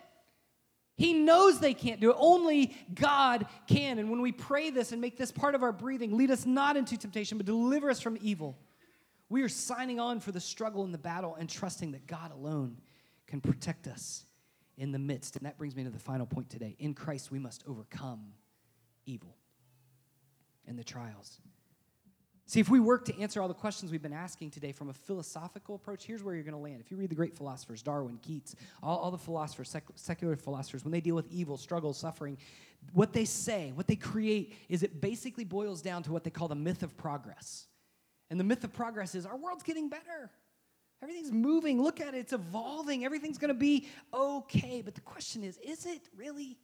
He 0.99 1.13
knows 1.15 1.61
they 1.61 1.75
can't 1.75 2.01
do 2.01 2.11
it. 2.11 2.17
Only 2.19 2.77
God 2.93 3.47
can. 3.69 4.01
And 4.01 4.11
when 4.11 4.21
we 4.21 4.33
pray 4.33 4.71
this 4.71 4.91
and 4.91 5.01
make 5.01 5.17
this 5.17 5.31
part 5.31 5.55
of 5.55 5.63
our 5.63 5.71
breathing, 5.71 6.17
lead 6.17 6.33
us 6.33 6.45
not 6.45 6.77
into 6.77 6.99
temptation, 6.99 7.39
but 7.39 7.47
deliver 7.47 7.89
us 7.89 8.01
from 8.01 8.19
evil. 8.21 8.59
We 9.29 9.43
are 9.43 9.49
signing 9.49 10.01
on 10.01 10.19
for 10.19 10.33
the 10.33 10.41
struggle 10.41 10.83
and 10.83 10.93
the 10.93 10.99
battle 10.99 11.37
and 11.37 11.49
trusting 11.49 11.93
that 11.93 12.09
God 12.09 12.33
alone 12.33 12.79
can 13.29 13.41
protect 13.41 13.87
us 13.87 14.25
in 14.77 14.91
the 14.91 14.99
midst. 14.99 15.37
And 15.37 15.47
that 15.47 15.57
brings 15.57 15.77
me 15.77 15.85
to 15.85 15.91
the 15.91 16.01
final 16.01 16.27
point 16.27 16.51
today. 16.51 16.75
In 16.81 16.95
Christ, 16.95 17.31
we 17.31 17.39
must 17.39 17.63
overcome 17.69 18.33
evil 19.07 19.37
and 20.67 20.77
the 20.77 20.85
trials. 20.85 21.41
See, 22.49 22.61
if 22.61 22.71
we 22.71 22.81
work 22.81 23.05
to 23.05 23.21
answer 23.21 23.43
all 23.43 23.49
the 23.49 23.53
questions 23.53 23.93
we've 23.93 24.01
been 24.01 24.11
asking 24.11 24.53
today 24.53 24.73
from 24.73 24.89
a 24.89 24.95
philosophical 24.95 25.75
approach, 25.75 26.07
here's 26.07 26.23
where 26.23 26.35
you're 26.35 26.45
going 26.45 26.55
to 26.55 26.59
land. 26.59 26.81
If 26.81 26.91
you 26.91 26.97
read 26.97 27.11
the 27.11 27.15
great 27.15 27.37
philosophers, 27.37 27.83
Darwin, 27.83 28.19
Keats, 28.23 28.57
all, 28.83 28.97
all 28.97 29.11
the 29.11 29.19
philosophers, 29.19 29.69
sec- 29.69 29.85
secular 29.97 30.35
philosophers, 30.35 30.83
when 30.83 30.91
they 30.91 31.03
deal 31.03 31.15
with 31.15 31.31
evil, 31.31 31.59
struggle, 31.59 31.93
suffering, 31.93 32.39
what 32.95 33.13
they 33.13 33.27
say, 33.27 33.71
what 33.75 33.87
they 33.87 33.97
create, 33.97 34.55
is 34.71 34.83
it 34.83 34.99
basically 35.03 35.45
boils 35.45 35.83
down 35.83 36.03
to 36.05 36.11
what 36.11 36.25
they 36.25 36.31
call 36.31 36.49
the 36.49 36.55
myth 36.55 36.83
of 36.83 36.97
progress. 36.97 37.67
And 38.31 38.41
the 38.41 38.45
myth 38.45 38.65
of 38.65 38.73
progress 38.73 39.15
is 39.15 39.27
our 39.27 39.37
world's 39.37 39.63
getting 39.63 39.91
better. 39.91 40.31
Everything's 41.03 41.31
moving. 41.31 41.83
Look 41.83 42.01
at 42.01 42.15
it, 42.15 42.19
it's 42.19 42.33
evolving. 42.33 43.05
Everything's 43.05 43.37
going 43.37 43.53
to 43.53 43.61
be 43.61 43.89
okay. 44.15 44.81
But 44.83 44.95
the 44.95 45.03
question 45.03 45.45
is, 45.45 45.59
is 45.59 45.85
it 45.85 46.09
really? 46.17 46.57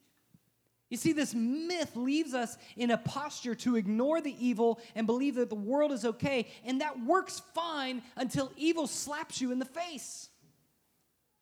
You 0.89 0.97
see, 0.97 1.13
this 1.13 1.33
myth 1.33 1.95
leaves 1.95 2.33
us 2.33 2.57
in 2.77 2.91
a 2.91 2.97
posture 2.97 3.55
to 3.55 3.75
ignore 3.75 4.21
the 4.21 4.35
evil 4.45 4.79
and 4.93 5.07
believe 5.07 5.35
that 5.35 5.49
the 5.49 5.55
world 5.55 5.91
is 5.91 6.05
okay, 6.05 6.47
and 6.63 6.81
that 6.81 7.03
works 7.03 7.41
fine 7.55 8.03
until 8.15 8.51
evil 8.55 8.85
slaps 8.85 9.41
you 9.41 9.51
in 9.51 9.57
the 9.57 9.65
face. 9.65 10.29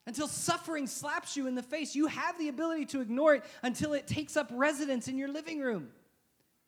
Until 0.05 0.27
suffering 0.27 0.87
slaps 0.87 1.35
you 1.37 1.47
in 1.47 1.55
the 1.55 1.63
face, 1.63 1.95
you 1.95 2.07
have 2.07 2.37
the 2.37 2.49
ability 2.49 2.85
to 2.87 3.01
ignore 3.01 3.35
it 3.35 3.43
until 3.61 3.93
it 3.93 4.07
takes 4.07 4.35
up 4.35 4.49
residence 4.51 5.07
in 5.07 5.17
your 5.17 5.29
living 5.29 5.59
room, 5.59 5.89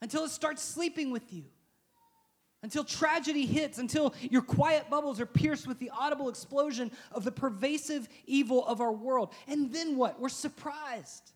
until 0.02 0.24
it 0.24 0.30
starts 0.30 0.62
sleeping 0.62 1.12
with 1.12 1.34
you, 1.34 1.44
until 2.62 2.84
tragedy 2.84 3.46
hits, 3.46 3.78
until 3.78 4.14
your 4.22 4.42
quiet 4.42 4.90
bubbles 4.90 5.20
are 5.20 5.26
pierced 5.26 5.68
with 5.68 5.80
the 5.80 5.92
audible 5.98 6.30
explosion 6.30 6.92
of 7.12 7.24
the 7.24 7.32
pervasive 7.32 8.08
evil 8.26 8.66
of 8.66 8.82
our 8.82 8.94
world. 8.94 9.34
And 9.48 9.72
then 9.74 9.98
what? 9.98 10.20
We're 10.20 10.30
surprised. 10.30 11.32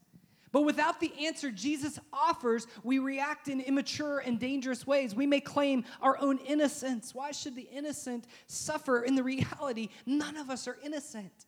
But 0.51 0.61
without 0.61 0.99
the 0.99 1.11
answer 1.25 1.51
Jesus 1.51 1.99
offers, 2.11 2.65
we 2.83 2.99
react 2.99 3.47
in 3.47 3.61
immature 3.61 4.19
and 4.19 4.39
dangerous 4.39 4.87
ways. 4.87 5.13
We 5.13 5.27
may 5.27 5.39
claim 5.39 5.85
our 6.01 6.17
own 6.19 6.39
innocence. 6.39 7.13
Why 7.13 7.31
should 7.31 7.55
the 7.55 7.69
innocent 7.71 8.25
suffer? 8.47 9.03
In 9.03 9.15
the 9.15 9.23
reality, 9.23 9.89
none 10.05 10.37
of 10.37 10.49
us 10.49 10.67
are 10.67 10.77
innocent. 10.83 11.45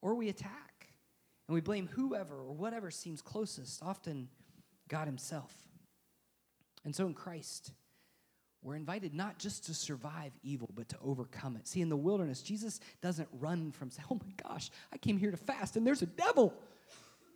Or 0.00 0.14
we 0.14 0.28
attack 0.28 0.88
and 1.48 1.54
we 1.54 1.60
blame 1.60 1.88
whoever 1.88 2.36
or 2.36 2.52
whatever 2.52 2.90
seems 2.90 3.20
closest, 3.20 3.82
often 3.82 4.28
God 4.88 5.06
Himself. 5.06 5.52
And 6.84 6.94
so 6.94 7.06
in 7.06 7.14
Christ, 7.14 7.72
we're 8.62 8.76
invited 8.76 9.14
not 9.14 9.38
just 9.38 9.66
to 9.66 9.74
survive 9.74 10.32
evil, 10.42 10.70
but 10.74 10.88
to 10.90 10.96
overcome 11.02 11.56
it. 11.56 11.66
See, 11.66 11.80
in 11.80 11.88
the 11.88 11.96
wilderness, 11.96 12.42
Jesus 12.42 12.80
doesn't 13.00 13.28
run 13.32 13.72
from 13.72 13.90
saying, 13.90 14.06
Oh 14.10 14.20
my 14.24 14.32
gosh, 14.42 14.70
I 14.92 14.96
came 14.96 15.16
here 15.16 15.30
to 15.30 15.36
fast 15.36 15.76
and 15.76 15.86
there's 15.86 16.02
a 16.02 16.06
devil. 16.06 16.54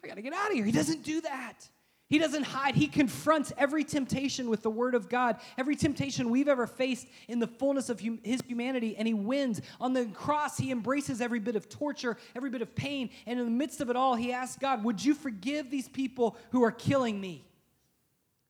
I 0.03 0.09
got 0.09 0.17
to 0.17 0.23
get 0.23 0.33
out 0.33 0.49
of 0.49 0.55
here. 0.55 0.65
He 0.65 0.73
doesn't 0.73 1.03
do 1.03 1.21
that. 1.21 1.69
He 2.09 2.19
doesn't 2.19 2.43
hide. 2.43 2.75
He 2.75 2.89
confronts 2.89 3.55
every 3.57 3.85
temptation 3.85 4.51
with 4.51 4.63
the 4.63 4.69
word 4.69 4.95
of 4.95 5.09
God, 5.09 5.37
every 5.57 5.75
temptation 5.77 6.29
we've 6.29 6.49
ever 6.49 6.67
faced 6.67 7.07
in 7.27 7.39
the 7.39 7.47
fullness 7.47 7.89
of 7.89 8.03
hum- 8.03 8.21
his 8.23 8.43
humanity, 8.47 8.97
and 8.99 9.09
he 9.09 9.15
wins. 9.15 9.63
On 9.81 9.95
the 9.95 10.05
cross, 10.07 10.59
he 10.59 10.71
embraces 10.71 11.23
every 11.23 11.39
bit 11.39 11.57
of 11.57 11.71
torture, 11.71 12.19
every 12.37 12.51
bit 12.51 12.61
of 12.61 12.75
pain, 12.75 13.09
and 13.27 13.39
in 13.39 13.47
the 13.47 13.51
midst 13.51 13.81
of 13.81 13.89
it 13.89 13.97
all, 13.97 14.15
he 14.15 14.31
asks 14.31 14.59
God, 14.59 14.85
Would 14.85 15.03
you 15.03 15.15
forgive 15.15 15.71
these 15.71 15.89
people 15.89 16.37
who 16.51 16.63
are 16.65 16.71
killing 16.71 17.19
me? 17.19 17.47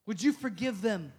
Would 0.07 0.21
you 0.21 0.33
forgive 0.33 0.83
them? 0.83 1.13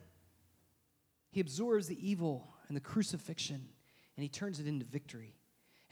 He 1.31 1.39
absorbs 1.39 1.87
the 1.87 1.97
evil 2.05 2.53
and 2.67 2.75
the 2.75 2.81
crucifixion, 2.81 3.69
and 4.17 4.21
he 4.21 4.27
turns 4.27 4.59
it 4.59 4.67
into 4.67 4.83
victory. 4.83 5.33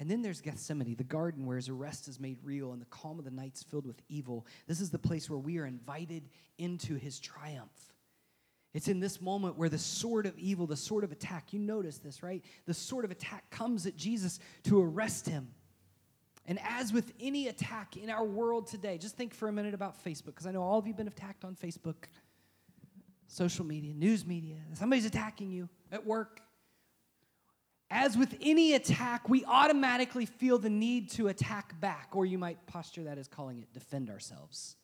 And 0.01 0.09
then 0.09 0.23
there's 0.23 0.41
Gethsemane, 0.41 0.95
the 0.95 1.03
garden 1.03 1.45
where 1.45 1.57
his 1.57 1.69
arrest 1.69 2.07
is 2.07 2.19
made 2.19 2.39
real 2.43 2.73
and 2.73 2.81
the 2.81 2.87
calm 2.87 3.19
of 3.19 3.23
the 3.23 3.29
night's 3.29 3.61
filled 3.61 3.85
with 3.85 4.01
evil. 4.09 4.47
This 4.65 4.81
is 4.81 4.89
the 4.89 4.97
place 4.97 5.29
where 5.29 5.37
we 5.37 5.59
are 5.59 5.65
invited 5.67 6.27
into 6.57 6.95
his 6.95 7.19
triumph. 7.19 7.93
It's 8.73 8.87
in 8.87 8.99
this 8.99 9.21
moment 9.21 9.59
where 9.59 9.69
the 9.69 9.77
sword 9.77 10.25
of 10.25 10.35
evil, 10.39 10.65
the 10.65 10.75
sword 10.75 11.03
of 11.03 11.11
attack, 11.11 11.53
you 11.53 11.59
notice 11.59 11.99
this, 11.99 12.23
right? 12.23 12.43
The 12.65 12.73
sword 12.73 13.05
of 13.05 13.11
attack 13.11 13.47
comes 13.51 13.85
at 13.85 13.95
Jesus 13.95 14.39
to 14.63 14.81
arrest 14.81 15.29
him. 15.29 15.49
And 16.47 16.57
as 16.67 16.91
with 16.91 17.13
any 17.19 17.47
attack 17.47 17.95
in 17.95 18.09
our 18.09 18.25
world 18.25 18.65
today, 18.65 18.97
just 18.97 19.15
think 19.15 19.35
for 19.35 19.49
a 19.49 19.53
minute 19.53 19.75
about 19.75 20.03
Facebook, 20.03 20.25
because 20.33 20.47
I 20.47 20.51
know 20.51 20.63
all 20.63 20.79
of 20.79 20.87
you 20.87 20.93
have 20.93 20.97
been 20.97 21.09
attacked 21.09 21.45
on 21.45 21.53
Facebook, 21.55 22.05
social 23.27 23.65
media, 23.65 23.93
news 23.93 24.25
media. 24.25 24.55
Somebody's 24.73 25.05
attacking 25.05 25.51
you 25.51 25.69
at 25.91 26.03
work. 26.03 26.41
As 27.93 28.17
with 28.17 28.37
any 28.41 28.73
attack, 28.73 29.27
we 29.27 29.43
automatically 29.43 30.25
feel 30.25 30.57
the 30.57 30.69
need 30.69 31.11
to 31.11 31.27
attack 31.27 31.77
back, 31.81 32.07
or 32.13 32.25
you 32.25 32.37
might 32.37 32.65
posture 32.65 33.03
that 33.03 33.17
as 33.17 33.27
calling 33.27 33.59
it 33.59 33.73
defend 33.73 34.09
ourselves. 34.09 34.77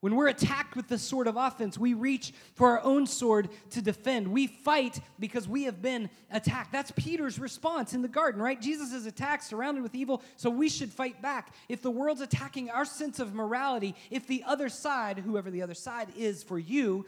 When 0.00 0.14
we're 0.14 0.28
attacked 0.28 0.76
with 0.76 0.86
this 0.88 1.02
sword 1.02 1.26
of 1.26 1.36
offense, 1.36 1.76
we 1.76 1.94
reach 1.94 2.32
for 2.54 2.68
our 2.68 2.84
own 2.84 3.06
sword 3.06 3.48
to 3.70 3.82
defend. 3.82 4.28
We 4.28 4.46
fight 4.46 5.00
because 5.18 5.48
we 5.48 5.64
have 5.64 5.82
been 5.82 6.08
attacked. 6.30 6.70
That's 6.70 6.92
Peter's 6.92 7.38
response 7.38 7.94
in 7.94 8.02
the 8.02 8.08
garden, 8.08 8.40
right? 8.40 8.60
Jesus 8.60 8.92
is 8.92 9.06
attacked, 9.06 9.42
surrounded 9.42 9.82
with 9.82 9.96
evil, 9.96 10.22
so 10.36 10.50
we 10.50 10.68
should 10.68 10.92
fight 10.92 11.20
back. 11.20 11.54
If 11.68 11.82
the 11.82 11.90
world's 11.90 12.20
attacking 12.20 12.70
our 12.70 12.84
sense 12.84 13.18
of 13.18 13.34
morality, 13.34 13.96
if 14.10 14.26
the 14.26 14.44
other 14.46 14.68
side, 14.68 15.18
whoever 15.18 15.50
the 15.50 15.62
other 15.62 15.74
side 15.74 16.10
is 16.16 16.44
for 16.44 16.58
you, 16.60 17.06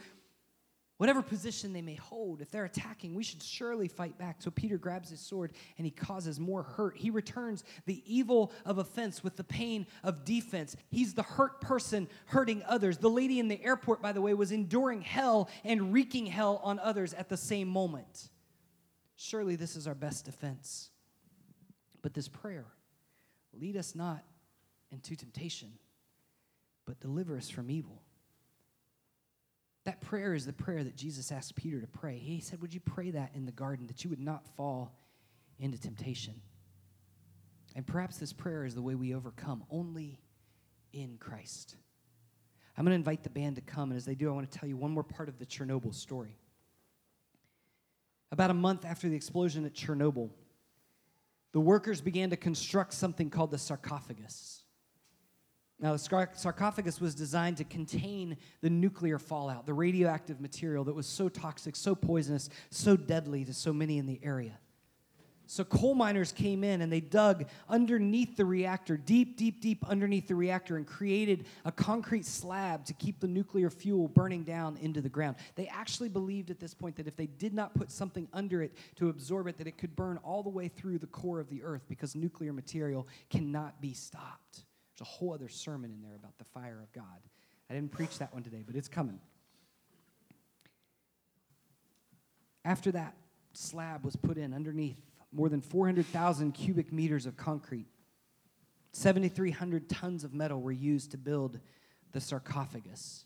Whatever 1.01 1.23
position 1.23 1.73
they 1.73 1.81
may 1.81 1.95
hold, 1.95 2.41
if 2.41 2.51
they're 2.51 2.65
attacking, 2.65 3.15
we 3.15 3.23
should 3.23 3.41
surely 3.41 3.87
fight 3.87 4.19
back. 4.19 4.39
So 4.39 4.51
Peter 4.51 4.77
grabs 4.77 5.09
his 5.09 5.19
sword 5.19 5.51
and 5.79 5.83
he 5.83 5.89
causes 5.89 6.39
more 6.39 6.61
hurt. 6.61 6.95
He 6.95 7.09
returns 7.09 7.63
the 7.87 8.03
evil 8.05 8.51
of 8.65 8.77
offense 8.77 9.23
with 9.23 9.35
the 9.35 9.43
pain 9.43 9.87
of 10.03 10.23
defense. 10.25 10.77
He's 10.91 11.15
the 11.15 11.23
hurt 11.23 11.59
person 11.59 12.07
hurting 12.27 12.61
others. 12.67 12.99
The 12.99 13.09
lady 13.09 13.39
in 13.39 13.47
the 13.47 13.59
airport, 13.63 14.03
by 14.03 14.11
the 14.11 14.21
way, 14.21 14.35
was 14.35 14.51
enduring 14.51 15.01
hell 15.01 15.49
and 15.63 15.91
wreaking 15.91 16.27
hell 16.27 16.61
on 16.63 16.77
others 16.77 17.15
at 17.15 17.29
the 17.29 17.37
same 17.37 17.67
moment. 17.67 18.29
Surely 19.15 19.55
this 19.55 19.75
is 19.75 19.87
our 19.87 19.95
best 19.95 20.25
defense. 20.25 20.91
But 22.03 22.13
this 22.13 22.27
prayer, 22.27 22.67
lead 23.59 23.75
us 23.75 23.95
not 23.95 24.23
into 24.91 25.15
temptation, 25.15 25.69
but 26.85 26.99
deliver 26.99 27.35
us 27.37 27.49
from 27.49 27.71
evil. 27.71 28.00
That 29.83 30.01
prayer 30.01 30.33
is 30.33 30.45
the 30.45 30.53
prayer 30.53 30.83
that 30.83 30.95
Jesus 30.95 31.31
asked 31.31 31.55
Peter 31.55 31.81
to 31.81 31.87
pray. 31.87 32.17
He 32.17 32.39
said, 32.39 32.61
Would 32.61 32.73
you 32.73 32.79
pray 32.79 33.11
that 33.11 33.31
in 33.33 33.45
the 33.45 33.51
garden 33.51 33.87
that 33.87 34.03
you 34.03 34.09
would 34.09 34.19
not 34.19 34.45
fall 34.55 34.95
into 35.59 35.79
temptation? 35.79 36.35
And 37.75 37.87
perhaps 37.87 38.17
this 38.17 38.33
prayer 38.33 38.65
is 38.65 38.75
the 38.75 38.81
way 38.81 38.95
we 38.95 39.15
overcome 39.15 39.63
only 39.71 40.19
in 40.93 41.17
Christ. 41.19 41.75
I'm 42.77 42.85
going 42.85 42.91
to 42.91 42.95
invite 42.95 43.23
the 43.23 43.29
band 43.29 43.55
to 43.55 43.61
come, 43.61 43.91
and 43.91 43.97
as 43.97 44.05
they 44.05 44.15
do, 44.15 44.29
I 44.29 44.33
want 44.33 44.49
to 44.49 44.57
tell 44.57 44.67
you 44.67 44.77
one 44.77 44.91
more 44.91 45.03
part 45.03 45.29
of 45.29 45.39
the 45.39 45.45
Chernobyl 45.45 45.93
story. 45.93 46.37
About 48.31 48.49
a 48.49 48.53
month 48.53 48.85
after 48.85 49.09
the 49.09 49.15
explosion 49.15 49.65
at 49.65 49.73
Chernobyl, 49.73 50.29
the 51.51 51.59
workers 51.59 52.01
began 52.01 52.29
to 52.29 52.37
construct 52.37 52.93
something 52.93 53.29
called 53.29 53.51
the 53.51 53.57
sarcophagus. 53.57 54.60
Now, 55.81 55.93
the 55.93 56.27
sarcophagus 56.35 57.01
was 57.01 57.15
designed 57.15 57.57
to 57.57 57.63
contain 57.63 58.37
the 58.61 58.69
nuclear 58.69 59.17
fallout, 59.17 59.65
the 59.65 59.73
radioactive 59.73 60.39
material 60.39 60.83
that 60.83 60.93
was 60.93 61.07
so 61.07 61.27
toxic, 61.27 61.75
so 61.75 61.95
poisonous, 61.95 62.49
so 62.69 62.95
deadly 62.95 63.43
to 63.45 63.53
so 63.53 63.73
many 63.73 63.97
in 63.97 64.05
the 64.05 64.19
area. 64.21 64.59
So, 65.47 65.63
coal 65.63 65.95
miners 65.95 66.31
came 66.31 66.63
in 66.63 66.81
and 66.81 66.93
they 66.93 67.01
dug 67.01 67.45
underneath 67.67 68.37
the 68.37 68.45
reactor, 68.45 68.95
deep, 68.95 69.37
deep, 69.37 69.59
deep 69.59 69.83
underneath 69.89 70.27
the 70.27 70.35
reactor, 70.35 70.77
and 70.77 70.85
created 70.85 71.45
a 71.65 71.71
concrete 71.71 72.27
slab 72.27 72.85
to 72.85 72.93
keep 72.93 73.19
the 73.19 73.27
nuclear 73.27 73.71
fuel 73.71 74.07
burning 74.07 74.43
down 74.43 74.77
into 74.77 75.01
the 75.01 75.09
ground. 75.09 75.35
They 75.55 75.67
actually 75.67 76.09
believed 76.09 76.51
at 76.51 76.59
this 76.59 76.75
point 76.75 76.95
that 76.97 77.07
if 77.07 77.17
they 77.17 77.25
did 77.25 77.55
not 77.55 77.73
put 77.73 77.91
something 77.91 78.29
under 78.31 78.61
it 78.61 78.77
to 78.97 79.09
absorb 79.09 79.47
it, 79.47 79.57
that 79.57 79.67
it 79.67 79.79
could 79.79 79.95
burn 79.95 80.19
all 80.23 80.43
the 80.43 80.49
way 80.49 80.67
through 80.67 80.99
the 80.99 81.07
core 81.07 81.39
of 81.39 81.49
the 81.49 81.63
earth 81.63 81.83
because 81.89 82.15
nuclear 82.15 82.53
material 82.53 83.07
cannot 83.29 83.81
be 83.81 83.93
stopped 83.93 84.65
a 85.01 85.05
whole 85.05 85.33
other 85.33 85.49
sermon 85.49 85.91
in 85.91 86.01
there 86.01 86.15
about 86.15 86.37
the 86.37 86.45
fire 86.45 86.79
of 86.81 86.91
God. 86.93 87.19
I 87.69 87.73
didn't 87.73 87.91
preach 87.91 88.17
that 88.19 88.33
one 88.33 88.43
today, 88.43 88.63
but 88.65 88.75
it's 88.75 88.87
coming. 88.87 89.19
After 92.63 92.91
that 92.91 93.15
slab 93.53 94.05
was 94.05 94.15
put 94.15 94.37
in 94.37 94.53
underneath, 94.53 94.97
more 95.31 95.49
than 95.49 95.61
400,000 95.61 96.51
cubic 96.51 96.91
meters 96.91 97.25
of 97.25 97.37
concrete, 97.37 97.87
7,300 98.93 99.89
tons 99.89 100.23
of 100.23 100.33
metal 100.33 100.61
were 100.61 100.71
used 100.71 101.11
to 101.11 101.17
build 101.17 101.59
the 102.11 102.19
sarcophagus. 102.19 103.25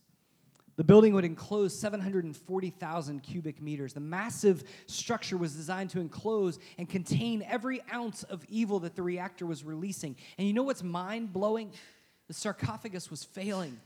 The 0.78 0.84
building 0.84 1.13
would 1.13 1.23
enclose 1.23 1.78
740,000 1.80 3.21
cubic 3.21 3.61
meters. 3.61 3.93
The 3.93 4.01
massive 4.01 4.63
structure 4.88 5.38
was 5.38 5.53
designed 5.53 5.89
to 5.91 6.01
enclose 6.01 6.59
and 6.78 6.89
contain 6.89 7.45
every 7.47 7.82
ounce 7.93 8.23
of 8.23 8.43
evil 8.49 8.80
that 8.82 8.95
the 8.95 9.01
reactor 9.01 9.45
was 9.45 9.63
releasing. 9.63 10.17
And 10.38 10.47
you 10.47 10.53
know 10.53 10.63
what's 10.63 10.84
mind 10.84 11.32
blowing? 11.32 11.71
The 12.28 12.34
sarcophagus 12.34 13.09
was 13.09 13.23
failing, 13.23 13.80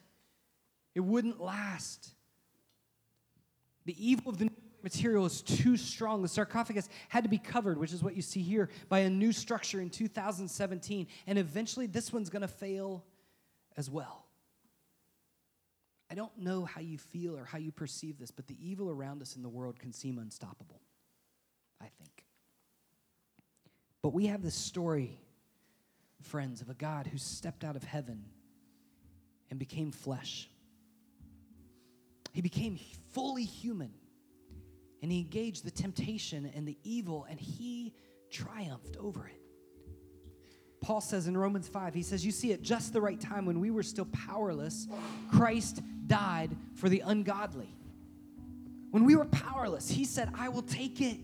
it 0.95 1.01
wouldn't 1.01 1.39
last. 1.39 2.13
The 3.85 3.95
evil 4.07 4.29
of 4.29 4.37
the 4.37 4.49
material 4.83 5.25
is 5.25 5.41
too 5.41 5.75
strong. 5.77 6.21
The 6.21 6.27
sarcophagus 6.27 6.89
had 7.07 7.23
to 7.23 7.29
be 7.29 7.39
covered, 7.39 7.77
which 7.77 7.91
is 7.91 8.03
what 8.03 8.15
you 8.15 8.21
see 8.21 8.41
here, 8.41 8.69
by 8.87 8.99
a 8.99 9.09
new 9.09 9.31
structure 9.31 9.81
in 9.81 9.89
2017. 9.89 11.07
And 11.25 11.39
eventually, 11.39 11.87
this 11.87 12.13
one's 12.13 12.29
going 12.29 12.43
to 12.43 12.47
fail 12.47 13.03
as 13.77 13.89
well. 13.89 14.28
I 16.11 16.15
don't 16.15 16.35
know 16.37 16.65
how 16.65 16.81
you 16.81 16.97
feel 16.97 17.37
or 17.37 17.45
how 17.45 17.59
you 17.59 17.71
perceive 17.71 18.17
this, 18.17 18.31
but 18.31 18.47
the 18.47 18.57
evil 18.59 18.89
around 18.89 19.21
us 19.21 19.35
in 19.35 19.43
the 19.43 19.49
world 19.49 19.79
can 19.79 19.93
seem 19.93 20.17
unstoppable, 20.17 20.81
I 21.79 21.87
think. 21.99 22.25
But 24.01 24.13
we 24.13 24.27
have 24.27 24.41
this 24.41 24.55
story, 24.55 25.19
friends, 26.21 26.61
of 26.61 26.69
a 26.69 26.73
God 26.73 27.05
who 27.05 27.17
stepped 27.17 27.63
out 27.63 27.75
of 27.75 27.83
heaven 27.83 28.25
and 29.49 29.59
became 29.59 29.91
flesh. 29.91 30.49
He 32.33 32.41
became 32.41 32.79
fully 33.11 33.43
human 33.43 33.91
and 35.01 35.11
he 35.11 35.19
engaged 35.19 35.63
the 35.63 35.71
temptation 35.71 36.51
and 36.55 36.67
the 36.67 36.77
evil 36.83 37.25
and 37.29 37.39
he 37.39 37.93
triumphed 38.31 38.97
over 38.97 39.27
it. 39.27 39.41
Paul 40.81 41.01
says 41.01 41.27
in 41.27 41.37
Romans 41.37 41.67
5, 41.67 41.93
he 41.93 42.03
says, 42.03 42.25
You 42.25 42.31
see, 42.31 42.53
at 42.53 42.61
just 42.61 42.93
the 42.93 43.01
right 43.01 43.19
time 43.19 43.45
when 43.45 43.59
we 43.59 43.69
were 43.69 43.83
still 43.83 44.07
powerless, 44.11 44.87
Christ 45.31 45.81
died 46.09 46.57
for 46.73 46.89
the 46.89 46.99
ungodly. 47.05 47.73
When 48.91 49.05
we 49.05 49.15
were 49.15 49.25
powerless, 49.25 49.87
he 49.87 50.03
said, 50.03 50.29
I 50.33 50.49
will 50.49 50.63
take 50.63 50.99
it. 50.99 51.17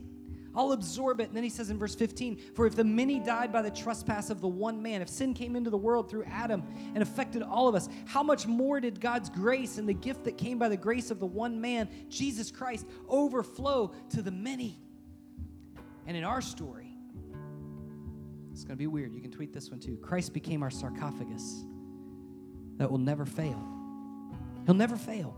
I'll 0.56 0.72
absorb 0.72 1.20
it. 1.20 1.28
And 1.28 1.36
then 1.36 1.44
he 1.44 1.50
says 1.50 1.70
in 1.70 1.78
verse 1.78 1.96
15, 1.96 2.38
For 2.56 2.66
if 2.66 2.76
the 2.76 2.84
many 2.86 3.20
died 3.20 3.52
by 3.52 3.62
the 3.62 3.72
trespass 3.72 4.30
of 4.30 4.40
the 4.40 4.48
one 4.48 4.82
man, 4.82 5.02
if 5.02 5.10
sin 5.10 5.34
came 5.34 5.56
into 5.56 5.70
the 5.70 5.78
world 5.78 6.10
through 6.10 6.24
Adam 6.26 6.64
and 6.94 7.04
affected 7.04 7.44
all 7.44 7.68
of 7.68 7.76
us, 7.76 7.90
how 8.06 8.24
much 8.24 8.48
more 8.48 8.80
did 8.80 9.02
God's 9.02 9.30
grace 9.30 9.78
and 9.78 9.90
the 9.90 9.94
gift 9.94 10.24
that 10.24 10.38
came 10.38 10.58
by 10.58 10.70
the 10.70 10.78
grace 10.78 11.12
of 11.12 11.20
the 11.20 11.26
one 11.26 11.60
man, 11.60 11.90
Jesus 12.08 12.52
Christ, 12.52 12.86
overflow 13.10 13.92
to 14.12 14.22
the 14.22 14.32
many? 14.32 14.80
And 16.08 16.16
in 16.16 16.24
our 16.24 16.40
story, 16.40 16.94
it's 18.54 18.64
going 18.64 18.78
to 18.78 18.82
be 18.82 18.88
weird. 18.88 19.14
You 19.14 19.22
can 19.22 19.32
tweet 19.32 19.52
this 19.52 19.70
one 19.70 19.82
too. 19.82 19.98
Christ 19.98 20.32
became 20.32 20.64
our 20.64 20.70
sarcophagus 20.70 21.66
that 22.78 22.90
will 22.90 23.00
never 23.00 23.26
fail. 23.26 23.75
He'll 24.66 24.76
never 24.76 24.98
fail. 24.98 25.36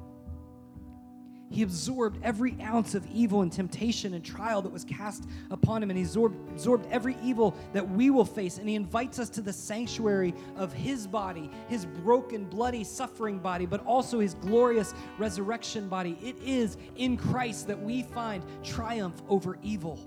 He 1.49 1.63
absorbed 1.63 2.19
every 2.23 2.57
ounce 2.61 2.93
of 2.93 3.07
evil 3.09 3.41
and 3.41 3.51
temptation 3.51 4.13
and 4.13 4.23
trial 4.23 4.61
that 4.63 4.71
was 4.71 4.83
cast 4.83 5.29
upon 5.49 5.81
him, 5.81 5.89
and 5.89 5.97
he 5.97 6.03
absorbed, 6.03 6.35
absorbed 6.51 6.85
every 6.91 7.15
evil 7.23 7.55
that 7.71 7.87
we 7.89 8.09
will 8.09 8.25
face. 8.25 8.57
And 8.57 8.67
he 8.67 8.75
invites 8.75 9.17
us 9.17 9.29
to 9.29 9.41
the 9.41 9.53
sanctuary 9.53 10.33
of 10.57 10.73
his 10.73 11.07
body, 11.07 11.49
his 11.69 11.85
broken, 11.85 12.45
bloody, 12.45 12.83
suffering 12.83 13.39
body, 13.39 13.65
but 13.65 13.85
also 13.85 14.19
his 14.19 14.33
glorious 14.33 14.93
resurrection 15.17 15.87
body. 15.87 16.17
It 16.21 16.35
is 16.43 16.75
in 16.97 17.15
Christ 17.15 17.67
that 17.67 17.81
we 17.81 18.03
find 18.03 18.43
triumph 18.61 19.21
over 19.29 19.57
evil. 19.63 19.99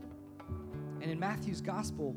And 1.01 1.11
in 1.11 1.19
Matthew's 1.19 1.63
gospel, 1.63 2.15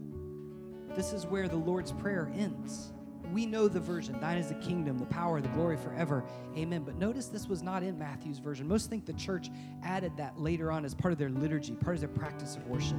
this 0.96 1.14
is 1.14 1.26
where 1.26 1.48
the 1.48 1.56
Lord's 1.56 1.94
Prayer 1.94 2.30
ends. 2.36 2.92
We 3.34 3.46
know 3.46 3.68
the 3.68 3.80
version 3.80 4.20
thine 4.20 4.38
is 4.38 4.48
the 4.48 4.56
kingdom, 4.56 4.98
the 4.98 5.06
power, 5.06 5.42
the 5.42 5.48
glory 5.50 5.78
forever. 5.78 6.24
Amen. 6.56 6.84
But 6.84 6.96
notice 6.98 7.28
this 7.28 7.48
was 7.48 7.64
not 7.64 7.84
in 7.84 7.98
Matthew's 7.98 8.40
version. 8.40 8.68
Most 8.68 8.90
think 8.90 9.06
the 9.06 9.14
church 9.14 9.50
added 9.84 10.16
that 10.18 10.40
later 10.40 10.72
on 10.72 10.86
as 10.86 10.94
part 10.94 11.12
of 11.12 11.18
their 11.18 11.30
liturgy, 11.30 11.74
part 11.74 11.96
of 11.96 12.02
their 12.02 12.10
practice 12.10 12.56
of 12.56 12.68
worship. 12.68 12.98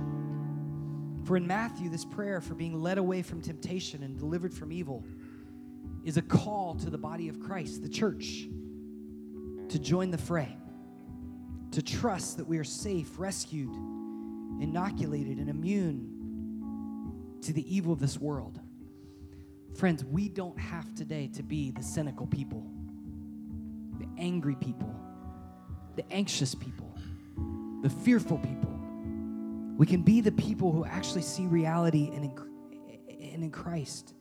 For 1.24 1.36
in 1.36 1.46
Matthew, 1.46 1.88
this 1.88 2.04
prayer 2.04 2.40
for 2.40 2.54
being 2.54 2.82
led 2.82 2.98
away 2.98 3.22
from 3.22 3.40
temptation 3.40 4.02
and 4.02 4.18
delivered 4.18 4.52
from 4.52 4.72
evil 4.72 5.04
is 6.04 6.16
a 6.16 6.22
call 6.22 6.74
to 6.76 6.90
the 6.90 6.98
body 6.98 7.28
of 7.28 7.40
Christ, 7.40 7.82
the 7.82 7.88
church, 7.88 8.46
to 9.68 9.78
join 9.78 10.10
the 10.10 10.18
fray, 10.18 10.54
to 11.70 11.80
trust 11.80 12.36
that 12.36 12.46
we 12.46 12.58
are 12.58 12.64
safe, 12.64 13.18
rescued, 13.18 13.74
inoculated, 14.60 15.38
and 15.38 15.48
immune 15.48 17.38
to 17.40 17.52
the 17.52 17.74
evil 17.74 17.92
of 17.92 18.00
this 18.00 18.18
world. 18.20 18.60
Friends, 19.74 20.04
we 20.04 20.28
don't 20.28 20.58
have 20.58 20.94
today 20.94 21.28
to 21.34 21.42
be 21.42 21.72
the 21.72 21.82
cynical 21.82 22.26
people, 22.26 22.64
the 23.98 24.06
angry 24.18 24.54
people, 24.54 24.94
the 25.96 26.04
anxious 26.12 26.54
people, 26.54 26.96
the 27.82 27.90
fearful 27.90 28.38
people. 28.38 28.70
We 29.76 29.86
can 29.86 30.02
be 30.02 30.20
the 30.20 30.30
people 30.32 30.70
who 30.70 30.84
actually 30.84 31.22
see 31.22 31.46
reality 31.46 32.10
and 32.14 32.24
in, 33.08 33.42
in 33.42 33.50
Christ 33.50 34.14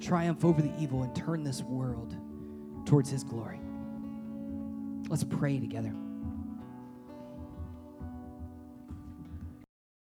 triumph 0.00 0.44
over 0.44 0.62
the 0.62 0.72
evil 0.80 1.02
and 1.02 1.14
turn 1.14 1.44
this 1.44 1.62
world 1.62 2.16
towards 2.86 3.10
his 3.10 3.22
glory. 3.22 3.60
Let's 5.08 5.24
pray 5.24 5.58
together. 5.58 5.94